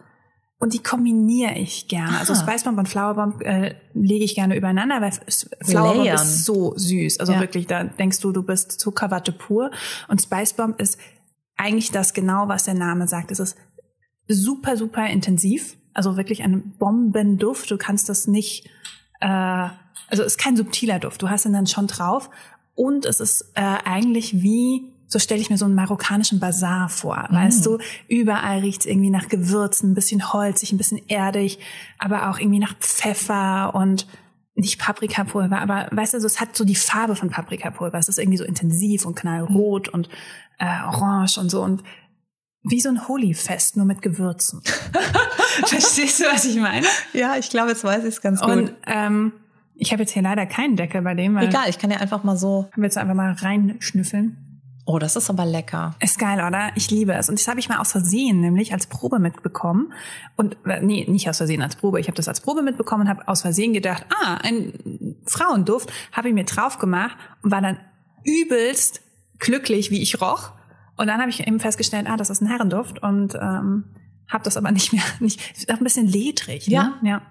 Und 0.59 0.73
die 0.73 0.83
kombiniere 0.83 1.55
ich 1.59 1.87
gerne. 1.87 2.19
Also 2.19 2.33
Ah. 2.33 2.37
Spice 2.37 2.65
Bomb 2.65 2.79
und 2.79 2.89
Flower 2.89 3.15
Bomb 3.15 3.43
äh, 3.43 3.75
lege 3.93 4.25
ich 4.25 4.35
gerne 4.35 4.57
übereinander, 4.57 5.01
weil 5.03 5.13
S- 5.27 5.51
Flower 5.63 5.93
Bomb 5.93 6.05
Layern. 6.05 6.15
ist 6.17 6.45
so 6.47 6.73
süß. 6.77 7.21
Also 7.21 7.35
Ja. 7.35 7.41
wirklich, 7.41 7.67
da 7.67 7.85
denkst 7.85 8.21
du, 8.21 8.33
du 8.33 8.43
bist 8.43 8.73
Zuckerwatte 8.81 9.33
pur. 9.33 9.71
Und 10.09 10.23
Spice 10.23 10.55
Bomb 10.55 10.81
ist 10.81 10.99
eigentlich 11.59 11.91
das 11.91 12.15
genau, 12.15 12.49
was 12.49 12.65
der 12.65 12.75
Name 12.75 13.07
sagt. 13.07 13.31
Es 13.31 13.39
ist 13.39 13.57
super, 14.29 14.77
super 14.79 15.07
intensiv. 15.09 15.77
Also 15.93 16.17
wirklich 16.17 16.43
ein 16.43 16.75
Bombenduft. 16.79 17.71
Du 17.71 17.77
kannst 17.77 18.09
das 18.09 18.27
nicht, 18.27 18.67
äh, 19.21 19.27
also 19.29 20.23
es 20.23 20.33
ist 20.35 20.39
kein 20.39 20.57
subtiler 20.57 20.99
Duft. 20.99 21.21
Du 21.23 21.29
hast 21.29 21.45
ihn 21.45 21.53
dann 21.53 21.67
schon 21.67 21.87
drauf. 21.87 22.31
Und 22.75 23.05
es 23.07 23.21
ist 23.21 23.53
äh, 23.55 23.61
eigentlich 23.85 24.43
wie, 24.43 24.93
so 25.09 25.19
stelle 25.19 25.41
ich 25.41 25.51
mir 25.51 25.57
so 25.57 25.65
einen 25.65 25.75
marokkanischen 25.75 26.41
Bazar 26.41 26.89
vor. 26.89 27.29
Weißt 27.31 27.65
du, 27.65 27.79
überall 28.09 28.61
riecht 28.61 28.81
es 28.81 28.87
irgendwie 28.87 29.11
nach 29.11 29.29
Gewürzen, 29.29 29.93
ein 29.93 29.95
bisschen 29.95 30.33
holzig, 30.33 30.73
ein 30.73 30.79
bisschen 30.79 31.01
erdig, 31.09 31.59
aber 31.99 32.31
auch 32.31 32.39
irgendwie 32.39 32.59
nach 32.59 32.77
Pfeffer 32.79 33.75
und 33.75 34.07
nicht 34.57 34.81
Paprikapulver, 34.81 35.61
aber 35.61 35.89
weißt 35.93 36.15
du, 36.15 36.21
so, 36.21 36.27
es 36.27 36.41
hat 36.41 36.57
so 36.57 36.65
die 36.65 36.75
Farbe 36.75 37.15
von 37.15 37.31
Paprikapulver. 37.31 37.99
Es 37.99 38.09
ist 38.09 38.19
irgendwie 38.19 38.39
so 38.39 38.45
intensiv 38.45 39.05
und 39.05 39.15
knallrot 39.15 39.89
und 39.89 40.09
äh, 40.59 40.83
orange 40.87 41.39
und 41.39 41.51
so 41.51 41.63
und 41.63 41.83
wie 42.63 42.81
so 42.81 42.89
ein 42.89 43.07
Holy-Fest, 43.07 43.77
nur 43.77 43.87
mit 43.87 44.03
Gewürzen. 44.03 44.63
Verstehst 45.67 46.21
du, 46.21 46.25
was 46.25 46.45
ich 46.47 46.57
meine? 46.57 46.87
Ja, 47.13 47.37
ich 47.37 47.51
glaube, 47.51 47.71
jetzt 47.71 47.85
weiß 47.85 48.03
ich 48.03 48.15
es 48.15 48.21
ganz 48.21 48.43
Und 48.43 48.73
ähm, 48.87 49.33
ich 49.75 49.93
habe 49.93 50.03
jetzt 50.03 50.13
hier 50.13 50.23
leider 50.23 50.47
keinen 50.47 50.75
Deckel 50.75 51.03
bei 51.03 51.15
dem, 51.15 51.35
weil 51.35 51.49
Egal, 51.49 51.69
ich 51.69 51.79
kann 51.79 51.91
ja 51.91 51.99
einfach 51.99 52.25
mal 52.25 52.37
so. 52.37 52.69
wir 52.75 52.85
jetzt 52.85 52.99
einfach 52.99 53.15
mal 53.15 53.33
reinschnüffeln. 53.33 54.46
Oh, 54.89 55.01
das 55.01 55.17
ist 55.17 55.29
aber 55.29 55.45
lecker. 55.45 55.97
Ist 55.99 56.17
geil, 56.17 56.39
oder? 56.39 56.71
Ich 56.77 56.93
liebe 56.93 57.13
es. 57.13 57.29
Und 57.29 57.41
das 57.41 57.49
habe 57.49 57.59
ich 57.59 57.69
mal 57.69 57.79
aus 57.79 57.91
Versehen 57.91 58.41
nämlich 58.41 58.73
als 58.73 58.87
Probe 58.87 59.19
mitbekommen. 59.19 59.93
Und 60.37 60.57
äh, 60.65 60.81
nee, 60.81 61.05
nicht 61.09 61.29
aus 61.29 61.39
Versehen 61.39 61.61
als 61.61 61.75
Probe. 61.75 61.99
Ich 61.99 62.07
habe 62.07 62.15
das 62.15 62.29
als 62.29 62.41
Probe 62.41 62.63
mitbekommen 62.63 63.03
und 63.03 63.09
habe 63.09 63.27
aus 63.27 63.43
Versehen 63.43 63.73
gedacht, 63.73 64.07
ah, 64.23 64.39
ein 64.45 65.17
Frauenduft, 65.27 65.93
habe 66.13 66.29
ich 66.29 66.35
mir 66.35 66.45
drauf 66.45 66.79
gemacht 66.79 67.17
und 67.43 67.51
war 67.51 67.61
dann 67.61 67.81
übelst 68.23 69.01
glücklich, 69.41 69.91
wie 69.91 70.01
ich 70.01 70.21
roch. 70.21 70.53
Und 70.97 71.09
dann 71.09 71.21
habe 71.21 71.31
ich 71.31 71.45
eben 71.45 71.59
festgestellt, 71.59 72.07
ah, 72.09 72.17
das 72.17 72.31
ist 72.31 72.41
ein 72.41 72.47
Herrenduft 72.47 73.03
und 73.03 73.35
ähm, 73.35 73.85
habe 74.29 74.45
das 74.45 74.57
aber 74.57 74.71
nicht 74.71 74.93
mehr, 74.93 75.03
nicht, 75.19 75.41
ist 75.57 75.69
auch 75.69 75.79
ein 75.79 75.85
bisschen 75.85 76.07
ledrig. 76.07 76.69
Ja. 76.69 76.95
ne? 77.03 77.11
ja. 77.11 77.23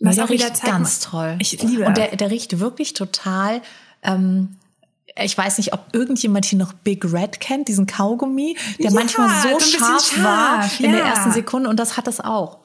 Was 0.00 0.16
der 0.16 0.24
auch 0.24 0.30
wieder 0.30 0.44
riecht 0.44 0.56
zeigt, 0.58 0.72
ganz 0.72 1.00
toll. 1.00 1.36
Ich 1.38 1.62
liebe 1.62 1.86
Und 1.86 1.96
der, 1.96 2.14
der 2.14 2.30
riecht 2.30 2.58
wirklich 2.58 2.92
total. 2.92 3.62
Ähm, 4.02 4.56
ich 5.22 5.36
weiß 5.36 5.58
nicht, 5.58 5.72
ob 5.72 5.80
irgendjemand 5.92 6.44
hier 6.44 6.58
noch 6.58 6.72
Big 6.72 7.04
Red 7.12 7.40
kennt, 7.40 7.68
diesen 7.68 7.86
Kaugummi, 7.86 8.56
der 8.78 8.86
Ja, 8.86 8.90
manchmal 8.92 9.28
so 9.28 9.42
so 9.42 9.48
ein 9.48 9.56
bisschen 9.56 9.80
scharf, 9.80 10.24
war 10.24 10.62
scharf, 10.62 10.80
in 10.80 10.92
der 10.92 11.00
ja. 11.00 11.06
ersten 11.06 11.32
Sekunde 11.32 11.68
und 11.68 11.78
das 11.78 11.96
hat 11.96 12.08
es 12.08 12.20
auch. 12.20 12.58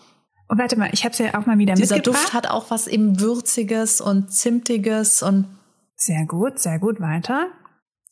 Und 0.48 0.60
warte 0.60 0.78
mal, 0.78 0.89
ich 0.91 1.04
habe 1.04 1.13
es 1.13 1.20
ja 1.20 1.39
auch 1.39 1.46
mal 1.46 1.58
wieder 1.58 1.74
Dieser 1.74 1.96
mitgebracht. 1.96 2.24
Duft 2.24 2.34
hat 2.34 2.48
auch 2.50 2.70
was 2.70 2.88
eben 2.88 3.20
würziges 3.20 4.00
und 4.02 4.32
zimtiges 4.32 5.24
und 5.24 5.48
Sehr 5.96 6.26
gut, 6.26 6.60
sehr 6.60 6.80
gut, 6.80 7.00
weiter. 7.00 7.48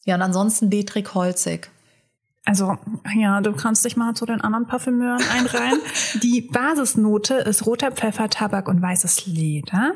ja 0.05 0.15
und 0.15 0.21
ansonsten 0.21 0.71
ledrig 0.71 1.13
holzig. 1.13 1.69
Also, 2.45 2.77
ja, 3.15 3.39
du 3.39 3.53
kannst 3.53 3.85
dich 3.85 3.95
mal 3.95 4.15
zu 4.15 4.25
den 4.25 4.41
anderen 4.41 4.67
Parfümeuren 4.67 5.23
einreihen. 5.31 5.79
Die 6.23 6.41
Basisnote 6.41 7.35
ist 7.35 7.65
roter 7.65 7.91
Pfeffer, 7.91 8.29
Tabak 8.29 8.67
und 8.67 8.81
weißes 8.81 9.27
Leder. 9.27 9.93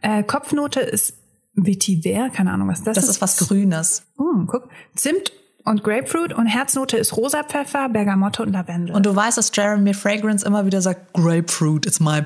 Äh, 0.00 0.24
Kopfnote 0.24 0.80
ist 0.80 1.14
Vetiver, 1.54 2.30
keine 2.30 2.52
Ahnung, 2.52 2.68
was 2.68 2.82
das, 2.82 2.94
Das 2.94 3.08
ist 3.08 3.20
was 3.20 3.36
Grünes. 3.36 4.02
Oh, 4.18 4.44
guck. 4.46 4.68
Zimt, 4.94 5.32
und 5.64 5.82
Grapefruit 5.82 6.34
und 6.34 6.46
Herznote 6.46 6.98
ist 6.98 7.16
rosa 7.16 7.42
Pfeffer, 7.42 7.88
Bergamotte 7.88 8.42
und 8.42 8.52
Lavendel. 8.52 8.94
Und 8.94 9.06
du 9.06 9.16
weißt, 9.16 9.38
dass 9.38 9.50
Jeremy 9.54 9.94
Fragrance 9.94 10.44
immer 10.44 10.66
wieder 10.66 10.82
sagt, 10.82 11.14
Grapefruit, 11.14 11.86
it's 11.86 12.00
my, 12.00 12.22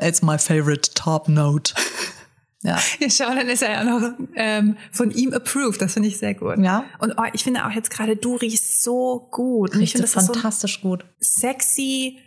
it's 0.00 0.22
my 0.22 0.38
favorite 0.38 0.92
top 0.94 1.28
note. 1.28 1.74
Ja. 2.62 2.80
ja, 2.98 3.10
schau, 3.10 3.26
dann 3.26 3.48
ist 3.48 3.62
er 3.62 3.70
ja 3.70 3.84
noch 3.84 4.18
ähm, 4.34 4.76
von 4.90 5.12
ihm 5.12 5.32
approved. 5.32 5.80
Das 5.80 5.92
finde 5.92 6.08
ich 6.08 6.18
sehr 6.18 6.34
gut. 6.34 6.58
Ja. 6.58 6.84
Und 6.98 7.12
oh, 7.16 7.22
ich 7.32 7.44
finde 7.44 7.64
auch 7.64 7.70
jetzt 7.70 7.90
gerade, 7.90 8.16
du 8.16 8.34
riechst 8.34 8.82
so 8.82 9.28
gut. 9.30 9.74
Und 9.74 9.82
ich 9.82 9.92
finde 9.92 10.08
das 10.08 10.14
fantastisch 10.14 10.80
so 10.82 10.88
gut. 10.88 11.04
Sexy. 11.20 12.18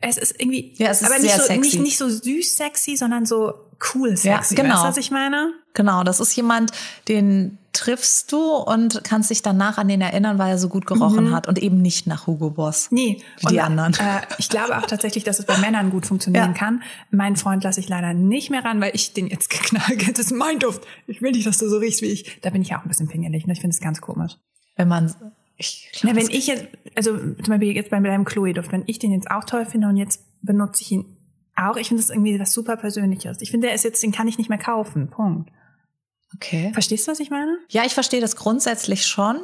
Es 0.00 0.16
ist 0.16 0.34
irgendwie, 0.40 0.74
ja, 0.78 0.88
es 0.88 1.02
ist 1.02 1.06
aber 1.08 1.20
nicht, 1.20 1.32
so, 1.32 1.42
sexy. 1.42 1.60
Nicht, 1.60 1.80
nicht 1.80 1.98
so 1.98 2.08
süß 2.08 2.56
sexy, 2.56 2.96
sondern 2.96 3.24
so 3.24 3.67
cool 3.94 4.16
sexy. 4.16 4.54
Ja, 4.56 4.62
genau. 4.62 4.74
Weißt 4.76 4.84
du, 4.84 4.88
was 4.88 4.96
ich 4.98 5.10
meine? 5.10 5.52
Genau, 5.74 6.02
das 6.02 6.18
ist 6.20 6.34
jemand, 6.34 6.72
den 7.08 7.58
triffst 7.72 8.32
du 8.32 8.40
und 8.56 9.04
kannst 9.04 9.30
dich 9.30 9.42
danach 9.42 9.78
an 9.78 9.86
den 9.86 10.00
erinnern, 10.00 10.38
weil 10.38 10.50
er 10.50 10.58
so 10.58 10.68
gut 10.68 10.84
gerochen 10.86 11.26
Mhm. 11.26 11.34
hat 11.34 11.46
und 11.46 11.58
eben 11.60 11.80
nicht 11.80 12.08
nach 12.08 12.26
Hugo 12.26 12.50
Boss. 12.50 12.88
Nee. 12.90 13.22
Wie 13.40 13.46
die 13.46 13.60
anderen. 13.60 13.92
Äh, 13.94 14.22
ich 14.38 14.48
glaube 14.48 14.76
auch 14.76 14.86
tatsächlich, 14.86 15.22
dass 15.22 15.38
es 15.38 15.44
bei 15.46 15.56
Männern 15.58 15.90
gut 15.90 16.04
funktionieren 16.06 16.52
Ja. 16.54 16.58
kann. 16.58 16.82
Mein 17.12 17.36
Freund 17.36 17.62
lasse 17.62 17.78
ich 17.78 17.88
leider 17.88 18.14
nicht 18.14 18.50
mehr 18.50 18.64
ran, 18.64 18.80
weil 18.80 18.90
ich 18.94 19.12
den 19.12 19.28
jetzt 19.28 19.48
geknallt 19.50 20.08
Das 20.08 20.26
ist 20.26 20.32
mein 20.32 20.58
Duft. 20.58 20.82
Ich 21.06 21.22
will 21.22 21.30
nicht, 21.30 21.46
dass 21.46 21.58
du 21.58 21.68
so 21.68 21.76
riechst 21.78 22.02
wie 22.02 22.06
ich. 22.06 22.40
Da 22.40 22.50
bin 22.50 22.62
ich 22.62 22.70
ja 22.70 22.78
auch 22.78 22.82
ein 22.82 22.88
bisschen 22.88 23.06
pingelig. 23.06 23.46
Ne? 23.46 23.52
Ich 23.52 23.60
finde 23.60 23.74
es 23.74 23.80
ganz 23.80 24.00
komisch. 24.00 24.32
Wenn 24.74 24.88
man, 24.88 25.14
ich 25.56 25.88
Na, 26.02 26.10
glaub, 26.10 26.16
wenn 26.16 26.26
das- 26.26 26.34
ich 26.34 26.46
jetzt, 26.48 26.66
also 26.96 27.16
zum 27.16 27.44
Beispiel 27.46 27.76
jetzt 27.76 27.90
bei 27.90 28.00
deinem 28.00 28.24
Chloe-Duft, 28.24 28.72
wenn 28.72 28.82
ich 28.86 28.98
den 28.98 29.12
jetzt 29.12 29.30
auch 29.30 29.44
toll 29.44 29.66
finde 29.66 29.86
und 29.86 29.96
jetzt 29.96 30.22
benutze 30.42 30.82
ich 30.82 30.90
ihn 30.92 31.04
auch, 31.58 31.76
ich 31.76 31.88
finde 31.88 32.02
das 32.02 32.10
irgendwie 32.10 32.38
was 32.40 32.52
super 32.52 32.76
Persönliches. 32.76 33.38
Ich 33.40 33.50
finde, 33.50 33.66
der 33.68 33.74
ist 33.74 33.84
jetzt, 33.84 34.02
den 34.02 34.12
kann 34.12 34.28
ich 34.28 34.38
nicht 34.38 34.48
mehr 34.48 34.58
kaufen. 34.58 35.08
Punkt. 35.08 35.50
okay. 36.34 36.70
Verstehst 36.72 37.06
du, 37.06 37.12
was 37.12 37.20
ich 37.20 37.30
meine? 37.30 37.58
Ja, 37.68 37.84
ich 37.84 37.94
verstehe 37.94 38.20
das 38.20 38.36
grundsätzlich 38.36 39.06
schon, 39.06 39.40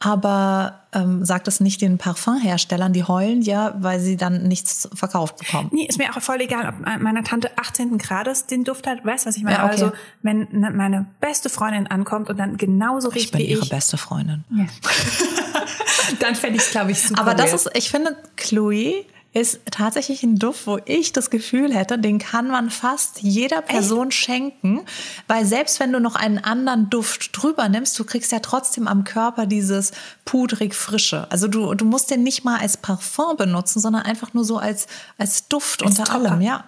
aber 0.00 0.80
ähm, 0.92 1.24
sagt 1.24 1.48
es 1.48 1.60
nicht 1.60 1.80
den 1.80 1.96
Parfumherstellern, 1.98 2.92
die 2.92 3.04
heulen 3.04 3.40
ja, 3.42 3.74
weil 3.78 4.00
sie 4.00 4.16
dann 4.16 4.42
nichts 4.48 4.88
verkauft 4.92 5.38
bekommen. 5.38 5.70
Nee, 5.72 5.86
ist 5.86 5.98
mir 5.98 6.10
auch 6.14 6.20
voll 6.20 6.40
egal, 6.40 6.68
ob 6.68 7.00
meiner 7.00 7.22
Tante 7.24 7.50
18. 7.56 7.96
Grades 7.98 8.46
den 8.46 8.64
Duft 8.64 8.86
hat. 8.86 9.04
Weißt 9.04 9.24
du, 9.24 9.28
was 9.28 9.36
ich 9.36 9.44
meine? 9.44 9.56
Ja, 9.58 9.64
okay. 9.64 9.72
Also, 9.72 9.92
wenn 10.22 10.48
ne- 10.50 10.72
meine 10.72 11.06
beste 11.20 11.48
Freundin 11.48 11.86
ankommt 11.86 12.28
und 12.28 12.36
dann 12.38 12.56
genauso 12.56 13.08
Ich 13.10 13.14
riecht 13.14 13.32
bin 13.32 13.40
wie 13.42 13.46
ihre 13.46 13.62
ich, 13.62 13.70
beste 13.70 13.96
Freundin. 13.96 14.44
dann 16.20 16.34
fände 16.34 16.56
ich 16.58 16.64
es, 16.64 16.70
glaube 16.70 16.90
ich, 16.90 17.00
super 17.00 17.20
Aber 17.20 17.34
das 17.34 17.52
weird. 17.52 17.66
ist, 17.66 17.70
ich 17.76 17.90
finde, 17.90 18.16
Chloe 18.36 19.04
ist 19.34 19.60
tatsächlich 19.70 20.22
ein 20.22 20.38
Duft, 20.38 20.66
wo 20.66 20.78
ich 20.84 21.12
das 21.12 21.28
Gefühl 21.28 21.74
hätte, 21.74 21.98
den 21.98 22.18
kann 22.18 22.46
man 22.48 22.70
fast 22.70 23.20
jeder 23.20 23.62
Person 23.62 24.10
schenken, 24.12 24.82
weil 25.26 25.44
selbst 25.44 25.80
wenn 25.80 25.92
du 25.92 25.98
noch 26.00 26.14
einen 26.14 26.38
anderen 26.38 26.88
Duft 26.88 27.30
drüber 27.32 27.68
nimmst, 27.68 27.98
du 27.98 28.04
kriegst 28.04 28.30
ja 28.32 28.38
trotzdem 28.38 28.86
am 28.86 29.02
Körper 29.04 29.46
dieses 29.46 29.90
pudrig 30.24 30.74
frische. 30.74 31.26
Also 31.30 31.48
du, 31.48 31.74
du 31.74 31.84
musst 31.84 32.10
den 32.10 32.22
nicht 32.22 32.44
mal 32.44 32.60
als 32.60 32.76
Parfum 32.76 33.36
benutzen, 33.36 33.80
sondern 33.80 34.02
einfach 34.02 34.32
nur 34.34 34.44
so 34.44 34.56
als, 34.58 34.86
als 35.18 35.48
Duft 35.48 35.82
Als 35.82 35.98
unter 35.98 36.04
Topper. 36.12 36.30
allem, 36.32 36.40
ja. 36.40 36.64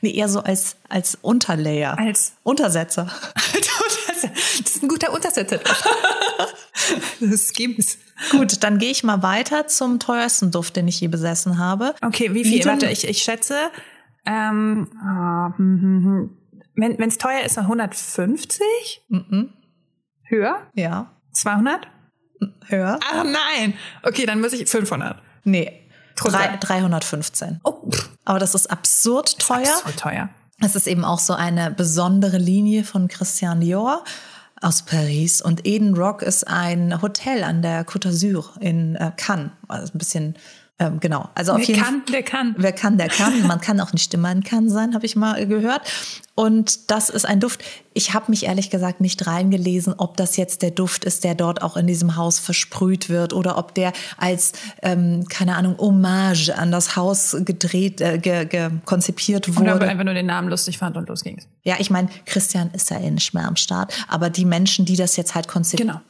Nee, 0.00 0.10
eher 0.10 0.28
so 0.28 0.40
als, 0.40 0.74
als 0.88 1.16
Unterlayer. 1.22 1.96
Als- 1.98 2.32
Untersetzer. 2.42 3.06
das 4.22 4.76
ist 4.76 4.82
ein 4.82 4.88
guter 4.88 5.12
Untersetzer. 5.12 5.60
Das 7.20 7.52
gibt's. 7.52 7.98
Gut, 8.30 8.62
dann 8.62 8.78
gehe 8.78 8.90
ich 8.90 9.02
mal 9.02 9.22
weiter 9.22 9.66
zum 9.66 9.98
teuersten 9.98 10.50
Duft, 10.50 10.76
den 10.76 10.86
ich 10.86 11.00
je 11.00 11.08
besessen 11.08 11.58
habe. 11.58 11.94
Okay, 12.02 12.32
wie 12.34 12.44
viel? 12.44 12.60
Wie 12.60 12.64
Warte, 12.64 12.86
ich, 12.86 13.08
ich 13.08 13.22
schätze, 13.22 13.56
ähm, 14.26 14.88
hm, 15.56 15.56
hm. 15.56 16.30
wenn 16.74 17.08
es 17.08 17.18
teuer 17.18 17.40
ist, 17.44 17.56
dann 17.56 17.64
150? 17.64 18.60
Mhm. 19.08 19.52
Höher? 20.24 20.66
Ja. 20.74 21.12
200? 21.32 21.88
Höher? 22.66 22.98
Ach 23.02 23.24
nein. 23.24 23.74
Okay, 24.02 24.26
dann 24.26 24.40
muss 24.40 24.52
ich 24.52 24.68
500. 24.68 25.20
Nee. 25.44 25.82
Drunter. 26.16 26.38
Drei, 26.38 26.56
315. 26.56 27.60
Oh, 27.62 27.90
Aber 28.24 28.38
das 28.38 28.54
ist 28.54 28.70
absurd 28.70 29.38
teuer. 29.38 29.66
so 29.84 29.90
teuer. 29.96 30.30
Es 30.60 30.74
ist 30.74 30.86
eben 30.86 31.04
auch 31.04 31.18
so 31.18 31.34
eine 31.34 31.70
besondere 31.70 32.38
Linie 32.38 32.84
von 32.84 33.08
Christian 33.08 33.60
Dior 33.60 34.04
aus 34.60 34.82
Paris. 34.82 35.42
Und 35.42 35.66
Eden 35.66 35.94
Rock 35.94 36.22
ist 36.22 36.48
ein 36.48 37.02
Hotel 37.02 37.44
an 37.44 37.60
der 37.60 37.86
Côte 37.86 38.08
d'Azur 38.08 38.58
in 38.60 38.96
äh, 38.96 39.12
Cannes. 39.16 39.50
Also 39.68 39.92
ein 39.92 39.98
bisschen, 39.98 40.34
ähm, 40.78 40.98
genau. 40.98 41.28
Also 41.34 41.52
auf 41.52 41.58
Wer 41.58 41.66
jeden 41.66 41.82
kann, 41.82 42.02
der 42.10 42.22
kann. 42.22 42.54
Wer 42.56 42.72
kann, 42.72 42.96
der 42.96 43.08
kann. 43.08 43.46
Man 43.46 43.60
kann 43.60 43.80
auch 43.80 43.92
nicht 43.92 44.12
immer 44.14 44.32
in 44.32 44.42
Cannes 44.42 44.72
sein, 44.72 44.94
habe 44.94 45.04
ich 45.04 45.14
mal 45.14 45.46
gehört. 45.46 45.82
Und 46.36 46.90
das 46.90 47.08
ist 47.08 47.24
ein 47.26 47.40
Duft. 47.40 47.64
Ich 47.94 48.12
habe 48.12 48.26
mich 48.28 48.44
ehrlich 48.44 48.68
gesagt 48.68 49.00
nicht 49.00 49.26
reingelesen, 49.26 49.94
ob 49.96 50.18
das 50.18 50.36
jetzt 50.36 50.60
der 50.60 50.70
Duft 50.70 51.06
ist, 51.06 51.24
der 51.24 51.34
dort 51.34 51.62
auch 51.62 51.78
in 51.78 51.86
diesem 51.86 52.16
Haus 52.16 52.38
versprüht 52.38 53.08
wird 53.08 53.32
oder 53.32 53.56
ob 53.56 53.74
der 53.74 53.94
als, 54.18 54.52
ähm, 54.82 55.24
keine 55.30 55.56
Ahnung, 55.56 55.78
Hommage 55.78 56.50
an 56.50 56.70
das 56.70 56.94
Haus 56.94 57.34
gedreht, 57.40 58.02
äh, 58.02 58.18
ge, 58.18 58.44
ge, 58.44 58.68
konzipiert 58.84 59.48
Oder 59.48 59.60
ob 59.60 59.80
wurde. 59.80 59.88
einfach 59.88 60.04
nur 60.04 60.12
den 60.12 60.26
Namen 60.26 60.50
lustig 60.50 60.76
fand 60.76 60.98
und 60.98 61.08
los 61.08 61.24
ging's. 61.24 61.48
Ja, 61.64 61.76
ich 61.78 61.88
meine, 61.90 62.08
Christian 62.26 62.70
ist 62.74 62.90
ja 62.90 62.98
eh 63.00 63.10
nicht 63.10 63.32
mehr 63.32 63.48
am 63.48 63.56
Start, 63.56 63.94
aber 64.06 64.28
die 64.28 64.44
Menschen, 64.44 64.84
die 64.84 64.96
das 64.96 65.16
jetzt 65.16 65.34
halt 65.34 65.48
konzep 65.48 65.80
Genau. 65.80 66.00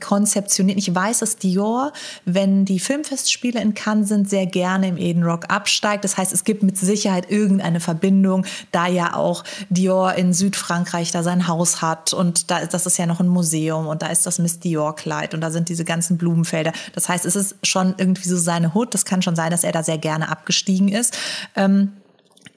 konzeptionieren, 0.00 0.78
ich 0.78 0.94
weiß, 0.94 1.18
dass 1.18 1.36
Dior, 1.36 1.92
wenn 2.24 2.64
die 2.64 2.78
Filmfestspiele 2.78 3.60
in 3.60 3.74
Cannes 3.74 4.08
sind, 4.08 4.30
sehr 4.30 4.46
gerne 4.46 4.86
im 4.86 4.98
Eden 4.98 5.24
Rock 5.24 5.50
absteigt. 5.50 6.04
Das 6.04 6.16
heißt, 6.16 6.32
es 6.32 6.44
gibt 6.44 6.62
mit 6.62 6.78
Sicherheit 6.78 7.28
irgendeine 7.30 7.80
Verbindung, 7.80 8.46
da 8.70 8.86
ja 8.86 9.14
auch 9.14 9.42
Dior 9.68 10.14
in 10.14 10.32
Südfrankreich 10.32 11.10
da 11.10 11.22
sein 11.22 11.48
Haus 11.48 11.82
hat 11.82 12.12
und 12.12 12.50
da 12.50 12.64
das 12.64 12.86
ist 12.86 12.98
ja 12.98 13.06
noch 13.06 13.20
ein 13.20 13.28
Museum 13.28 13.86
und 13.86 14.02
da 14.02 14.06
ist 14.08 14.26
das 14.26 14.38
Miss 14.38 14.60
Dior 14.60 14.96
Kleid 14.96 15.34
und 15.34 15.40
da 15.40 15.50
sind 15.50 15.68
diese 15.68 15.84
ganzen 15.84 16.18
Blumenfelder. 16.18 16.72
Das 16.94 17.08
heißt, 17.08 17.24
es 17.24 17.36
ist 17.36 17.56
schon 17.62 17.94
irgendwie 17.98 18.28
so 18.28 18.36
seine 18.36 18.74
Hut. 18.74 18.94
Das 18.94 19.04
kann 19.04 19.22
schon 19.22 19.36
sein, 19.36 19.50
dass 19.50 19.64
er 19.64 19.72
da 19.72 19.82
sehr 19.82 19.98
gerne 19.98 20.28
abgestiegen 20.28 20.88
ist. 20.88 21.16
Ähm, 21.56 21.92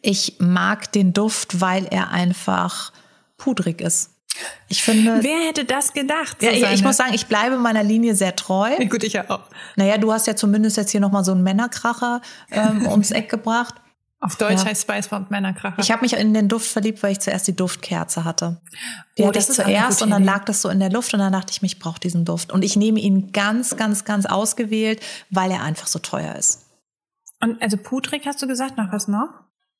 ich 0.01 0.35
mag 0.39 0.91
den 0.91 1.13
Duft, 1.13 1.61
weil 1.61 1.85
er 1.85 2.11
einfach 2.11 2.91
pudrig 3.37 3.81
ist. 3.81 4.11
Ich 4.67 4.83
finde, 4.83 5.19
Wer 5.21 5.47
hätte 5.47 5.65
das 5.65 5.93
gedacht? 5.93 6.41
ja, 6.41 6.51
ich, 6.51 6.83
muss 6.83 6.97
sagen, 6.97 7.13
ich 7.13 7.25
bleibe 7.25 7.57
meiner 7.57 7.83
Linie 7.83 8.15
sehr 8.15 8.35
treu. 8.35 8.69
Ja, 8.77 8.85
Gut, 8.87 9.03
ich 9.03 9.13
ja 9.13 9.29
auch. 9.29 9.41
Naja, 9.75 9.97
du 9.97 10.11
hast 10.11 10.27
ja 10.27 10.35
zumindest 10.35 10.77
jetzt 10.77 10.91
hier 10.91 10.99
nochmal 10.99 11.23
so 11.23 11.31
einen 11.31 11.43
Männerkracher 11.43 12.21
ähm, 12.51 12.85
ums 12.87 13.11
Eck 13.11 13.29
gebracht. 13.29 13.75
Auf 14.19 14.35
Deutsch 14.35 14.63
Ja. 14.63 14.65
heißt 14.65 14.81
Spice 14.81 15.09
Bomb 15.09 15.29
Männerkracher. 15.29 15.77
Ich 15.79 15.91
habe 15.91 16.01
mich 16.01 16.13
in 16.13 16.33
den 16.33 16.47
Duft 16.49 16.67
verliebt, 16.67 17.03
weil 17.03 17.11
ich 17.11 17.19
zuerst 17.19 17.47
die 17.47 17.55
Duftkerze 17.55 18.23
hatte. 18.25 18.59
Die 19.17 19.21
Oh, 19.23 19.27
hatte 19.27 19.37
das 19.39 19.49
ich 19.49 19.55
zuerst 19.55 20.01
und 20.01 20.09
dann 20.09 20.23
lag 20.23 20.43
das 20.45 20.61
so 20.63 20.69
in 20.69 20.79
der 20.79 20.89
Luft 20.91 21.13
und 21.13 21.19
dann 21.19 21.31
dachte 21.33 21.51
ich 21.51 21.61
mir, 21.61 21.67
ich 21.67 21.77
brauche 21.77 21.99
diesen 21.99 22.25
Duft. 22.25 22.51
Und 22.51 22.63
ich 22.63 22.75
nehme 22.75 22.99
ihn 22.99 23.31
ganz, 23.31 23.75
ganz, 23.77 24.05
ganz 24.05 24.25
ausgewählt, 24.25 25.01
weil 25.29 25.51
er 25.51 25.61
einfach 25.61 25.87
so 25.87 25.99
teuer 25.99 26.35
ist. 26.35 26.65
und 27.43 27.61
also 27.61 27.77
pudrig 27.77 28.25
hast 28.25 28.41
du 28.41 28.47
gesagt, 28.47 28.77
noch 28.77 28.91
was 28.91 29.07
noch? 29.07 29.29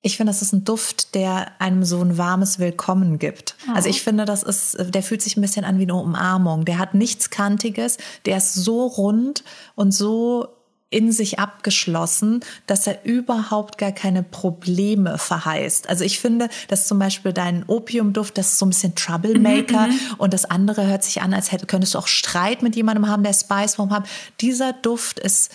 Ich 0.03 0.15
finde, 0.15 0.29
das 0.31 0.43
ist 0.43 0.53
ein 0.53 0.63
Duft, 0.63 1.15
der 1.15 1.59
einem 1.59 1.83
so 1.83 1.99
ein 1.99 2.19
warmes 2.19 2.59
Willkommen 2.59 3.17
gibt. 3.17 3.55
Also 3.73 3.89
ich 3.89 4.03
finde, 4.03 4.25
das 4.25 4.43
ist, 4.43 4.77
der 4.93 5.01
fühlt 5.01 5.23
sich 5.23 5.35
ein 5.35 5.41
bisschen 5.41 5.65
an 5.65 5.79
wie 5.79 5.83
eine 5.83 5.95
Umarmung. 5.95 6.65
Der 6.65 6.77
hat 6.77 6.93
nichts 6.93 7.31
Kantiges, 7.31 7.97
der 8.27 8.37
ist 8.37 8.53
so 8.53 8.85
rund 8.85 9.43
und 9.73 9.91
so 9.91 10.47
in 10.89 11.11
sich 11.11 11.37
abgeschlossen, 11.37 12.39
dass 12.65 12.87
er 12.87 13.03
überhaupt 13.03 13.77
gar 13.77 13.91
keine 13.91 14.23
Probleme 14.23 15.17
verheißt. 15.17 15.89
Also 15.89 16.05
ich 16.05 16.19
finde, 16.19 16.47
dass 16.69 16.87
zum 16.87 16.97
Beispiel 16.97 17.33
dein 17.33 17.65
Opiumduft, 17.67 18.37
das 18.37 18.53
ist 18.53 18.59
so 18.59 18.65
ein 18.65 18.69
bisschen 18.69 18.95
Troublemaker 18.95 19.89
und 20.17 20.33
das 20.33 20.45
andere 20.45 20.87
hört 20.87 21.03
sich 21.03 21.21
an, 21.21 21.33
als 21.33 21.51
hätte, 21.51 21.65
könntest 21.65 21.93
du 21.93 21.97
auch 21.97 22.07
Streit 22.07 22.61
mit 22.61 22.75
jemandem 22.77 23.07
haben, 23.07 23.23
der 23.23 23.33
Spice 23.33 23.75
Bomb 23.75 23.91
hat. 23.91 24.07
Dieser 24.39 24.71
Duft 24.71 25.19
ist 25.19 25.53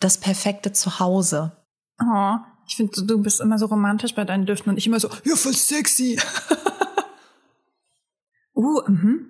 das 0.00 0.18
perfekte 0.18 0.72
Zuhause. 0.72 1.52
Oh, 2.00 2.36
ich 2.66 2.74
finde, 2.74 3.04
du 3.06 3.22
bist 3.22 3.40
immer 3.40 3.58
so 3.58 3.66
romantisch 3.66 4.14
bei 4.16 4.24
deinen 4.24 4.46
Düften 4.46 4.70
und 4.70 4.78
ich 4.78 4.86
immer 4.88 4.98
so, 4.98 5.08
ja, 5.24 5.36
voll 5.36 5.54
sexy. 5.54 6.18
uh, 8.56 8.80
mhm. 8.88 9.26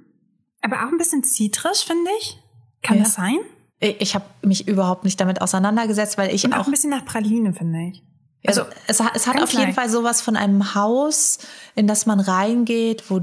Aber 0.63 0.77
auch 0.77 0.93
ein 0.93 0.97
bisschen 0.97 1.25
zitrisch, 1.25 1.85
finde 1.85 2.11
ich. 2.21 2.39
Kann 2.83 2.99
Ja. 2.99 3.05
das 3.05 3.15
sein? 3.15 3.39
Ich 3.85 4.15
habe 4.15 4.25
mich 4.43 4.69
überhaupt 4.69 5.05
nicht 5.05 5.21
damit 5.21 5.43
auseinandergesetzt, 5.43 6.17
weil 6.19 6.33
ich 6.35 6.45
Und 6.45 6.53
auch, 6.55 6.61
auch 6.61 6.67
ein 6.67 6.71
bisschen 6.71 6.91
nach 6.91 7.05
Praline, 7.05 7.53
finde 7.53 7.81
ich. 7.89 8.03
also 8.47 8.63
es, 8.87 9.01
hat- 9.01 9.13
es 9.17 9.27
hat 9.27 9.43
auf 9.43 9.51
jeden 9.53 9.65
leicht. 9.65 9.75
Fall 9.75 9.89
sowas 9.91 10.21
von 10.21 10.37
einem 10.37 10.75
Haus, 10.77 11.39
in 11.75 11.87
das 11.89 12.07
man 12.07 12.21
reingeht, 12.21 13.11
wo 13.11 13.23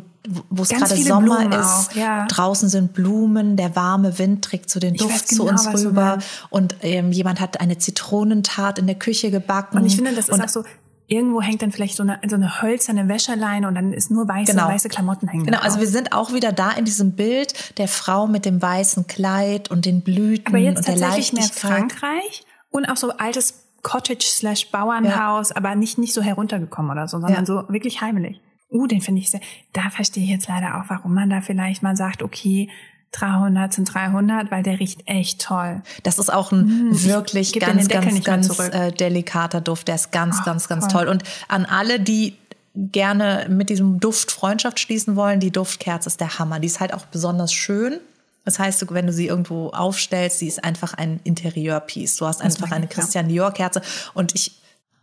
wo 0.49 0.63
es 0.63 0.69
gerade 0.69 0.95
Sommer 0.97 1.37
Blumen 1.39 1.53
ist. 1.59 1.95
ja. 1.95 2.25
Draußen 2.27 2.67
sind 2.67 2.91
Blumen, 2.93 3.55
der 3.55 3.75
warme 3.77 4.19
Wind 4.19 4.43
trägt 4.43 4.69
so 4.69 4.79
den 4.81 4.95
Ich 4.95 5.01
Duft 5.01 5.13
weiß 5.13 5.25
zu 5.27 5.45
genau, 5.45 5.51
uns 5.51 5.67
rüber 5.73 6.17
und 6.49 6.75
ähm, 6.81 7.13
jemand 7.13 7.39
hat 7.39 7.61
eine 7.61 7.77
Zitronentat 7.77 8.79
in 8.79 8.85
der 8.85 8.97
Küche 8.97 9.31
gebacken. 9.31 9.77
Und 9.77 9.85
ich 9.85 9.95
finde, 9.95 10.11
das 10.13 10.25
ist 10.27 10.33
und 10.33 10.41
auch 10.41 10.49
so, 10.49 10.63
irgendwo 11.09 11.41
hängt 11.41 11.61
dann 11.61 11.71
vielleicht 11.71 11.95
so 11.95 12.03
eine, 12.03 12.19
so 12.27 12.35
eine 12.35 12.61
hölzerne 12.61 13.09
Wäscheleine 13.09 13.67
und 13.67 13.75
dann 13.75 13.91
ist 13.93 14.11
nur 14.11 14.27
weiße, 14.27 14.51
Genau. 14.53 14.67
weiße 14.67 14.87
Klamotten 14.89 15.27
hängen. 15.27 15.45
Genau, 15.45 15.57
da 15.57 15.63
also 15.63 15.75
drauf. 15.77 15.81
wir 15.81 15.87
sind 15.89 16.13
auch 16.13 16.33
wieder 16.33 16.51
da 16.51 16.71
in 16.71 16.85
diesem 16.85 17.13
Bild 17.13 17.77
der 17.77 17.87
Frau 17.87 18.27
mit 18.27 18.45
dem 18.45 18.61
weißen 18.61 19.07
Kleid 19.07 19.69
und 19.71 19.85
den 19.85 20.01
Blüten 20.01 20.47
Aber 20.47 20.57
jetzt 20.57 20.77
und 20.77 20.87
der 20.87 20.95
tatsächlich 20.95 21.33
mehr 21.33 21.41
Leichtigkeit. 21.43 21.71
Frankreich 21.71 22.45
und 22.69 22.85
auch 22.85 22.97
so 22.97 23.11
altes 23.17 23.65
Cottage 23.81 24.25
slash 24.25 24.69
Bauernhaus, 24.71 25.51
aber 25.51 25.73
nicht, 25.75 25.97
nicht 25.97 26.13
so 26.13 26.21
heruntergekommen 26.21 26.91
oder 26.91 27.07
so, 27.07 27.19
sondern 27.19 27.41
Ja. 27.41 27.45
so 27.45 27.63
wirklich 27.69 28.01
heimelig. 28.01 28.39
Uh, 28.71 28.85
den 28.85 29.01
finde 29.01 29.21
ich 29.21 29.31
sehr, 29.31 29.39
da 29.73 29.89
verstehe 29.89 30.23
ich 30.23 30.29
jetzt 30.29 30.47
leider 30.47 30.75
auch, 30.79 30.83
warum 30.89 31.15
man 31.15 31.29
da 31.29 31.41
vielleicht 31.41 31.81
mal 31.81 31.95
sagt, 31.95 32.21
okay, 32.21 32.69
300 33.11 33.73
sind 33.73 33.93
300, 33.93 34.51
weil 34.51 34.63
der 34.63 34.79
riecht 34.79 35.01
echt 35.07 35.41
toll. 35.41 35.81
Das 36.03 36.19
ist 36.19 36.31
auch 36.31 36.51
ein 36.51 36.89
Mm, 36.91 37.03
wirklich 37.05 37.53
ganz, 37.59 37.87
ganz, 37.87 38.23
ganz 38.23 38.59
äh, 38.59 38.91
delikater 38.91 39.61
Duft. 39.61 39.87
Der 39.87 39.95
ist 39.95 40.11
ganz, 40.11 40.37
Ach, 40.39 40.45
ganz, 40.45 40.67
ganz 40.67 40.87
toll. 40.87 41.05
toll. 41.05 41.13
Und 41.13 41.23
an 41.47 41.65
alle, 41.65 41.99
die 41.99 42.35
gerne 42.75 43.47
mit 43.49 43.69
diesem 43.69 43.99
Duft 43.99 44.31
Freundschaft 44.31 44.79
schließen 44.79 45.15
wollen, 45.15 45.39
die 45.39 45.51
Duftkerze 45.51 46.07
ist 46.07 46.19
der 46.19 46.37
Hammer. 46.39 46.59
Die 46.59 46.67
ist 46.67 46.79
halt 46.79 46.93
auch 46.93 47.05
besonders 47.07 47.51
schön. 47.51 47.99
Das 48.45 48.59
heißt, 48.59 48.85
wenn 48.93 49.07
du 49.07 49.13
sie 49.13 49.27
irgendwo 49.27 49.69
aufstellst, 49.69 50.39
sie 50.39 50.47
ist 50.47 50.63
einfach 50.63 50.93
ein 50.93 51.19
Interieurpiece. 51.23 52.15
Du 52.17 52.25
hast 52.25 52.41
einfach 52.41 52.71
eine. 52.71 52.87
Christian 52.87 53.27
Dior 53.27 53.51
Kerze 53.51 53.81
und 54.13 54.33
ich 54.35 54.59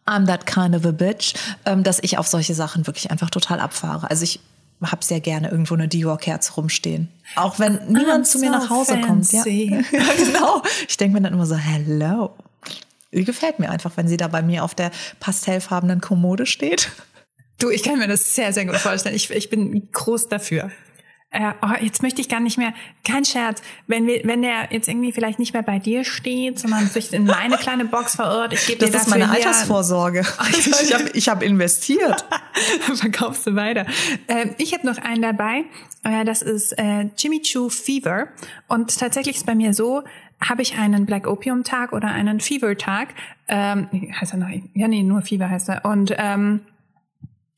I'm 0.06 0.26
that 0.26 0.46
kind 0.46 0.74
of 0.74 0.86
a 0.86 0.92
bitch, 0.92 1.34
ähm, 1.64 1.82
dass 1.82 1.98
ich 2.00 2.16
auf 2.16 2.28
solche 2.28 2.54
Sachen 2.54 2.86
wirklich 2.86 3.10
einfach 3.10 3.28
total 3.30 3.60
abfahre. 3.60 4.08
Also 4.08 4.22
ich 4.22 4.40
habe 4.82 5.04
sehr 5.04 5.20
gerne 5.20 5.50
irgendwo 5.50 5.74
eine 5.74 5.88
Dior-Kerze 5.88 6.54
rumstehen. 6.54 7.08
Auch 7.34 7.58
wenn 7.58 7.80
niemand 7.88 8.26
zu 8.26 8.38
mir 8.38 8.50
nach 8.50 8.70
Hause 8.70 9.00
kommt. 9.00 9.32
Ja. 9.32 9.42
fancy. 9.42 9.84
ja, 9.92 10.02
genau. 10.16 10.62
Ich 10.88 10.96
denke 10.96 11.14
mir 11.14 11.22
dann 11.22 11.32
immer 11.32 11.46
so, 11.46 11.56
hello. 11.56 12.36
Die 13.12 13.24
gefällt 13.24 13.58
mir 13.58 13.70
einfach, 13.70 13.92
wenn 13.96 14.08
sie 14.08 14.16
da 14.16 14.28
bei 14.28 14.42
mir 14.42 14.64
auf 14.64 14.74
der 14.74 14.90
pastellfarbenen 15.20 16.00
Kommode 16.00 16.44
steht. 16.44 16.90
Du, 17.58 17.70
ich 17.70 17.82
kann 17.82 17.98
mir 17.98 18.08
das 18.08 18.34
sehr, 18.34 18.52
sehr 18.52 18.66
gut 18.66 18.76
vorstellen. 18.76 19.14
Ich, 19.14 19.30
ich 19.30 19.48
bin 19.48 19.88
groß 19.92 20.28
dafür. 20.28 20.70
Äh, 21.30 21.52
oh, 21.60 21.74
jetzt 21.80 22.02
möchte 22.02 22.20
ich 22.20 22.28
gar 22.28 22.40
nicht 22.40 22.56
mehr, 22.56 22.72
kein 23.04 23.24
Scherz, 23.24 23.60
wenn 23.88 24.06
wir, 24.06 24.22
wenn 24.24 24.42
der 24.42 24.68
jetzt 24.70 24.88
irgendwie 24.88 25.10
vielleicht 25.10 25.38
nicht 25.38 25.52
mehr 25.52 25.62
bei 25.62 25.78
dir 25.80 26.04
steht, 26.04 26.58
sondern 26.58 26.86
sich 26.86 27.12
in 27.12 27.24
meine 27.24 27.56
kleine 27.56 27.84
Box 27.84 28.14
verirrt, 28.14 28.52
ich 28.52 28.66
gebe 28.66 28.78
Das 28.78 28.90
dir 28.90 28.96
ist 28.96 29.06
dafür 29.08 29.26
meine 29.26 29.32
Altersvorsorge. 29.32 30.20
ich 30.50 30.94
habe 30.94 31.10
ich 31.12 31.28
hab 31.28 31.42
investiert. 31.42 32.24
verkaufst 32.94 33.46
du 33.46 33.56
weiter. 33.56 33.86
Ähm, 34.28 34.54
ich 34.58 34.72
habe 34.72 34.86
noch 34.86 34.98
einen 34.98 35.20
dabei. 35.20 35.64
Äh, 36.04 36.24
das 36.24 36.42
ist 36.42 36.78
äh, 36.78 37.10
Jimmy 37.18 37.42
Choo 37.42 37.68
Fever. 37.68 38.28
Und 38.68 38.96
tatsächlich 38.98 39.36
ist 39.36 39.46
bei 39.46 39.54
mir 39.54 39.74
so, 39.74 40.04
habe 40.40 40.62
ich 40.62 40.78
einen 40.78 41.06
Black 41.06 41.26
Opium 41.26 41.64
Tag 41.64 41.92
oder 41.92 42.08
einen 42.08 42.40
Fever 42.40 42.76
Tag. 42.76 43.08
Ähm, 43.48 43.88
heißt 44.20 44.32
er 44.32 44.38
noch? 44.38 44.48
Ja, 44.74 44.86
nee, 44.86 45.02
nur 45.02 45.22
Fever 45.22 45.50
heißt 45.50 45.68
er. 45.70 45.84
Und 45.84 46.14
ähm, 46.16 46.60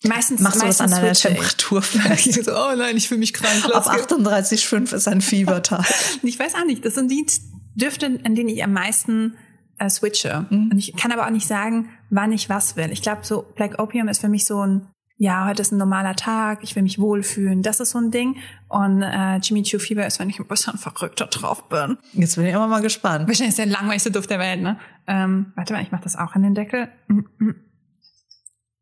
meistens 0.04 0.40
Machst 0.40 0.62
du 0.62 0.66
das 0.66 0.80
an 0.80 0.90
deiner. 0.90 1.12
Temperatur 1.12 1.82
fest? 1.82 2.44
so, 2.44 2.52
oh 2.52 2.74
nein, 2.76 2.96
ich 2.96 3.08
fühle 3.08 3.20
mich 3.20 3.32
krank. 3.32 3.64
Geht's. 3.64 3.88
38,5 3.88 4.94
ist 4.94 5.08
ein 5.08 5.20
Fiebertag. 5.20 5.84
Ich 6.22 6.38
weiß 6.38 6.54
auch 6.54 6.64
nicht. 6.64 6.84
Das 6.84 6.94
sind 6.94 7.10
die 7.10 7.26
Düfte, 7.74 8.20
an 8.24 8.34
denen 8.34 8.48
ich 8.48 8.62
am 8.62 8.72
meisten 8.72 9.36
äh, 9.78 9.88
switche. 9.88 10.46
Mhm. 10.50 10.70
Und 10.72 10.78
ich 10.78 10.94
kann 10.96 11.12
aber 11.12 11.26
auch 11.26 11.30
nicht 11.30 11.46
sagen, 11.46 11.90
wann 12.10 12.32
ich 12.32 12.48
was 12.48 12.76
will. 12.76 12.90
Ich 12.92 13.02
glaube, 13.02 13.24
so 13.24 13.44
Black 13.54 13.80
Opium 13.80 14.08
ist 14.08 14.20
für 14.20 14.28
mich 14.28 14.44
so 14.44 14.64
ein, 14.64 14.88
ja, 15.16 15.46
heute 15.46 15.62
ist 15.62 15.72
ein 15.72 15.78
normaler 15.78 16.14
Tag, 16.14 16.60
ich 16.62 16.76
will 16.76 16.82
mich 16.82 16.98
wohlfühlen. 16.98 17.62
Das 17.62 17.80
ist 17.80 17.90
so 17.90 17.98
ein 17.98 18.10
Ding. 18.10 18.36
Und 18.68 19.02
äh, 19.02 19.36
Jimmy 19.38 19.62
Choo 19.62 19.78
Fever 19.78 20.06
ist, 20.06 20.20
wenn 20.20 20.30
ich 20.30 20.38
ein 20.38 20.46
bisschen 20.46 20.78
verrückter 20.78 21.26
drauf 21.26 21.68
bin. 21.68 21.98
Jetzt 22.12 22.36
bin 22.36 22.46
ich 22.46 22.54
immer 22.54 22.68
mal 22.68 22.82
gespannt. 22.82 23.26
Wahrscheinlich 23.26 23.50
ist 23.50 23.58
der 23.58 23.66
langweiligste 23.66 24.10
Duft 24.10 24.30
der 24.30 24.38
Welt, 24.38 24.60
ne? 24.60 24.78
Ähm, 25.06 25.52
warte 25.56 25.72
mal, 25.72 25.82
ich 25.82 25.90
mache 25.90 26.04
das 26.04 26.16
auch 26.16 26.34
an 26.34 26.42
den 26.42 26.54
Deckel. 26.54 26.88
Mm, 27.08 27.20
mm. 27.38 27.54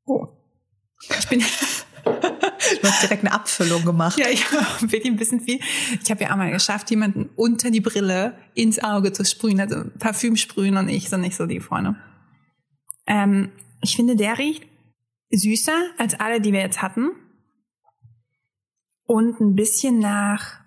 Oh. 0.07 0.36
Ich 1.19 1.29
bin 1.29 1.45
Du 2.83 2.89
hast 2.89 3.03
direkt 3.03 3.25
eine 3.25 3.33
Abfüllung 3.33 3.85
gemacht. 3.85 4.19
Ja, 4.19 4.29
ich 4.29 4.45
wirklich 4.81 5.07
ein 5.07 5.17
bisschen 5.17 5.41
viel. 5.41 5.61
Ich 6.03 6.11
habe 6.11 6.25
ja 6.25 6.33
auch 6.33 6.37
mal 6.37 6.51
geschafft, 6.51 6.91
jemanden 6.91 7.31
unter 7.37 7.71
die 7.71 7.81
Brille 7.81 8.37
ins 8.55 8.83
Auge 8.83 9.13
zu 9.13 9.25
sprühen, 9.25 9.61
also 9.61 9.85
Parfüm 9.99 10.37
sprühen 10.37 10.77
und 10.77 10.89
ich 10.89 11.09
sind 11.09 11.23
nicht 11.23 11.37
so 11.37 11.47
die 11.47 11.61
Freunde. 11.61 11.97
Ähm, 13.07 13.53
ich 13.83 13.97
finde, 13.97 14.17
der 14.17 14.39
riecht 14.39 14.67
süßer 15.31 15.77
als 15.99 16.19
alle, 16.19 16.41
die 16.41 16.53
wir 16.53 16.61
jetzt 16.61 16.83
hatten. 16.83 17.11
Und 19.05 19.41
ein 19.41 19.55
bisschen 19.55 19.99
nach, 20.01 20.61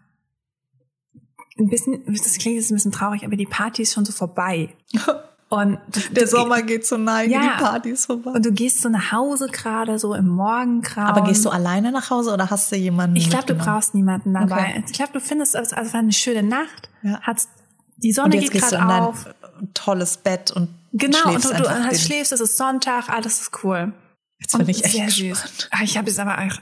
ein 1.58 1.68
bisschen, 1.68 2.04
das 2.06 2.38
klingt 2.38 2.56
jetzt 2.56 2.72
ein 2.72 2.76
bisschen 2.76 2.94
traurig, 2.94 3.26
aber 3.26 3.36
die 3.36 3.46
Party 3.46 3.82
ist 3.82 3.94
schon 3.94 4.06
so 4.06 4.14
vorbei. 4.14 4.76
Und 5.50 5.80
Der 6.12 6.28
Sommer 6.28 6.62
geht 6.62 6.86
zur 6.86 7.00
Neige, 7.00 7.34
Ja. 7.34 7.42
die 7.42 7.64
Party 7.64 7.90
ist 7.90 8.06
vorbei. 8.06 8.32
Und 8.32 8.46
du 8.46 8.52
gehst 8.52 8.82
so 8.82 8.90
nach 8.90 9.12
Hause 9.12 9.48
gerade, 9.52 9.98
so 9.98 10.14
im 10.14 10.28
Morgengrauen. 10.28 11.08
Aber 11.08 11.22
gehst 11.28 11.44
du 11.44 11.50
alleine 11.50 11.92
nach 11.92 12.12
Hause 12.12 12.34
oder 12.34 12.52
hast 12.52 12.72
du 12.72 12.76
jemanden? 12.76 13.16
Ich 13.16 13.30
glaube, 13.32 13.46
du 13.48 13.56
brauchst 13.56 13.96
niemanden 13.96 14.34
dabei. 14.36 14.76
Okay. 14.78 14.84
Ich 14.86 14.94
glaube, 14.94 15.14
du 15.14 15.20
findest 15.20 15.56
es 15.56 15.74
also 15.74 15.94
war 15.94 16.00
eine 16.02 16.14
schöne 16.14 16.44
Nacht. 16.44 16.90
Ja. 17.02 17.20
Hat's, 17.22 17.50
die 17.98 18.10
Und 18.10 18.14
Sonne 18.14 18.36
jetzt 18.38 18.52
geht 18.52 18.62
gerade 18.62 19.02
auf. 19.02 19.26
tolles 19.74 20.18
Bett 20.18 20.52
und 20.52 20.70
Genau, 20.94 21.34
und 21.34 21.44
du, 21.44 21.50
du 21.50 21.64
den- 21.64 21.96
schläfst, 22.00 22.32
es 22.32 22.42
ist 22.42 22.56
Sonntag, 22.58 23.10
alles 23.10 23.42
ist 23.42 23.64
cool. 23.64 23.94
Jetzt 24.40 24.52
bin 24.54 24.62
Und 24.62 24.70
ich 24.70 24.84
echt 24.86 24.94
sehr 24.94 25.06
gespannt. 25.06 25.38
süß. 25.38 25.70
Ich 25.84 25.98
habe 25.98 26.08
jetzt 26.10 26.20
aber 26.20 26.38
auch, 26.38 26.60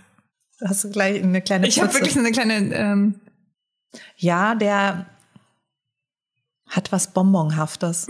Hast 0.67 0.83
du 0.85 0.89
gleich 0.89 1.21
eine 1.23 1.41
kleine 1.41 1.67
ich 1.67 1.79
habe 1.81 1.93
wirklich 1.93 2.13
so 2.13 2.19
eine 2.19 2.31
kleine, 2.31 2.55
ähm, 2.73 3.19
Ja, 4.15 4.55
der 4.55 5.05
hat 6.69 6.91
was 6.91 7.13
Bonbonhaftes. 7.13 8.07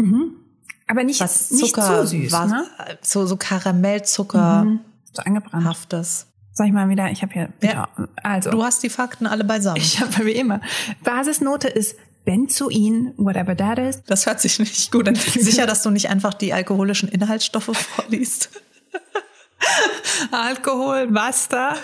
Aber 0.88 1.04
nicht, 1.04 1.20
Was 1.22 1.52
nicht 1.52 1.76
Zucker, 1.76 2.02
zu 2.02 2.08
süß, 2.08 2.32
was, 2.32 2.50
ne? 2.52 2.66
so, 3.02 3.26
so 3.26 3.36
Karamellzuckerhaftes. 3.38 4.80
So 5.14 5.22
angebrannt. 5.24 5.78
Sag 6.54 6.66
ich 6.68 6.74
mal 6.74 6.90
wieder, 6.90 7.12
ich 7.12 7.22
habe 7.22 7.34
hier, 7.34 7.50
Ja. 7.62 7.88
also. 8.24 8.50
Du 8.50 8.64
hast 8.64 8.82
die 8.84 8.90
Fakten 8.90 9.28
alle 9.28 9.44
beisammen. 9.44 9.78
ich 9.78 10.00
habe 10.02 10.26
wie 10.26 10.32
immer. 10.32 10.60
Basisnote 11.04 11.68
ist 11.68 11.96
Benzoin, 12.26 13.14
whatever 13.18 13.56
that 13.56 13.78
is. 13.80 14.02
das 14.04 14.26
hört 14.26 14.42
sich 14.42 14.60
nicht 14.60 14.92
gut 14.92 15.08
an. 15.08 15.16
Sicher, 15.16 15.66
dass 15.66 15.84
du 15.84 15.92
nicht 15.92 16.10
einfach 16.10 16.34
die 16.34 16.52
alkoholischen 16.54 17.08
Inhaltsstoffe 17.10 17.76
vorliest. 17.78 18.50
Alkohol, 20.32 21.08
Basta. 21.08 21.76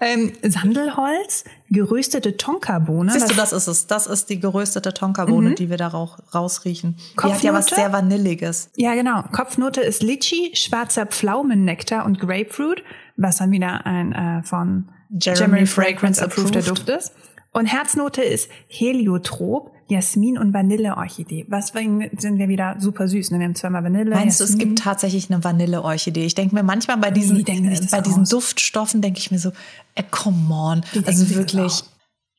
ähm, 0.00 0.32
Sandelholz, 0.42 1.44
geröstete 1.72 2.36
Tonkabohne. 2.36 3.12
Siehst 3.12 3.30
du, 3.30 3.34
das 3.34 3.52
ist 3.52 3.66
es. 3.66 3.86
Das 3.86 4.06
ist 4.06 4.30
die 4.30 4.38
geröstete 4.38 4.92
Tonkabohne, 4.92 5.54
die 5.54 5.70
wir 5.70 5.76
da 5.76 5.88
rauch, 5.88 6.18
rausriechen. 6.34 6.96
Die 6.96 7.32
hat 7.32 7.42
ja 7.42 7.52
was 7.52 7.66
Kopfnote? 7.66 7.74
sehr 7.74 7.92
Vanilliges. 7.92 8.70
Ja, 8.76 8.94
genau. 8.94 9.22
Kopfnote 9.32 9.80
ist 9.80 10.02
Litchi, 10.02 10.52
schwarzer 10.54 11.06
Pflaumennektar 11.06 12.04
und 12.04 12.20
Grapefruit, 12.20 12.82
was 13.16 13.38
dann 13.38 13.50
wieder 13.50 13.86
ein 13.86 14.12
äh, 14.12 14.42
von 14.42 14.88
Jeremy 15.10 15.38
Jeremy, 15.40 15.66
Fragrance 15.66 16.20
Fragrance 16.20 16.24
approved 16.24 16.54
der 16.54 16.62
approved. 16.62 16.88
Duft 16.88 16.98
ist. 16.98 17.12
Und 17.52 17.66
Herznote 17.66 18.22
ist 18.22 18.48
Heliotrop, 18.68 19.72
Jasmin 19.88 20.38
und 20.38 20.54
Vanilleorchidee. 20.54 21.46
Was 21.48 21.68
sind 21.68 22.38
wir 22.38 22.48
wieder 22.48 22.76
super 22.78 23.08
süß. 23.08 23.30
Ne? 23.30 23.38
Wir 23.38 23.44
haben 23.44 23.54
zweimal 23.54 23.84
Vanille. 23.84 24.10
Meinst 24.10 24.40
du, 24.40 24.44
es 24.44 24.50
Jasmin. 24.50 24.68
gibt 24.68 24.78
tatsächlich 24.78 25.30
eine 25.30 25.44
Vanilleorchidee? 25.44 26.24
Ich 26.24 26.34
denke 26.34 26.54
mir 26.54 26.62
manchmal 26.62 26.96
bei 26.96 27.10
diesen, 27.10 27.36
Die 27.36 27.44
sich 27.70 27.80
das 27.80 27.90
bei 27.90 28.00
diesen 28.00 28.22
aus. 28.22 28.30
Duftstoffen 28.30 29.02
denke 29.02 29.18
ich 29.18 29.30
mir 29.30 29.38
so, 29.38 29.52
äh, 29.94 30.02
come 30.10 30.54
on. 30.54 30.82
denken 30.94 31.06
Also 31.06 31.28
wirklich, 31.34 31.84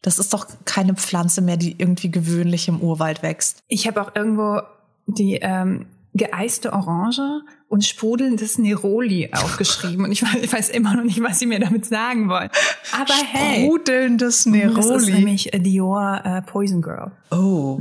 das 0.02 0.18
ist 0.18 0.34
doch 0.34 0.48
keine 0.66 0.96
Pflanze 0.96 1.42
mehr, 1.42 1.58
die 1.58 1.76
irgendwie 1.78 2.10
gewöhnlich 2.10 2.68
im 2.68 2.82
Urwald 2.82 3.22
wächst. 3.22 3.60
Ich 3.68 3.88
habe 3.88 4.02
auch 4.02 4.16
irgendwo 4.16 4.62
die 5.06 5.36
ähm, 5.36 5.86
geeiste 6.16 6.74
Orange 6.74 7.42
und 7.68 7.84
sprudelndes 7.84 8.58
Neroli 8.58 9.32
aufgeschrieben. 9.34 10.06
Und 10.06 10.12
ich 10.12 10.22
weiß, 10.24 10.42
ich 10.44 10.54
weiß 10.54 10.70
immer 10.70 10.96
noch 10.96 11.04
nicht, 11.04 11.22
was 11.24 11.40
sie 11.40 11.46
mir 11.48 11.60
damit 11.60 11.86
sagen 11.86 12.30
wollen. 12.30 12.50
Aber 12.92 13.14
hey, 13.32 13.66
Sprudelndes 13.66 14.44
das 14.44 14.46
ist 14.46 14.46
Neroli. 14.46 15.14
nämlich 15.14 15.54
äh, 15.54 15.60
Dior 15.60 16.22
äh, 16.24 16.42
Poison 16.44 16.82
Girl. 16.82 17.12
Oh, 17.32 17.80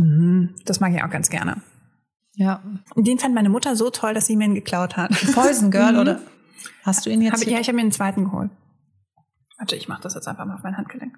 Das 0.65 0.81
mag 0.81 0.95
ich 0.95 1.03
auch 1.03 1.11
ganz 1.11 1.29
gerne. 1.29 1.61
ja. 2.35 2.63
Und 2.95 3.07
den 3.07 3.19
fand 3.19 3.35
meine 3.35 3.51
Mutter 3.51 3.77
so 3.77 3.91
toll, 3.91 4.15
dass 4.15 4.27
sie 4.27 4.37
mir 4.37 4.45
ihn 4.45 4.55
geklaut 4.55 4.97
hat. 4.97 5.11
Poison 5.35 5.71
Girl, 5.71 5.99
oder? 6.01 6.21
Hast 6.85 7.05
du 7.07 7.11
ihn 7.11 7.21
jetzt? 7.23 7.43
Hab, 7.43 7.49
ja, 7.51 7.61
ich 7.61 7.69
habe 7.69 7.77
mir 7.77 7.83
einen 7.83 7.93
zweiten 7.93 8.25
geholt. 8.25 8.51
Warte, 9.59 9.77
ich 9.77 9.89
mache 9.89 10.03
das 10.03 10.15
jetzt 10.15 10.27
einfach 10.27 10.45
mal 10.47 10.55
auf 10.55 10.63
mein 10.63 10.77
Handgelenk. 10.77 11.17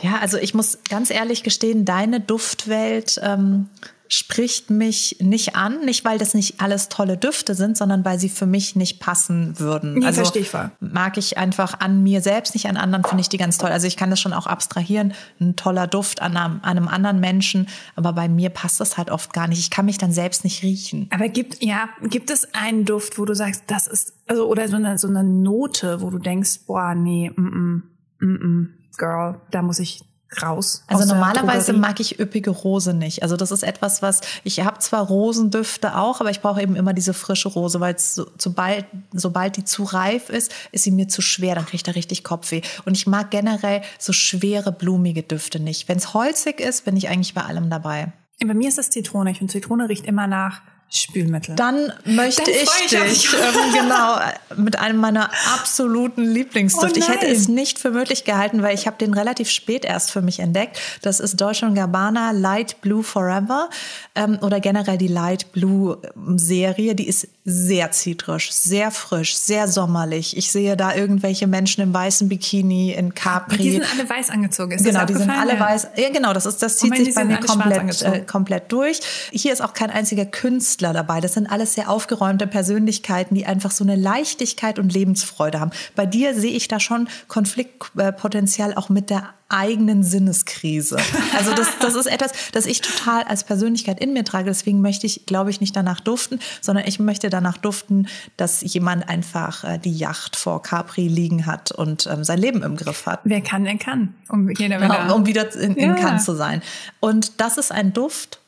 Ja, 0.00 0.16
also 0.18 0.38
ich 0.38 0.54
muss 0.54 0.78
ganz 0.88 1.10
ehrlich 1.10 1.42
gestehen, 1.42 1.84
deine 1.84 2.20
Duftwelt 2.20 3.20
ähm, 3.22 3.68
spricht 4.08 4.70
mich 4.70 5.18
nicht 5.20 5.54
an, 5.54 5.84
nicht 5.84 6.04
weil 6.04 6.18
das 6.18 6.32
nicht 6.32 6.60
alles 6.60 6.88
tolle 6.88 7.18
Düfte 7.18 7.54
sind, 7.54 7.76
sondern 7.76 8.04
weil 8.04 8.18
sie 8.18 8.30
für 8.30 8.46
mich 8.46 8.74
nicht 8.74 9.00
passen 9.00 9.58
würden. 9.58 9.94
Nee, 9.94 10.06
also 10.06 10.22
verstehe 10.22 10.42
ich 10.42 10.50
voll. 10.50 10.70
mag 10.80 11.18
ich 11.18 11.36
einfach 11.36 11.80
an 11.80 12.02
mir 12.02 12.22
selbst 12.22 12.54
nicht, 12.54 12.66
an 12.66 12.78
anderen 12.78 13.04
finde 13.04 13.20
ich 13.20 13.28
die 13.28 13.36
ganz 13.36 13.58
toll. 13.58 13.70
Also 13.70 13.86
ich 13.86 13.96
kann 13.96 14.08
das 14.08 14.20
schon 14.20 14.32
auch 14.32 14.46
abstrahieren, 14.46 15.12
ein 15.40 15.56
toller 15.56 15.86
Duft 15.86 16.22
an 16.22 16.36
einem, 16.36 16.60
an 16.62 16.78
einem 16.78 16.88
anderen 16.88 17.20
Menschen, 17.20 17.68
aber 17.96 18.14
bei 18.14 18.28
mir 18.28 18.48
passt 18.48 18.80
das 18.80 18.96
halt 18.96 19.10
oft 19.10 19.32
gar 19.34 19.46
nicht. 19.46 19.58
Ich 19.58 19.70
kann 19.70 19.84
mich 19.84 19.98
dann 19.98 20.12
selbst 20.12 20.42
nicht 20.44 20.62
riechen. 20.62 21.08
Aber 21.10 21.28
gibt, 21.28 21.62
ja, 21.62 21.88
gibt 22.02 22.30
es 22.30 22.54
einen 22.54 22.86
Duft, 22.86 23.18
wo 23.18 23.26
du 23.26 23.34
sagst, 23.34 23.64
das 23.66 23.86
ist, 23.86 24.14
also, 24.26 24.46
oder 24.46 24.68
so 24.68 24.76
eine, 24.76 24.96
so 24.96 25.08
eine 25.08 25.22
Note, 25.22 26.00
wo 26.00 26.08
du 26.10 26.18
denkst, 26.18 26.60
boah, 26.66 26.94
nee, 26.94 27.30
mm, 27.34 27.42
mm, 27.42 27.82
mm, 28.20 28.26
mm, 28.26 28.74
Girl, 28.96 29.40
da 29.50 29.62
muss 29.62 29.78
ich 29.78 30.00
raus. 30.42 30.84
Also 30.86 31.06
normalerweise 31.06 31.72
mag 31.72 32.00
ich 32.00 32.20
üppige 32.20 32.50
Rose 32.50 32.92
nicht. 32.92 33.22
Also 33.22 33.36
das 33.36 33.50
ist 33.50 33.62
etwas, 33.62 34.02
was 34.02 34.20
ich 34.44 34.60
habe 34.60 34.78
zwar 34.78 35.06
Rosendüfte 35.06 35.96
auch, 35.96 36.20
aber 36.20 36.30
ich 36.30 36.40
brauche 36.40 36.60
eben 36.60 36.76
immer 36.76 36.92
diese 36.92 37.14
frische 37.14 37.48
Rose, 37.48 37.80
weil 37.80 37.94
es 37.94 38.14
so, 38.14 38.26
sobald 38.36 38.84
sobald 39.12 39.56
die 39.56 39.64
zu 39.64 39.84
reif 39.84 40.28
ist, 40.28 40.52
ist 40.72 40.84
sie 40.84 40.90
mir 40.90 41.08
zu 41.08 41.22
schwer, 41.22 41.54
dann 41.54 41.64
kriege 41.64 41.76
ich 41.76 41.82
da 41.82 41.92
richtig 41.92 42.24
Kopfweh. 42.24 42.60
Und 42.84 42.96
ich 42.96 43.06
mag 43.06 43.30
generell 43.30 43.82
so 43.98 44.12
schwere 44.12 44.72
blumige 44.72 45.22
Düfte 45.22 45.60
nicht. 45.60 45.88
Wenn 45.88 45.98
es 45.98 46.12
holzig 46.14 46.60
ist, 46.60 46.84
bin 46.84 46.96
ich 46.96 47.08
eigentlich 47.08 47.34
bei 47.34 47.42
allem 47.42 47.70
dabei. 47.70 48.12
Bei 48.40 48.54
mir 48.54 48.68
ist 48.68 48.78
das 48.78 48.90
Zitrone. 48.90 49.30
Ich 49.30 49.38
finde, 49.38 49.52
Zitrone 49.52 49.88
riecht 49.88 50.04
immer 50.04 50.26
nach 50.26 50.60
Spülmittel. 50.90 51.54
Dann 51.54 51.92
möchte 52.06 52.42
Dann 52.44 52.54
ich 52.54 52.92
ich 52.92 52.98
dich 52.98 53.34
ähm, 53.34 53.74
genau 53.74 54.16
mit 54.56 54.78
einem 54.78 54.98
meiner 54.98 55.30
absoluten 55.54 56.24
Lieblingsduft. 56.24 56.94
Oh 56.94 56.98
ich 56.98 57.08
hätte 57.08 57.26
es 57.26 57.46
nicht 57.46 57.78
für 57.78 57.90
möglich 57.90 58.24
gehalten, 58.24 58.62
weil 58.62 58.74
ich 58.74 58.86
habe 58.86 58.96
den 58.96 59.12
relativ 59.12 59.50
spät 59.50 59.84
erst 59.84 60.10
für 60.10 60.22
mich 60.22 60.40
entdeckt. 60.40 60.78
Das 61.02 61.20
ist 61.20 61.38
Dolce 61.38 61.70
Gabbana 61.74 62.30
Light 62.30 62.80
Blue 62.80 63.02
Forever 63.02 63.68
ähm, 64.14 64.38
oder 64.40 64.60
generell 64.60 64.96
die 64.96 65.08
Light 65.08 65.52
Blue 65.52 65.98
ähm, 66.16 66.38
Serie. 66.38 66.94
Die 66.94 67.06
ist 67.06 67.28
sehr 67.44 67.90
zitrisch, 67.90 68.50
sehr 68.50 68.90
frisch, 68.90 69.36
sehr 69.36 69.68
sommerlich. 69.68 70.38
Ich 70.38 70.50
sehe 70.50 70.74
da 70.74 70.94
irgendwelche 70.94 71.46
Menschen 71.46 71.82
im 71.82 71.92
weißen 71.92 72.30
Bikini 72.30 72.92
in 72.92 73.14
Capri. 73.14 73.58
die 73.58 73.72
sind 73.72 73.92
alle 73.92 74.08
weiß 74.08 74.30
angezogen. 74.30 74.72
Ist 74.72 74.84
Genau, 74.84 75.00
das 75.00 75.08
die 75.08 75.14
sind 75.14 75.30
alle 75.30 75.54
Ja. 75.54 75.60
weiß. 75.60 75.88
Ja, 75.96 76.08
genau, 76.08 76.32
das 76.32 76.46
ist, 76.46 76.62
das 76.62 76.82
Und 76.82 76.90
zieht 76.90 76.98
die 76.98 77.04
sich 77.04 77.14
bei 77.14 77.24
mir 77.24 77.40
komplett, 77.40 78.02
äh, 78.02 78.20
komplett 78.20 78.72
durch. 78.72 79.00
Hier 79.32 79.52
ist 79.52 79.60
auch 79.60 79.74
kein 79.74 79.90
einziger 79.90 80.24
Künstler 80.24 80.77
dabei. 80.78 81.20
Das 81.20 81.34
sind 81.34 81.50
alles 81.50 81.74
sehr 81.74 81.90
aufgeräumte 81.90 82.46
Persönlichkeiten, 82.46 83.34
die 83.34 83.46
einfach 83.46 83.70
so 83.70 83.84
eine 83.84 83.96
Leichtigkeit 83.96 84.78
und 84.78 84.92
Lebensfreude 84.92 85.60
haben. 85.60 85.70
Bei 85.94 86.06
dir 86.06 86.34
sehe 86.34 86.52
ich 86.52 86.68
da 86.68 86.80
schon 86.80 87.08
Konfliktpotenzial 87.28 88.74
auch 88.74 88.88
mit 88.88 89.10
der 89.10 89.30
eigenen 89.50 90.02
Sinneskrise. 90.02 90.98
Also 91.36 91.54
das, 91.54 91.68
das 91.80 91.94
ist 91.94 92.06
etwas, 92.06 92.32
das 92.52 92.66
ich 92.66 92.80
total 92.82 93.22
als 93.22 93.44
Persönlichkeit 93.44 93.98
in 94.00 94.12
mir 94.12 94.24
trage. 94.24 94.46
Deswegen 94.46 94.80
möchte 94.80 95.06
ich, 95.06 95.24
glaube 95.26 95.50
ich, 95.50 95.60
nicht 95.60 95.74
danach 95.74 96.00
duften, 96.00 96.38
sondern 96.60 96.86
ich 96.86 96.98
möchte 96.98 97.30
danach 97.30 97.56
duften, 97.56 98.08
dass 98.36 98.60
jemand 98.60 99.08
einfach 99.08 99.64
äh, 99.64 99.78
die 99.78 99.96
Yacht 99.96 100.36
vor 100.36 100.62
Capri 100.62 101.08
liegen 101.08 101.46
hat 101.46 101.72
und 101.72 102.06
ähm, 102.06 102.24
sein 102.24 102.38
Leben 102.38 102.62
im 102.62 102.76
Griff 102.76 103.06
hat. 103.06 103.20
Wer 103.24 103.40
kann, 103.40 103.64
der 103.64 103.78
kann. 103.78 104.14
Um 104.28 104.50
jeder 104.50 104.80
wieder. 104.82 105.14
um 105.14 105.26
wieder 105.26 105.54
in, 105.54 105.76
in 105.76 105.90
Ja. 105.90 105.94
Cannes 105.96 106.24
zu 106.24 106.34
sein. 106.34 106.62
Und 107.00 107.40
das 107.40 107.56
ist 107.56 107.72
ein 107.72 107.92
Duft, 107.94 108.40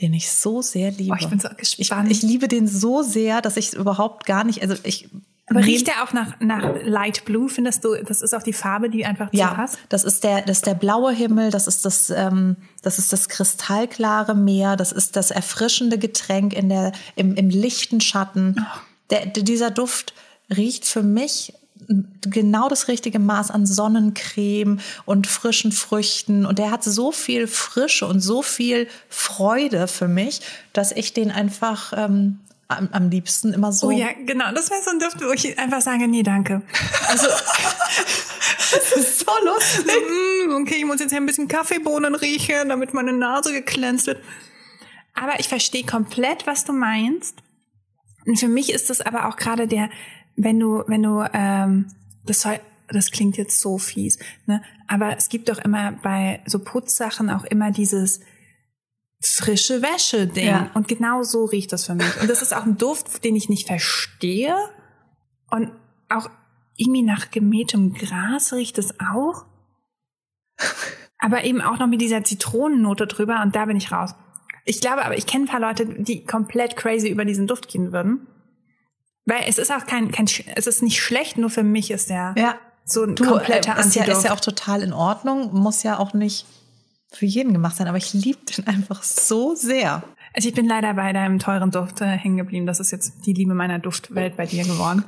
den 0.00 0.14
ich 0.14 0.32
so 0.32 0.62
sehr 0.62 0.90
liebe. 0.90 1.12
Oh, 1.12 1.16
ich 1.20 1.28
bin 1.28 1.38
so 1.38 1.48
ich, 1.58 1.76
gespannt. 1.76 2.10
ich 2.10 2.22
liebe 2.22 2.48
den 2.48 2.66
so 2.66 3.02
sehr, 3.02 3.40
dass 3.42 3.56
ich 3.56 3.74
überhaupt 3.74 4.26
gar 4.26 4.44
nicht, 4.44 4.62
also 4.62 4.74
ich. 4.82 5.08
Aber 5.46 5.60
riecht 5.60 5.86
der 5.88 6.02
auch 6.02 6.12
nach, 6.12 6.40
nach 6.40 6.76
Light 6.82 7.24
Blue? 7.24 7.48
Findest 7.48 7.84
du, 7.84 7.96
das 8.02 8.22
ist 8.22 8.34
auch 8.34 8.42
die 8.42 8.54
Farbe, 8.54 8.88
die 8.88 9.04
einfach 9.04 9.30
zu 9.30 9.36
ja, 9.36 9.52
passt? 9.52 9.78
das 9.90 10.04
ist 10.04 10.24
der, 10.24 10.40
das 10.42 10.58
ist 10.58 10.66
der 10.66 10.74
blaue 10.74 11.12
Himmel, 11.12 11.50
das 11.50 11.66
ist 11.66 11.84
das, 11.84 12.08
ähm, 12.10 12.56
das 12.80 12.98
ist 12.98 13.12
das 13.12 13.28
kristallklare 13.28 14.34
Meer, 14.34 14.76
das 14.76 14.92
ist 14.92 15.16
das 15.16 15.30
erfrischende 15.30 15.98
Getränk 15.98 16.54
in 16.54 16.68
der, 16.68 16.92
im, 17.16 17.34
im 17.34 17.50
lichten 17.50 18.00
Schatten. 18.00 18.66
Der, 19.10 19.26
der, 19.26 19.42
dieser 19.42 19.70
Duft 19.70 20.14
riecht 20.56 20.86
für 20.86 21.02
mich 21.02 21.52
genau 22.22 22.68
das 22.68 22.88
richtige 22.88 23.18
Maß 23.18 23.50
an 23.50 23.66
Sonnencreme 23.66 24.80
und 25.04 25.26
frischen 25.26 25.72
Früchten 25.72 26.46
und 26.46 26.58
der 26.58 26.70
hat 26.70 26.84
so 26.84 27.12
viel 27.12 27.46
Frische 27.46 28.06
und 28.06 28.20
so 28.20 28.42
viel 28.42 28.88
Freude 29.08 29.88
für 29.88 30.08
mich, 30.08 30.40
dass 30.72 30.92
ich 30.92 31.12
den 31.12 31.30
einfach 31.30 31.92
ähm, 31.96 32.40
am, 32.68 32.88
am 32.92 33.10
liebsten 33.10 33.52
immer 33.52 33.72
so 33.72 33.88
Oh 33.88 33.90
ja, 33.90 34.08
genau. 34.26 34.52
Das 34.52 34.70
wäre 34.70 34.82
so 34.82 34.90
ein 34.90 34.98
Duft, 34.98 35.20
wo 35.20 35.32
ich 35.32 35.58
einfach 35.58 35.80
sage, 35.80 36.08
nee, 36.08 36.22
danke. 36.22 36.62
Also, 37.08 37.26
Das 38.72 38.92
ist 38.92 39.18
so 39.20 39.32
lustig. 39.44 39.86
mm, 39.86 40.62
okay, 40.62 40.76
ich 40.76 40.84
muss 40.84 41.00
jetzt 41.00 41.10
hier 41.10 41.20
ein 41.20 41.26
bisschen 41.26 41.48
Kaffeebohnen 41.48 42.14
riechen, 42.14 42.68
damit 42.68 42.94
meine 42.94 43.12
Nase 43.12 43.52
geglänzt 43.52 44.06
wird. 44.06 44.22
Aber 45.14 45.38
ich 45.40 45.48
verstehe 45.48 45.84
komplett, 45.84 46.46
was 46.46 46.64
du 46.64 46.72
meinst. 46.72 47.36
Und 48.26 48.38
für 48.38 48.48
mich 48.48 48.72
ist 48.72 48.88
das 48.88 49.00
aber 49.00 49.28
auch 49.28 49.36
gerade 49.36 49.66
der, 49.66 49.90
wenn 50.36 50.58
du, 50.58 50.84
wenn 50.86 51.02
du, 51.02 51.24
ähm, 51.32 51.88
das 52.24 52.42
soll, 52.42 52.60
das 52.88 53.10
klingt 53.10 53.36
jetzt 53.36 53.60
so 53.60 53.78
fies, 53.78 54.18
ne? 54.46 54.62
Aber 54.86 55.16
es 55.16 55.28
gibt 55.28 55.48
doch 55.48 55.58
immer 55.58 55.92
bei 56.02 56.42
so 56.46 56.58
Putzsachen 56.58 57.30
auch 57.30 57.44
immer 57.44 57.70
dieses 57.70 58.20
frische 59.20 59.82
Wäsche-Ding. 59.82 60.46
Ja. 60.46 60.70
Und 60.74 60.88
genau 60.88 61.22
so 61.22 61.44
riecht 61.44 61.72
das 61.72 61.86
für 61.86 61.94
mich. 61.94 62.20
Und 62.20 62.28
das 62.28 62.42
ist 62.42 62.54
auch 62.54 62.64
ein 62.64 62.76
Duft, 62.76 63.24
den 63.24 63.36
ich 63.36 63.48
nicht 63.48 63.66
verstehe. 63.66 64.56
Und 65.50 65.70
auch 66.08 66.28
irgendwie 66.76 67.02
nach 67.02 67.30
gemähtem 67.30 67.94
Gras 67.94 68.52
riecht 68.52 68.78
es 68.78 68.94
auch. 69.00 69.46
Aber 71.18 71.44
eben 71.44 71.60
auch 71.60 71.78
noch 71.78 71.86
mit 71.86 72.00
dieser 72.00 72.24
Zitronennote 72.24 73.06
drüber 73.06 73.42
und 73.42 73.54
da 73.54 73.66
bin 73.66 73.76
ich 73.76 73.92
raus. 73.92 74.14
Ich 74.64 74.80
glaube 74.80 75.04
aber, 75.04 75.16
ich 75.16 75.26
kenne 75.26 75.44
ein 75.44 75.48
paar 75.48 75.60
Leute, 75.60 75.86
die 75.86 76.24
komplett 76.24 76.76
crazy 76.76 77.08
über 77.08 77.24
diesen 77.24 77.46
Duft 77.46 77.68
gehen 77.68 77.92
würden. 77.92 78.26
Weil 79.24 79.44
es 79.46 79.58
ist 79.58 79.70
auch 79.72 79.86
kein, 79.86 80.10
kein 80.10 80.26
es 80.56 80.66
ist 80.66 80.82
nicht 80.82 81.00
schlecht, 81.00 81.38
nur 81.38 81.50
für 81.50 81.62
mich 81.62 81.90
ist 81.90 82.10
der 82.10 82.34
Ja. 82.36 82.56
so 82.84 83.04
ein 83.04 83.14
Du, 83.14 83.24
kompletter 83.24 83.76
äh, 83.76 83.80
ist, 83.80 83.94
ja, 83.94 84.02
Antiduft. 84.02 84.18
ist 84.18 84.24
ja 84.24 84.32
auch 84.34 84.40
total 84.40 84.82
in 84.82 84.92
Ordnung, 84.92 85.52
muss 85.54 85.82
ja 85.84 85.98
auch 85.98 86.12
nicht 86.14 86.46
für 87.12 87.26
jeden 87.26 87.52
gemacht 87.52 87.76
sein, 87.76 87.86
aber 87.88 87.98
ich 87.98 88.12
liebe 88.14 88.38
den 88.46 88.66
einfach 88.66 89.02
so 89.02 89.54
sehr. 89.54 90.02
Also 90.34 90.48
ich 90.48 90.54
bin 90.54 90.66
leider 90.66 90.94
bei 90.94 91.12
deinem 91.12 91.38
teuren 91.38 91.70
Duft 91.70 92.00
äh, 92.00 92.06
hängen 92.06 92.38
geblieben. 92.38 92.66
Das 92.66 92.80
ist 92.80 92.90
jetzt 92.90 93.26
die 93.26 93.34
Liebe 93.34 93.52
meiner 93.54 93.78
Duftwelt 93.78 94.36
bei 94.36 94.46
dir 94.46 94.64
geworden. 94.64 95.04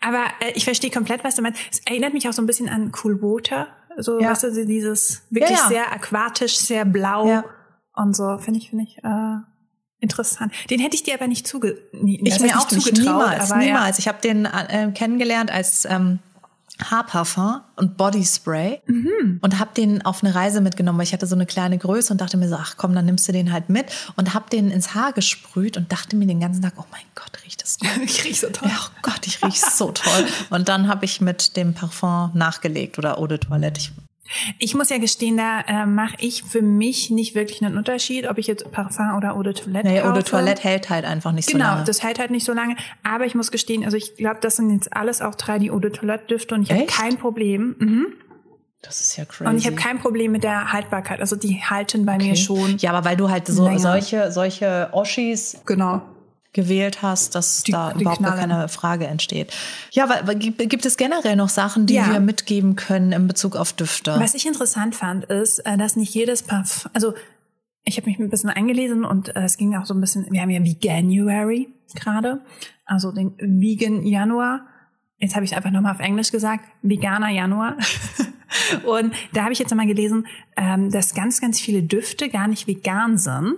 Aber 0.00 0.24
äh, 0.40 0.52
ich 0.54 0.64
verstehe 0.64 0.90
komplett, 0.90 1.24
was 1.24 1.34
du 1.36 1.42
meinst. 1.42 1.58
Es 1.72 1.80
erinnert 1.86 2.12
mich 2.12 2.28
auch 2.28 2.32
so 2.34 2.42
ein 2.42 2.46
bisschen 2.46 2.68
an 2.68 2.92
Cool 3.02 3.20
Water. 3.22 3.66
So, 3.96 4.20
Ja. 4.20 4.30
weißt 4.30 4.44
du, 4.44 4.66
dieses 4.66 5.22
wirklich 5.30 5.58
Ja, 5.58 5.64
ja. 5.64 5.68
sehr 5.68 5.92
aquatisch, 5.92 6.58
sehr 6.58 6.84
blau 6.84 7.26
Ja. 7.28 7.44
und 7.94 8.14
so. 8.14 8.36
Finde 8.38 8.60
ich, 8.60 8.68
finde 8.70 8.84
ich 8.84 8.98
äh, 8.98 9.38
interessant. 10.00 10.52
Den 10.70 10.80
hätte 10.80 10.96
ich 10.96 11.02
dir 11.02 11.14
aber 11.14 11.26
nicht 11.26 11.46
zuge 11.46 11.78
nie, 11.92 12.20
Ich 12.24 12.40
mir 12.40 12.58
auch 12.58 12.68
zugetraut, 12.68 12.98
niemals, 12.98 13.50
aber 13.50 13.60
niemals. 13.60 13.98
Ich 13.98 14.08
habe 14.08 14.20
den 14.20 14.44
äh, 14.44 14.90
kennengelernt 14.94 15.50
als 15.50 15.84
ähm, 15.84 16.20
Haarparfum 16.82 17.60
und 17.76 17.96
Bodyspray 17.96 18.82
und 19.40 19.58
habe 19.58 19.70
den 19.76 20.04
auf 20.04 20.22
eine 20.22 20.34
Reise 20.34 20.60
mitgenommen, 20.60 20.98
weil 20.98 21.04
ich 21.04 21.12
hatte 21.12 21.26
so 21.26 21.34
eine 21.34 21.46
kleine 21.46 21.76
Größe 21.76 22.12
und 22.12 22.20
dachte 22.20 22.36
mir 22.36 22.48
so, 22.48 22.54
ach 22.54 22.76
komm, 22.76 22.94
dann 22.94 23.04
nimmst 23.04 23.26
du 23.26 23.32
den 23.32 23.52
halt 23.52 23.68
mit 23.68 23.86
und 24.16 24.32
habe 24.32 24.48
den 24.50 24.70
ins 24.70 24.94
Haar 24.94 25.12
gesprüht 25.12 25.76
und 25.76 25.90
dachte 25.90 26.14
mir 26.14 26.26
den 26.26 26.40
ganzen 26.40 26.62
Tag, 26.62 26.74
oh 26.76 26.84
mein 26.92 27.02
Gott, 27.16 27.44
riecht 27.44 27.62
das 27.62 27.78
gut. 27.78 27.88
Ja. 27.88 28.02
ich 28.04 28.24
riech 28.24 28.40
so 28.40 28.48
toll. 28.50 28.68
Ja, 28.68 28.78
oh 28.80 28.90
Gott, 29.02 29.26
ich 29.26 29.42
riech 29.42 29.60
so 29.60 29.90
toll. 29.90 30.26
Und 30.50 30.68
dann 30.68 30.88
habe 30.88 31.04
ich 31.04 31.20
mit 31.20 31.56
dem 31.56 31.74
Parfum 31.74 32.30
nachgelegt 32.34 32.98
oder 32.98 33.18
Eau 33.18 33.26
de 33.26 33.38
Toilette. 33.38 33.80
Ich, 33.80 33.92
Ich 34.58 34.74
muss 34.74 34.90
ja 34.90 34.98
gestehen, 34.98 35.36
da 35.36 35.60
äh, 35.66 35.86
mache 35.86 36.16
ich 36.18 36.42
für 36.42 36.62
mich 36.62 37.10
nicht 37.10 37.34
wirklich 37.34 37.62
einen 37.64 37.76
Unterschied, 37.78 38.28
ob 38.28 38.38
ich 38.38 38.46
jetzt 38.46 38.70
Parfum 38.70 39.16
oder 39.16 39.34
Eau 39.36 39.42
de 39.42 39.52
Toilette 39.54 39.88
nee, 39.88 40.00
Eau 40.00 40.12
de 40.12 40.22
kaufe. 40.22 40.30
Toilette 40.32 40.62
hält 40.62 40.90
halt 40.90 41.04
einfach 41.04 41.32
nicht 41.32 41.46
so 41.48 41.52
Genau, 41.52 41.64
lange. 41.70 41.84
das 41.84 42.02
hält 42.02 42.18
halt 42.18 42.30
nicht 42.30 42.44
so 42.44 42.52
lange. 42.52 42.76
Aber 43.02 43.24
ich 43.26 43.34
muss 43.34 43.50
gestehen, 43.50 43.84
also 43.84 43.96
ich 43.96 44.16
glaube, 44.16 44.38
das 44.40 44.56
sind 44.56 44.70
jetzt 44.72 44.94
alles 44.94 45.22
auch 45.22 45.34
drei 45.34 45.58
die 45.58 45.70
Eau 45.70 45.78
de 45.78 45.90
Toilette 45.90 46.26
Düfte 46.26 46.54
und 46.54 46.62
ich 46.62 46.70
habe 46.70 46.86
kein 46.86 47.16
Problem. 47.16 47.76
Mhm. 47.78 48.06
das 48.82 49.00
ist 49.00 49.16
ja 49.16 49.24
crazy. 49.24 49.48
Und 49.50 49.56
ich 49.58 49.66
habe 49.66 49.76
kein 49.76 49.98
Problem 49.98 50.30
mit 50.32 50.44
der 50.44 50.72
Haltbarkeit. 50.72 51.20
Also 51.20 51.34
die 51.36 51.62
halten 51.62 52.06
bei 52.06 52.16
mir 52.16 52.36
schon. 52.36 52.78
Ja, 52.78 52.92
aber 52.92 53.04
weil 53.08 53.16
du 53.16 53.28
halt 53.28 53.46
so, 53.46 53.64
Länger. 53.64 53.78
solche, 53.78 54.30
solche 54.32 54.88
Oschis 54.92 55.56
Genau. 55.66 56.02
Gewählt 56.62 57.02
hast, 57.02 57.36
dass 57.36 57.62
Die- 57.62 57.70
da 57.70 57.92
die 57.92 58.00
überhaupt 58.02 58.22
gar 58.22 58.36
keine 58.36 58.68
Frage 58.68 59.06
entsteht. 59.06 59.52
Ja, 59.92 60.08
weil, 60.08 60.34
gibt, 60.34 60.84
es 60.84 60.96
generell 60.96 61.36
noch 61.36 61.48
Sachen, 61.48 61.86
die 61.86 61.94
Ja. 61.94 62.10
wir 62.12 62.18
mitgeben 62.18 62.74
können 62.74 63.12
in 63.12 63.28
Bezug 63.28 63.54
auf 63.54 63.72
Düfte? 63.72 64.16
Was 64.18 64.34
ich 64.34 64.44
interessant 64.44 64.96
fand, 64.96 65.24
ist, 65.26 65.60
äh, 65.60 65.76
dass 65.78 65.94
nicht 65.94 66.12
jedes 66.14 66.42
Parfum, 66.42 66.90
also 66.94 67.14
ich 67.84 67.96
habe 67.96 68.10
mich 68.10 68.18
ein 68.18 68.28
bisschen 68.28 68.50
eingelesen 68.50 69.04
und 69.04 69.34
äh, 69.36 69.44
es 69.44 69.56
ging 69.56 69.76
auch 69.76 69.86
so 69.86 69.94
ein 69.94 70.00
bisschen, 70.00 70.26
wir 70.30 70.40
haben 70.42 70.50
ja 70.50 70.62
Veganuary 70.64 71.68
gerade, 71.94 72.40
also 72.84 73.12
den 73.12 73.34
Vegan 73.38 74.04
Januar. 74.04 74.66
Jetzt 75.18 75.34
habe 75.36 75.44
ich 75.44 75.56
einfach 75.56 75.70
nochmal 75.70 75.92
auf 75.94 76.00
Englisch 76.00 76.30
gesagt, 76.32 76.64
Veganer 76.82 77.30
Januar. 77.30 77.76
und 78.84 79.12
da 79.32 79.42
habe 79.44 79.52
ich 79.52 79.58
jetzt 79.60 79.70
nochmal 79.70 79.86
gelesen, 79.86 80.26
ähm, 80.56 80.90
dass 80.90 81.14
ganz, 81.14 81.40
ganz 81.40 81.60
viele 81.60 81.82
Düfte 81.82 82.28
gar 82.28 82.48
nicht 82.48 82.66
vegan 82.66 83.16
sind, 83.16 83.56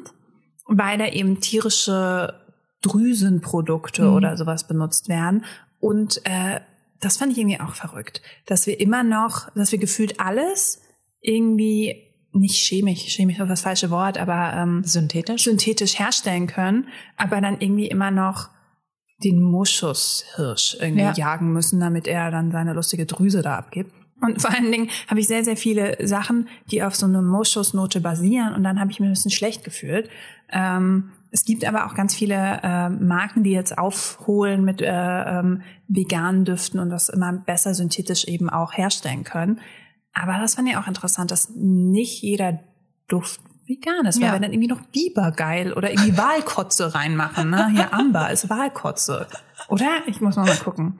weil 0.66 0.98
da 0.98 1.06
eben 1.06 1.40
tierische 1.40 2.39
Drüsenprodukte 2.82 4.02
Mhm. 4.02 4.14
oder 4.14 4.36
sowas 4.36 4.66
benutzt 4.66 5.08
werden. 5.08 5.44
Und 5.80 6.20
äh, 6.24 6.60
das 7.00 7.16
fand 7.16 7.32
ich 7.32 7.38
irgendwie 7.38 7.60
auch 7.60 7.74
verrückt, 7.74 8.20
dass 8.46 8.66
wir 8.66 8.78
immer 8.80 9.02
noch, 9.02 9.50
dass 9.54 9.72
wir 9.72 9.78
gefühlt 9.78 10.20
alles 10.20 10.82
irgendwie 11.20 12.06
nicht 12.32 12.56
chemisch, 12.62 13.06
chemisch 13.16 13.38
ist 13.40 13.48
das 13.48 13.62
falsche 13.62 13.90
Wort, 13.90 14.16
aber 14.18 14.52
ähm, 14.54 14.82
Synthetisch? 14.84 15.44
synthetisch 15.44 15.98
herstellen 15.98 16.46
können, 16.46 16.86
aber 17.16 17.40
dann 17.40 17.60
irgendwie 17.60 17.88
immer 17.88 18.10
noch 18.10 18.48
den 19.24 19.42
Moschushirsch 19.42 20.76
irgendwie 20.80 21.02
Ja. 21.02 21.12
jagen 21.12 21.52
müssen, 21.52 21.80
damit 21.80 22.06
er 22.06 22.30
dann 22.30 22.52
seine 22.52 22.72
lustige 22.72 23.04
Drüse 23.06 23.42
da 23.42 23.56
abgibt. 23.56 23.92
Und 24.22 24.40
vor 24.40 24.50
allen 24.54 24.70
Dingen 24.70 24.90
habe 25.08 25.18
ich 25.20 25.26
sehr, 25.26 25.44
sehr 25.44 25.56
viele 25.56 26.06
Sachen, 26.06 26.48
die 26.70 26.82
auf 26.82 26.94
so 26.94 27.06
eine 27.06 27.22
Moschusnote 27.22 28.00
basieren 28.00 28.54
und 28.54 28.62
dann 28.62 28.78
habe 28.78 28.90
ich 28.90 29.00
mir 29.00 29.06
ein 29.06 29.12
bisschen 29.12 29.30
schlecht 29.30 29.64
gefühlt. 29.64 30.08
Ähm, 30.50 31.10
es 31.30 31.44
gibt 31.44 31.64
aber 31.64 31.86
auch 31.86 31.94
ganz 31.94 32.14
viele 32.14 32.60
äh, 32.62 32.88
Marken, 32.88 33.44
die 33.44 33.52
jetzt 33.52 33.78
aufholen 33.78 34.64
mit 34.64 34.82
äh, 34.82 34.86
ähm, 34.88 35.62
veganen 35.88 36.44
Düften 36.44 36.80
und 36.80 36.90
das 36.90 37.08
immer 37.08 37.32
besser 37.32 37.74
synthetisch 37.74 38.24
eben 38.24 38.50
auch 38.50 38.72
herstellen 38.76 39.24
können. 39.24 39.60
Aber 40.12 40.38
das 40.38 40.56
fand 40.56 40.68
ich 40.68 40.76
auch 40.76 40.88
interessant, 40.88 41.30
dass 41.30 41.50
nicht 41.54 42.22
jeder 42.22 42.58
Duft 43.06 43.40
vegan 43.66 44.06
ist, 44.06 44.20
weil 44.20 44.26
Ja. 44.28 44.32
wir 44.32 44.40
dann 44.40 44.52
irgendwie 44.52 44.68
noch 44.68 44.80
Biber 44.86 45.30
geil 45.30 45.72
oder 45.72 45.90
irgendwie 45.90 46.16
Walkotze 46.16 46.94
reinmachen. 46.94 47.50
Ne? 47.50 47.68
Hier 47.70 47.94
Amber 47.94 48.30
ist 48.30 48.50
Walkotze. 48.50 49.28
Oder? 49.68 49.88
Ich 50.06 50.20
muss 50.20 50.36
noch 50.36 50.46
mal 50.46 50.56
gucken. 50.56 50.98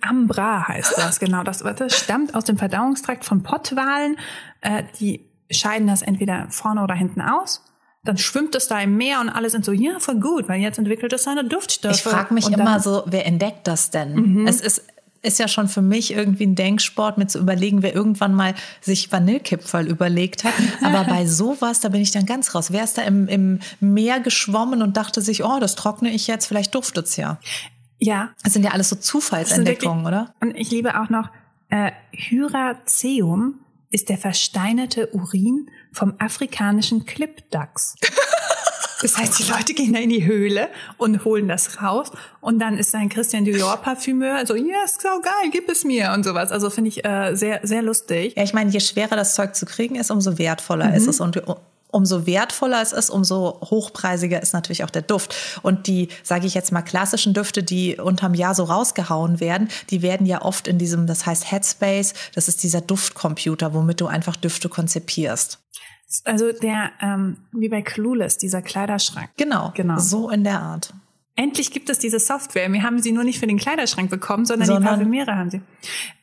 Ambra 0.00 0.66
heißt 0.68 0.96
das, 0.96 1.20
genau. 1.20 1.42
Das, 1.42 1.58
das 1.58 1.94
stammt 1.94 2.34
aus 2.34 2.44
dem 2.44 2.56
Verdauungstrakt 2.56 3.26
von 3.26 3.42
Pottwalen. 3.42 4.16
Äh, 4.62 4.84
die 4.98 5.28
scheiden 5.50 5.86
das 5.86 6.00
entweder 6.00 6.46
vorne 6.48 6.82
oder 6.82 6.94
hinten 6.94 7.20
aus. 7.20 7.62
Dann 8.06 8.18
schwimmt 8.18 8.54
es 8.54 8.68
da 8.68 8.80
im 8.80 8.96
Meer 8.96 9.20
und 9.20 9.28
alle 9.28 9.50
sind 9.50 9.64
so, 9.64 9.72
ja, 9.72 9.98
voll 9.98 10.20
gut, 10.20 10.48
weil 10.48 10.60
jetzt 10.60 10.78
entwickelt 10.78 11.12
es 11.12 11.24
seine 11.24 11.44
Duftstoffe. 11.44 11.94
Ich 11.94 12.02
frage 12.02 12.32
mich 12.32 12.46
und 12.46 12.54
immer 12.54 12.80
so, 12.80 13.02
wer 13.06 13.26
entdeckt 13.26 13.66
das 13.66 13.90
denn? 13.90 14.46
Es 14.46 14.60
ist, 14.60 14.82
ist 15.22 15.38
ja 15.38 15.48
schon 15.48 15.68
für 15.68 15.82
mich 15.82 16.12
irgendwie 16.12 16.46
ein 16.46 16.54
Denksport, 16.54 17.18
mir 17.18 17.26
zu 17.26 17.38
überlegen, 17.38 17.82
wer 17.82 17.94
irgendwann 17.94 18.34
mal 18.34 18.54
sich 18.80 19.10
Vanillekipferl 19.10 19.86
überlegt 19.88 20.44
hat. 20.44 20.54
Aber 20.82 21.04
bei 21.04 21.26
sowas, 21.26 21.80
da 21.80 21.88
bin 21.88 22.00
ich 22.00 22.12
dann 22.12 22.26
ganz 22.26 22.54
raus. 22.54 22.70
Wer 22.70 22.84
ist 22.84 22.96
da 22.96 23.02
im, 23.02 23.28
im 23.28 23.58
Meer 23.80 24.20
geschwommen 24.20 24.82
und 24.82 24.96
dachte 24.96 25.20
sich, 25.20 25.44
oh, 25.44 25.58
das 25.60 25.74
trockne 25.74 26.10
ich 26.10 26.26
jetzt, 26.26 26.46
vielleicht 26.46 26.74
duftet's 26.74 27.16
ja. 27.16 27.38
Ja, 27.98 28.30
Das 28.44 28.52
sind 28.52 28.62
ja 28.62 28.72
alles 28.72 28.90
so 28.90 28.96
Zufallsentdeckungen, 28.96 30.06
oder? 30.06 30.34
Und 30.40 30.54
ich 30.54 30.70
liebe 30.70 31.00
auch 31.00 31.08
noch, 31.08 31.30
äh, 31.70 31.92
Hyraceum 32.12 33.60
ist 33.90 34.08
der 34.08 34.18
versteinerte 34.18 35.08
Urin 35.14 35.70
vom 35.96 36.14
afrikanischen 36.18 37.06
Klippdachs. 37.06 37.94
Das 39.02 39.18
heißt, 39.18 39.38
die 39.38 39.52
Leute 39.52 39.74
gehen 39.74 39.92
da 39.92 39.98
in 39.98 40.08
die 40.08 40.24
Höhle 40.24 40.68
und 40.96 41.26
holen 41.26 41.48
das 41.48 41.82
raus 41.82 42.10
und 42.40 42.58
dann 42.58 42.78
ist 42.78 42.94
ein 42.94 43.10
Christian 43.10 43.44
Dior 43.44 43.76
Parfümeur 43.76 44.46
so, 44.46 44.54
yes, 44.54 44.96
so 45.00 45.20
geil, 45.20 45.50
gib 45.52 45.68
es 45.68 45.84
mir 45.84 46.12
und 46.14 46.24
sowas. 46.24 46.50
Also 46.50 46.70
finde 46.70 46.88
ich 46.88 47.04
äh, 47.04 47.34
sehr, 47.34 47.60
sehr 47.62 47.82
lustig. 47.82 48.34
Ja, 48.36 48.42
ich 48.42 48.54
meine, 48.54 48.70
je 48.70 48.80
schwerer 48.80 49.14
das 49.14 49.34
Zeug 49.34 49.54
zu 49.54 49.66
kriegen 49.66 49.96
ist, 49.96 50.10
umso 50.10 50.38
wertvoller 50.38 50.86
Mhm. 50.86 50.94
ist 50.94 51.08
es. 51.08 51.20
Und 51.20 51.42
umso 51.90 52.26
wertvoller 52.26 52.80
es 52.80 52.92
ist, 52.92 53.10
umso 53.10 53.60
hochpreisiger 53.62 54.42
ist 54.42 54.54
natürlich 54.54 54.82
auch 54.82 54.90
der 54.90 55.02
Duft. 55.02 55.34
Und 55.62 55.86
die, 55.86 56.08
sage 56.22 56.46
ich 56.46 56.54
jetzt 56.54 56.72
mal, 56.72 56.82
klassischen 56.82 57.34
Düfte, 57.34 57.62
die 57.62 57.96
unterm 57.96 58.34
Jahr 58.34 58.54
so 58.54 58.64
rausgehauen 58.64 59.40
werden, 59.40 59.68
die 59.90 60.00
werden 60.00 60.26
ja 60.26 60.42
oft 60.42 60.68
in 60.68 60.78
diesem, 60.78 61.06
das 61.06 61.26
heißt 61.26 61.50
Headspace, 61.52 62.14
das 62.34 62.48
ist 62.48 62.62
dieser 62.62 62.80
Duftcomputer, 62.80 63.74
womit 63.74 64.00
du 64.00 64.06
einfach 64.06 64.36
Düfte 64.36 64.68
konzipierst. 64.68 65.58
Also 66.24 66.52
der, 66.52 66.90
ähm, 67.00 67.36
wie 67.52 67.68
bei 67.68 67.82
Clueless, 67.82 68.38
dieser 68.38 68.62
Kleiderschrank. 68.62 69.30
Genau, 69.36 69.72
Genau. 69.74 69.98
so 69.98 70.30
in 70.30 70.44
der 70.44 70.60
Art. 70.60 70.94
Endlich 71.34 71.70
gibt 71.70 71.90
es 71.90 71.98
diese 71.98 72.18
Software. 72.18 72.72
Wir 72.72 72.82
haben 72.82 73.00
sie 73.02 73.12
nur 73.12 73.24
nicht 73.24 73.38
für 73.40 73.46
den 73.46 73.58
Kleiderschrank 73.58 74.08
bekommen, 74.08 74.46
sondern, 74.46 74.66
Sondern- 74.66 74.82
die 74.84 74.88
Parfümeure 75.04 75.36
haben 75.36 75.50
sie. 75.50 75.60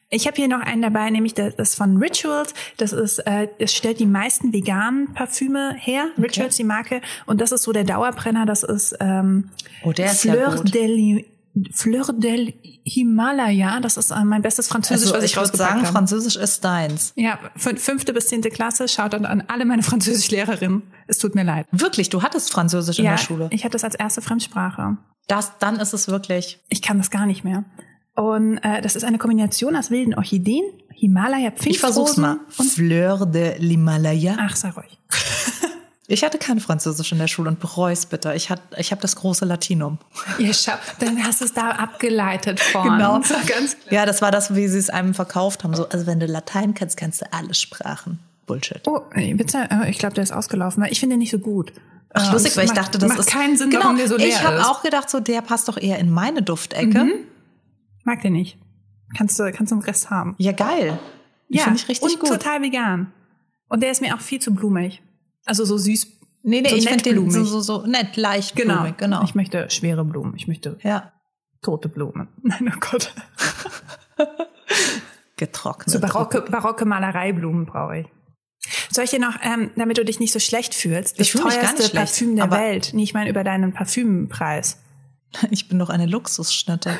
Ich 0.09 0.27
habe 0.27 0.35
hier 0.35 0.47
noch 0.47 0.59
einen 0.61 0.81
dabei, 0.83 1.09
nämlich 1.09 1.33
das 1.33 1.55
das 1.55 1.73
von 1.75 1.97
Rituals. 1.97 2.53
Das 2.77 2.93
ist, 2.93 3.17
äh, 3.19 3.47
das 3.59 3.73
stellt 3.73 3.99
die 3.99 4.05
meisten 4.05 4.53
veganen 4.53 5.11
Parfüme 5.13 5.73
her. 5.75 6.05
Rituals, 6.21 6.55
die 6.55 6.63
Marke. 6.63 7.01
Und 7.25 7.41
das 7.41 7.51
ist 7.51 7.63
so 7.63 7.71
der 7.71 7.83
Dauerbrenner. 7.83 8.45
Das 8.45 8.61
ist 8.63 8.95
ähm, 8.99 9.49
Oh, 9.83 9.91
der 9.91 10.11
ist 10.11 10.23
ja 10.23 10.33
Fleur, 10.33 10.55
gut. 10.55 10.73
del, 10.73 11.25
Fleur 11.71 12.11
del 12.13 12.53
Himalaya. 12.83 13.79
Das 13.79 13.97
ist 13.97 14.11
äh, 14.11 14.23
mein 14.23 14.41
bestes 14.41 14.67
Französisch, 14.67 15.07
Also 15.11 15.15
was 15.17 15.23
ich, 15.23 15.31
ich 15.31 15.37
würde 15.37 15.55
sagen, 15.55 15.81
habe. 15.81 15.91
Französisch 15.91 16.35
ist 16.35 16.63
deins. 16.63 17.13
Ja, 17.15 17.37
fün- 17.57 17.77
fünfte 17.77 18.11
bis 18.13 18.27
zehnte 18.27 18.49
Klasse. 18.49 18.87
Schaut 18.87 19.13
an, 19.13 19.25
an 19.25 19.43
alle 19.47 19.65
meine 19.65 19.83
Französischlehrerinnen. 19.83 20.83
Es 21.07 21.17
tut 21.19 21.35
mir 21.35 21.43
leid. 21.43 21.67
Wirklich, 21.71 22.09
du 22.09 22.23
hattest 22.23 22.51
Französisch 22.51 22.99
in 22.99 23.05
ja, 23.05 23.11
der 23.11 23.17
Schule. 23.17 23.47
ich 23.51 23.63
hatte 23.63 23.73
das 23.73 23.83
als 23.83 23.95
erste 23.95 24.21
Fremdsprache. 24.21 24.97
Das, 25.27 25.53
dann 25.59 25.77
ist 25.79 25.93
es 25.93 26.07
wirklich. 26.07 26.59
Ich 26.69 26.81
kann 26.81 26.97
das 26.97 27.11
gar 27.11 27.25
nicht 27.25 27.43
mehr. 27.43 27.65
Und 28.15 28.57
äh, 28.59 28.81
das 28.81 28.95
ist 28.95 29.03
eine 29.03 29.17
Kombination 29.17 29.75
aus 29.75 29.89
wilden 29.91 30.13
Orchideen, 30.15 30.63
Himalaya, 30.89 31.51
Ich 31.65 31.79
versuch's 31.79 32.17
mal. 32.17 32.39
Und 32.57 32.69
Fleur 32.69 33.25
de 33.25 33.57
l'Himalaya. 33.59 34.35
Ach, 34.39 34.55
sei 34.55 34.69
ruhig. 34.69 34.99
Ich 36.07 36.23
hatte 36.23 36.37
kein 36.37 36.59
Französisch 36.59 37.11
in 37.13 37.17
der 37.19 37.27
Schule 37.27 37.49
und 37.49 37.59
bereue 37.61 37.95
bitte. 38.09 38.33
Ich, 38.33 38.49
hatte, 38.49 38.61
ich 38.77 38.91
habe 38.91 39.01
das 39.01 39.15
große 39.15 39.45
Latinum. 39.45 39.99
Ihr 40.37 40.53
Schau, 40.53 40.73
dann 40.99 41.23
hast 41.23 41.39
du 41.39 41.45
es 41.45 41.53
da 41.53 41.69
abgeleitet 41.71 42.59
von. 42.59 42.83
Genau. 42.83 43.21
So 43.23 43.35
ganz 43.47 43.77
klar. 43.79 43.93
Ja, 43.93 44.05
das 44.05 44.21
war 44.21 44.29
das, 44.31 44.53
wie 44.53 44.67
sie 44.67 44.79
es 44.79 44.89
einem 44.89 45.13
verkauft 45.13 45.63
haben. 45.63 45.73
So, 45.75 45.87
also 45.87 46.05
wenn 46.05 46.19
du 46.19 46.25
Latein 46.25 46.73
kannst, 46.73 46.97
kannst 46.97 47.21
du 47.21 47.31
alle 47.31 47.53
Sprachen. 47.53 48.19
Bullshit. 48.45 48.81
Oh, 48.85 48.99
bitte, 49.15 49.69
äh, 49.71 49.89
ich 49.89 49.97
glaube, 49.97 50.15
der 50.15 50.23
ist 50.25 50.33
ausgelaufen. 50.33 50.83
Ich 50.89 50.99
finde 50.99 51.13
den 51.13 51.19
nicht 51.19 51.31
so 51.31 51.39
gut. 51.39 51.71
Ach, 52.13 52.29
Äh, 52.29 52.33
lustig, 52.33 52.51
es 52.51 52.57
weil 52.57 52.65
ich 52.65 52.71
macht- 52.71 52.79
dachte, 52.79 52.97
das 52.97 53.07
macht 53.09 53.19
ist 53.21 53.29
keinen 53.29 53.55
Sinn, 53.57 53.69
genau, 53.69 53.83
warum 53.85 53.97
der 53.97 54.09
so 54.09 54.17
leer 54.17 54.27
Ich 54.27 54.43
habe 54.43 54.59
auch 54.67 54.83
gedacht, 54.83 55.09
so 55.09 55.21
der 55.21 55.41
passt 55.41 55.69
doch 55.69 55.77
eher 55.77 55.97
in 55.99 56.11
meine 56.11 56.41
Duftecke. 56.43 57.05
Mag 58.03 58.21
den 58.21 58.33
nicht. 58.33 58.57
Kannst 59.17 59.39
du, 59.39 59.49
kannst 59.53 59.71
du 59.71 59.75
den 59.77 59.83
Rest 59.83 60.09
haben. 60.09 60.35
Ja, 60.37 60.51
geil. 60.51 60.99
Ja, 61.47 61.63
Finde 61.63 61.79
ich 61.79 61.87
richtig 61.87 62.03
und 62.15 62.19
gut. 62.19 62.29
total 62.29 62.61
vegan. 62.61 63.13
Und 63.69 63.81
der 63.81 63.91
ist 63.91 64.01
mir 64.01 64.13
auch 64.15 64.19
viel 64.19 64.39
zu 64.39 64.53
blumig. 64.53 65.01
Also 65.45 65.65
so 65.65 65.77
süß. 65.77 66.07
Nee, 66.43 66.61
nee, 66.61 66.69
so 66.69 66.75
ich 66.75 66.87
finde 66.87 67.03
den 67.03 67.31
so, 67.31 67.43
so, 67.43 67.61
so 67.61 67.85
nett, 67.85 68.17
leicht 68.17 68.55
Genau. 68.55 68.75
blumig, 68.75 68.97
genau. 68.97 69.23
Ich 69.23 69.33
möchte 69.33 69.69
schwere 69.69 70.03
Blumen. 70.03 70.35
Ich 70.35 70.47
möchte 70.47 70.77
ja, 70.83 71.13
tote 71.61 71.89
Blumen. 71.89 72.27
Nein, 72.41 72.71
oh 72.73 72.79
Gott. 72.79 73.13
getrocknet. 75.37 75.89
So 75.89 75.99
barocke, 75.99 76.41
barocke 76.41 76.85
Malereiblumen 76.85 77.65
brauche 77.65 77.99
ich. 77.99 78.07
Soll 78.91 79.05
ich 79.05 79.09
dir 79.09 79.19
noch, 79.19 79.37
ähm, 79.41 79.71
damit 79.75 79.97
du 79.97 80.05
dich 80.05 80.19
nicht 80.19 80.31
so 80.31 80.39
schlecht 80.39 80.73
fühlst, 80.73 81.19
das 81.19 81.27
Ich 81.27 81.31
fühl 81.31 81.41
teuerste 81.41 81.83
schlecht, 81.83 81.93
Parfüm 81.93 82.35
der 82.35 82.51
Welt? 82.51 82.91
Nee, 82.93 83.03
ich 83.03 83.13
meine 83.13 83.29
über 83.29 83.43
deinen 83.43 83.73
Parfümpreis. 83.73 84.79
Ich 85.49 85.67
bin 85.67 85.79
doch 85.79 85.89
eine 85.89 86.05
Luxusschnitte. 86.05 86.91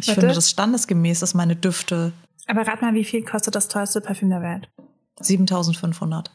Ich 0.00 0.06
finde 0.06 0.28
das 0.32 0.48
standesgemäß, 0.48 1.20
dass 1.20 1.34
meine 1.34 1.54
Düfte 1.54 2.14
Aber 2.46 2.66
rat 2.66 2.80
mal, 2.80 2.94
wie 2.94 3.04
viel 3.04 3.22
kostet 3.26 3.54
das 3.54 3.68
teuerste 3.68 4.00
Parfüm 4.00 4.30
der 4.30 4.40
Welt? 4.40 4.70
7500. 5.20 6.30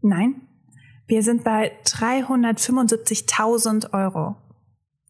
Nein. 0.00 0.40
Wir 1.06 1.22
sind 1.22 1.44
bei 1.44 1.72
375.000 1.84 3.92
Euro. 3.92 4.36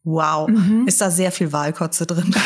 Wow. 0.03 0.47
Mhm. 0.47 0.85
Ist 0.87 1.01
da 1.01 1.09
sehr 1.11 1.33
viel 1.33 1.51
Wahlkotze 1.51 2.05
drin? 2.05 2.33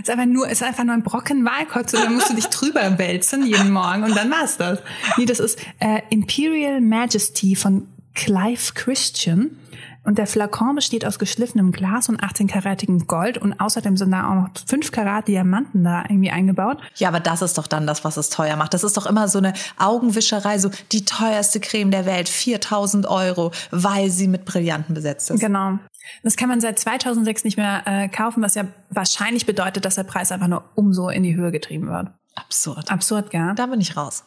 Ist 0.00 0.10
einfach 0.10 0.26
nur, 0.26 0.48
ist 0.48 0.62
einfach 0.62 0.84
nur 0.84 0.94
ein 0.94 1.02
Brocken 1.02 1.44
Wahlkotze, 1.44 1.96
dann 1.96 2.14
musst 2.14 2.30
du 2.30 2.34
dich 2.34 2.46
drüber 2.46 2.96
wälzen 2.98 3.44
jeden 3.46 3.72
Morgen 3.72 4.04
und 4.04 4.14
dann 4.14 4.30
war's 4.30 4.56
das. 4.56 4.78
Nee, 5.16 5.24
das 5.24 5.40
ist 5.40 5.58
äh, 5.80 6.02
Imperial 6.10 6.80
Majesty 6.80 7.56
von 7.56 7.88
Clive 8.14 8.74
Christian. 8.74 9.58
Und 10.04 10.18
der 10.18 10.26
Flakon 10.26 10.74
besteht 10.74 11.06
aus 11.06 11.18
geschliffenem 11.18 11.72
Glas 11.72 12.10
und 12.10 12.22
18-karatigem 12.22 13.06
Gold 13.06 13.38
und 13.38 13.58
außerdem 13.58 13.96
sind 13.96 14.10
da 14.10 14.30
auch 14.30 14.34
noch 14.34 14.48
5 14.66 14.92
Karat 14.92 15.28
Diamanten 15.28 15.82
da 15.82 16.02
irgendwie 16.02 16.30
eingebaut. 16.30 16.78
Ja, 16.96 17.08
aber 17.08 17.20
das 17.20 17.40
ist 17.40 17.56
doch 17.56 17.66
dann 17.66 17.86
das, 17.86 18.04
was 18.04 18.18
es 18.18 18.28
teuer 18.28 18.56
macht. 18.56 18.74
Das 18.74 18.84
ist 18.84 18.96
doch 18.96 19.06
immer 19.06 19.28
so 19.28 19.38
eine 19.38 19.54
Augenwischerei, 19.78 20.58
so 20.58 20.70
die 20.92 21.06
teuerste 21.06 21.58
Creme 21.58 21.90
der 21.90 22.04
Welt, 22.04 22.28
4000 22.28 23.06
Euro, 23.06 23.50
weil 23.70 24.10
sie 24.10 24.28
mit 24.28 24.44
Brillanten 24.44 24.94
besetzt 24.94 25.30
ist. 25.30 25.40
Genau. 25.40 25.78
Das 26.22 26.36
kann 26.36 26.50
man 26.50 26.60
seit 26.60 26.78
2006 26.78 27.44
nicht 27.44 27.56
mehr 27.56 27.82
äh, 27.86 28.08
kaufen, 28.08 28.42
was 28.42 28.54
ja 28.54 28.64
wahrscheinlich 28.90 29.46
bedeutet, 29.46 29.86
dass 29.86 29.94
der 29.94 30.04
Preis 30.04 30.30
einfach 30.32 30.48
nur 30.48 30.64
umso 30.74 31.08
in 31.08 31.22
die 31.22 31.34
Höhe 31.34 31.50
getrieben 31.50 31.88
wird. 31.88 32.08
Absurd. 32.34 32.90
Absurd, 32.90 33.30
gell? 33.30 33.54
Da 33.56 33.66
bin 33.66 33.80
ich 33.80 33.96
raus. 33.96 34.24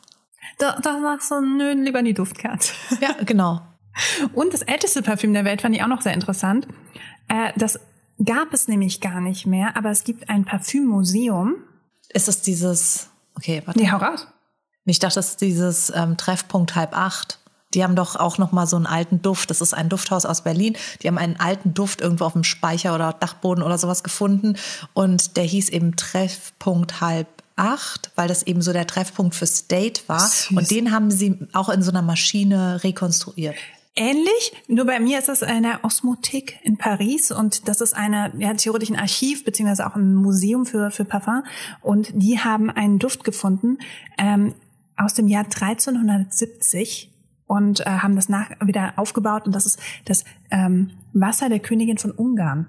Da, 0.57 0.80
da 0.82 0.99
sagst 1.01 1.30
du, 1.30 1.41
nö, 1.41 1.73
lieber 1.73 1.99
in 1.99 2.05
die 2.05 2.13
Duftkerze. 2.13 2.73
Ja, 3.01 3.09
genau. 3.23 3.61
Und 4.33 4.53
das 4.53 4.61
älteste 4.61 5.01
Parfüm 5.01 5.33
der 5.33 5.45
Welt 5.45 5.61
fand 5.61 5.75
ich 5.75 5.83
auch 5.83 5.87
noch 5.87 6.01
sehr 6.01 6.13
interessant. 6.13 6.67
Äh, 7.27 7.51
das 7.55 7.79
gab 8.23 8.53
es 8.53 8.67
nämlich 8.67 9.01
gar 9.01 9.21
nicht 9.21 9.45
mehr, 9.45 9.75
aber 9.75 9.91
es 9.91 10.03
gibt 10.03 10.29
ein 10.29 10.45
Parfümmuseum. 10.45 11.55
Ist 12.09 12.27
es 12.27 12.41
dieses, 12.41 13.09
okay, 13.35 13.61
warte. 13.65 13.79
Nee, 13.79 13.91
hau 13.91 13.97
raus. 13.97 14.27
Ich 14.85 14.99
dachte, 14.99 15.15
das 15.15 15.31
ist 15.31 15.41
dieses 15.41 15.91
ähm, 15.93 16.15
Treffpunkt 16.15 16.75
halb 16.75 16.97
acht. 16.97 17.39
Die 17.73 17.83
haben 17.83 17.95
doch 17.95 18.15
auch 18.15 18.37
noch 18.37 18.53
mal 18.53 18.65
so 18.65 18.77
einen 18.77 18.85
alten 18.85 19.21
Duft. 19.21 19.49
Das 19.49 19.59
ist 19.59 19.73
ein 19.73 19.89
Dufthaus 19.89 20.25
aus 20.25 20.43
Berlin. 20.43 20.77
Die 21.01 21.07
haben 21.09 21.17
einen 21.17 21.37
alten 21.37 21.73
Duft 21.73 21.99
irgendwo 21.99 22.23
auf 22.23 22.33
dem 22.33 22.45
Speicher 22.45 22.95
oder 22.95 23.11
Dachboden 23.11 23.61
oder 23.61 23.77
sowas 23.77 24.03
gefunden. 24.03 24.55
Und 24.93 25.35
der 25.35 25.43
hieß 25.43 25.69
eben 25.69 25.97
Treffpunkt 25.97 27.01
halb 27.01 27.27
acht, 27.57 28.11
weil 28.15 28.29
das 28.29 28.43
eben 28.43 28.61
so 28.61 28.71
der 28.71 28.87
Treffpunkt 28.87 29.35
fürs 29.35 29.67
Date 29.67 30.07
war. 30.07 30.21
Süß. 30.21 30.51
Und 30.51 30.71
den 30.71 30.91
haben 30.93 31.11
sie 31.11 31.37
auch 31.51 31.67
in 31.67 31.83
so 31.83 31.91
einer 31.91 32.01
Maschine 32.01 32.83
rekonstruiert. 32.83 33.55
Ähnlich, 33.99 34.53
nur 34.67 34.85
bei 34.85 34.99
mir 34.99 35.17
ist 35.17 35.27
es 35.27 35.41
eine 35.41 35.83
Osmothek 35.83 36.59
in 36.61 36.77
Paris 36.77 37.31
und 37.31 37.67
das 37.67 37.81
ist 37.81 37.95
eine, 37.95 38.31
ja, 38.37 38.53
theoretisch 38.53 38.91
ein 38.91 38.95
Archiv 38.95 39.43
beziehungsweise 39.43 39.87
auch 39.87 39.95
ein 39.95 40.13
Museum 40.13 40.67
für, 40.67 40.91
für 40.91 41.03
Parfum 41.03 41.43
und 41.81 42.11
die 42.13 42.37
haben 42.37 42.69
einen 42.69 42.99
Duft 42.99 43.23
gefunden 43.23 43.79
ähm, 44.19 44.53
aus 44.95 45.15
dem 45.15 45.27
Jahr 45.27 45.45
1370 45.45 47.11
und 47.47 47.79
äh, 47.79 47.85
haben 47.89 48.15
das 48.15 48.29
nach, 48.29 48.51
wieder 48.63 48.93
aufgebaut 48.97 49.47
und 49.47 49.55
das 49.55 49.65
ist 49.65 49.79
das 50.05 50.25
ähm, 50.51 50.91
Wasser 51.13 51.49
der 51.49 51.59
Königin 51.59 51.97
von 51.97 52.11
Ungarn. 52.11 52.67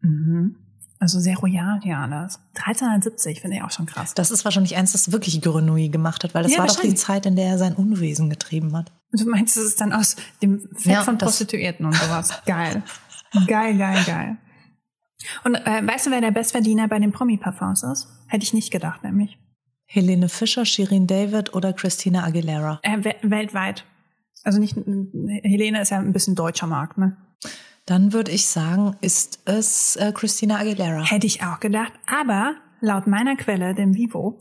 Mhm. 0.00 0.56
Also 0.98 1.20
sehr 1.20 1.36
royal 1.36 1.80
hier 1.82 1.98
alles. 1.98 2.38
1370 2.54 3.40
finde 3.42 3.58
ich 3.58 3.62
auch 3.62 3.70
schon 3.70 3.84
krass. 3.86 4.14
Das 4.14 4.30
ist 4.30 4.44
wahrscheinlich 4.44 4.76
eins, 4.76 4.92
das 4.92 5.12
wirklich 5.12 5.40
Grenouille 5.42 5.90
gemacht 5.90 6.24
hat, 6.24 6.34
weil 6.34 6.42
das 6.42 6.52
Ja, 6.52 6.58
war 6.60 6.66
doch 6.66 6.80
die. 6.80 6.94
Zeit, 6.94 7.26
in 7.26 7.36
der 7.36 7.46
er 7.48 7.58
sein 7.58 7.74
Unwesen 7.74 8.30
getrieben 8.30 8.74
hat. 8.76 8.92
Du 9.12 9.28
meinst, 9.28 9.56
es 9.56 9.64
ist 9.64 9.80
dann 9.80 9.92
aus 9.92 10.16
dem 10.42 10.60
Fett 10.74 10.92
Ja, 10.92 11.02
von 11.02 11.18
das- 11.18 11.26
Prostituierten 11.28 11.84
und 11.86 11.94
sowas. 11.94 12.30
Geil. 12.46 12.82
Geil, 13.46 13.76
geil, 13.76 14.02
geil. 14.06 14.36
Und 15.44 15.54
äh, 15.56 15.86
weißt 15.86 16.06
du, 16.06 16.10
wer 16.10 16.20
der 16.20 16.30
Bestverdiener 16.30 16.88
bei 16.88 16.98
den 16.98 17.12
Promi-Parfums 17.12 17.82
ist? 17.82 18.08
Hätte 18.28 18.44
ich 18.44 18.54
nicht 18.54 18.70
gedacht, 18.70 19.02
nämlich. 19.02 19.38
Helene 19.86 20.28
Fischer, 20.28 20.64
Shirin 20.64 21.06
David 21.06 21.54
oder 21.54 21.72
Christina 21.72 22.24
Aguilera? 22.24 22.80
Äh, 22.82 23.04
we 23.04 23.14
weltweit. 23.22 23.84
Also 24.44 24.58
nicht, 24.60 24.76
Helene 24.76 25.80
ist 25.80 25.90
ja 25.90 25.98
ein 25.98 26.12
bisschen 26.12 26.34
deutscher 26.36 26.66
Markt, 26.66 26.98
ne? 26.98 27.16
Dann 27.86 28.12
würde 28.12 28.32
ich 28.32 28.46
sagen, 28.46 28.96
ist 29.00 29.40
es 29.44 29.96
äh, 29.96 30.12
Christina 30.12 30.58
Aguilera. 30.58 31.04
Hätte 31.04 31.26
ich 31.26 31.42
auch 31.44 31.60
gedacht. 31.60 31.92
Aber 32.06 32.56
laut 32.80 33.06
meiner 33.06 33.36
Quelle, 33.36 33.74
dem 33.74 33.94
Vivo, 33.94 34.40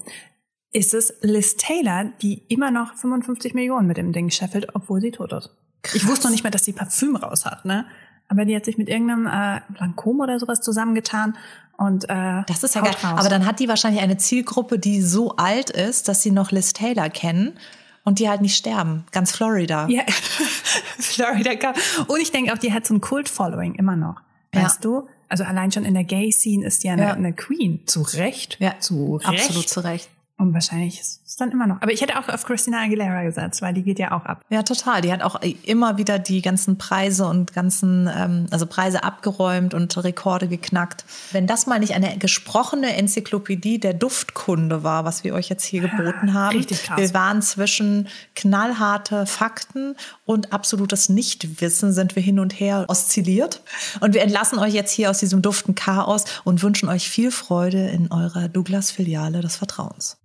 ist 0.72 0.94
es 0.94 1.14
Liz 1.22 1.56
Taylor, 1.56 2.12
die 2.22 2.44
immer 2.50 2.72
noch 2.72 2.96
55 2.96 3.54
Millionen 3.54 3.88
mit 3.88 3.98
dem 3.98 4.12
Ding 4.12 4.32
scheffelt, 4.32 4.76
obwohl 4.76 5.00
sie 5.00 5.12
tot 5.12 5.32
ist. 5.32 5.52
Ich 5.94 6.08
wusste 6.08 6.26
noch 6.26 6.32
nicht 6.32 6.44
mal, 6.44 6.50
dass 6.50 6.66
sie 6.66 6.74
Parfüm 6.74 7.16
raus 7.16 7.46
hat, 7.46 7.66
ne? 7.66 7.86
Aber 8.28 8.44
die 8.44 8.56
hat 8.56 8.66
sich 8.66 8.80
mit 8.80 8.90
irgendeinem 8.90 9.28
äh, 9.28 9.62
Lancôme 9.80 10.24
oder 10.24 10.40
sowas 10.40 10.60
zusammengetan 10.62 11.38
und 11.78 12.06
äh, 12.06 12.42
das 12.48 12.64
ist 12.64 12.74
ja 12.74 12.82
geil. 12.82 12.96
Raus. 13.04 13.20
Aber 13.20 13.30
dann 13.30 13.46
hat 13.46 13.60
die 13.60 13.68
wahrscheinlich 13.68 14.02
eine 14.02 14.18
Zielgruppe, 14.18 14.80
die 14.80 15.02
so 15.02 15.36
alt 15.36 15.70
ist, 15.70 16.08
dass 16.08 16.24
sie 16.24 16.32
noch 16.32 16.52
Liz 16.52 16.74
Taylor 16.74 17.10
kennen 17.10 17.60
und 18.06 18.20
die 18.20 18.30
halt 18.30 18.42
nicht 18.42 18.56
sterben. 18.56 19.04
Ganz 19.12 19.34
Florida. 19.34 19.88
Ja, 19.90 20.04
Florida. 21.00 21.74
Und 22.08 22.22
ich 22.22 22.32
denke 22.32 22.54
auch, 22.54 22.58
die 22.58 22.72
hat 22.72 22.88
so 22.88 22.94
ein 22.94 23.02
Kult-Following 23.02 23.76
immer 23.76 23.98
noch. 23.98 24.22
Weißt 24.54 24.86
ja. 24.86 24.90
du? 24.90 25.10
Also 25.28 25.44
allein 25.44 25.72
schon 25.72 25.84
in 25.84 25.96
der 25.96 26.06
Gay-Scene 26.06 26.66
ist 26.66 26.84
die 26.84 26.90
eine, 26.90 27.02
ja. 27.02 27.14
eine 27.14 27.34
Queen. 27.34 27.82
Zu 27.88 28.04
Recht. 28.04 28.58
Ja, 28.60 28.80
zu 28.80 29.18
Recht. 29.18 29.28
Absolut 29.28 29.68
zu 29.68 29.80
Recht. 29.84 30.10
Und 30.38 30.54
wahrscheinlich 30.54 31.00
ist 31.00 31.22
es 31.26 31.38
dann 31.38 31.52
immer 31.52 31.66
noch. 31.66 31.82
Aber 31.82 31.94
ich 31.94 32.02
hätte 32.02 32.20
auch 32.20 32.28
auf 32.28 32.44
Christina 32.44 32.82
Aguilera 32.82 33.24
gesetzt, 33.24 33.62
weil 33.62 33.74
die 33.74 33.84
geht 33.84 34.00
ja 34.00 34.12
auch 34.12 34.26
ab. 34.26 34.42
Ja, 34.50 34.64
total. 34.64 35.00
Die 35.00 35.14
hat 35.14 35.22
auch 35.22 35.40
immer 35.64 35.98
wieder 35.98 36.20
die 36.20 36.42
ganzen 36.42 36.78
Preise 36.78 37.26
und 37.26 37.54
ganzen, 37.54 38.10
ähm, 38.14 38.48
also 38.52 38.66
Preise 38.66 39.06
abgeräumt 39.06 39.74
und 39.74 39.96
Rekorde 40.04 40.50
geknackt. 40.50 41.06
Wenn 41.32 41.48
das 41.48 41.68
mal 41.68 41.80
nicht 41.80 41.94
eine 41.94 42.18
gesprochene 42.18 42.98
Enzyklopädie 42.98 43.80
der 43.80 43.94
Duftkunde 43.94 44.84
war, 44.84 45.06
was 45.06 45.24
wir 45.24 45.34
euch 45.34 45.48
jetzt 45.48 45.64
hier 45.64 45.80
geboten 45.80 46.34
haben. 46.34 46.58
Richtig 46.58 46.84
krass. 46.84 47.00
Wir 47.00 47.14
waren 47.14 47.42
zwischen 47.42 48.10
knallharte 48.36 49.26
Fakten 49.28 49.96
und 50.26 50.52
absolutes 50.52 51.08
Nichtwissen 51.08 51.94
sind 51.94 52.18
wir 52.18 52.24
hin 52.24 52.40
und 52.40 52.60
her 52.60 52.84
oszilliert. 52.90 53.62
Und 54.02 54.14
wir 54.14 54.22
entlassen 54.22 54.60
euch 54.60 54.74
jetzt 54.74 54.92
hier 54.92 55.10
aus 55.10 55.20
diesem 55.20 55.42
duften 55.42 55.76
Chaos 55.76 56.26
und 56.44 56.62
wünschen 56.62 56.90
euch 56.90 57.10
viel 57.10 57.32
Freude 57.32 57.88
in 57.88 58.12
eurer 58.12 58.50
Douglas-Filiale 58.50 59.40
des 59.40 59.56
Vertrauens. 59.56 60.18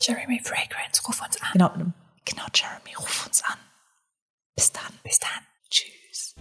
Jeremy 0.00 0.40
Fragrance, 0.42 1.02
ruf 1.06 1.20
uns 1.22 1.40
an. 1.42 1.48
Genau, 1.52 1.74
ähm, 1.74 1.94
genau 2.24 2.44
Jeremy, 2.54 2.94
ruf 2.94 3.26
uns 3.26 3.42
an. 3.42 3.58
Bis 4.56 4.72
dann. 4.72 4.98
Bis 5.02 5.18
dann. 5.18 5.30
Tschüss. 5.70 6.34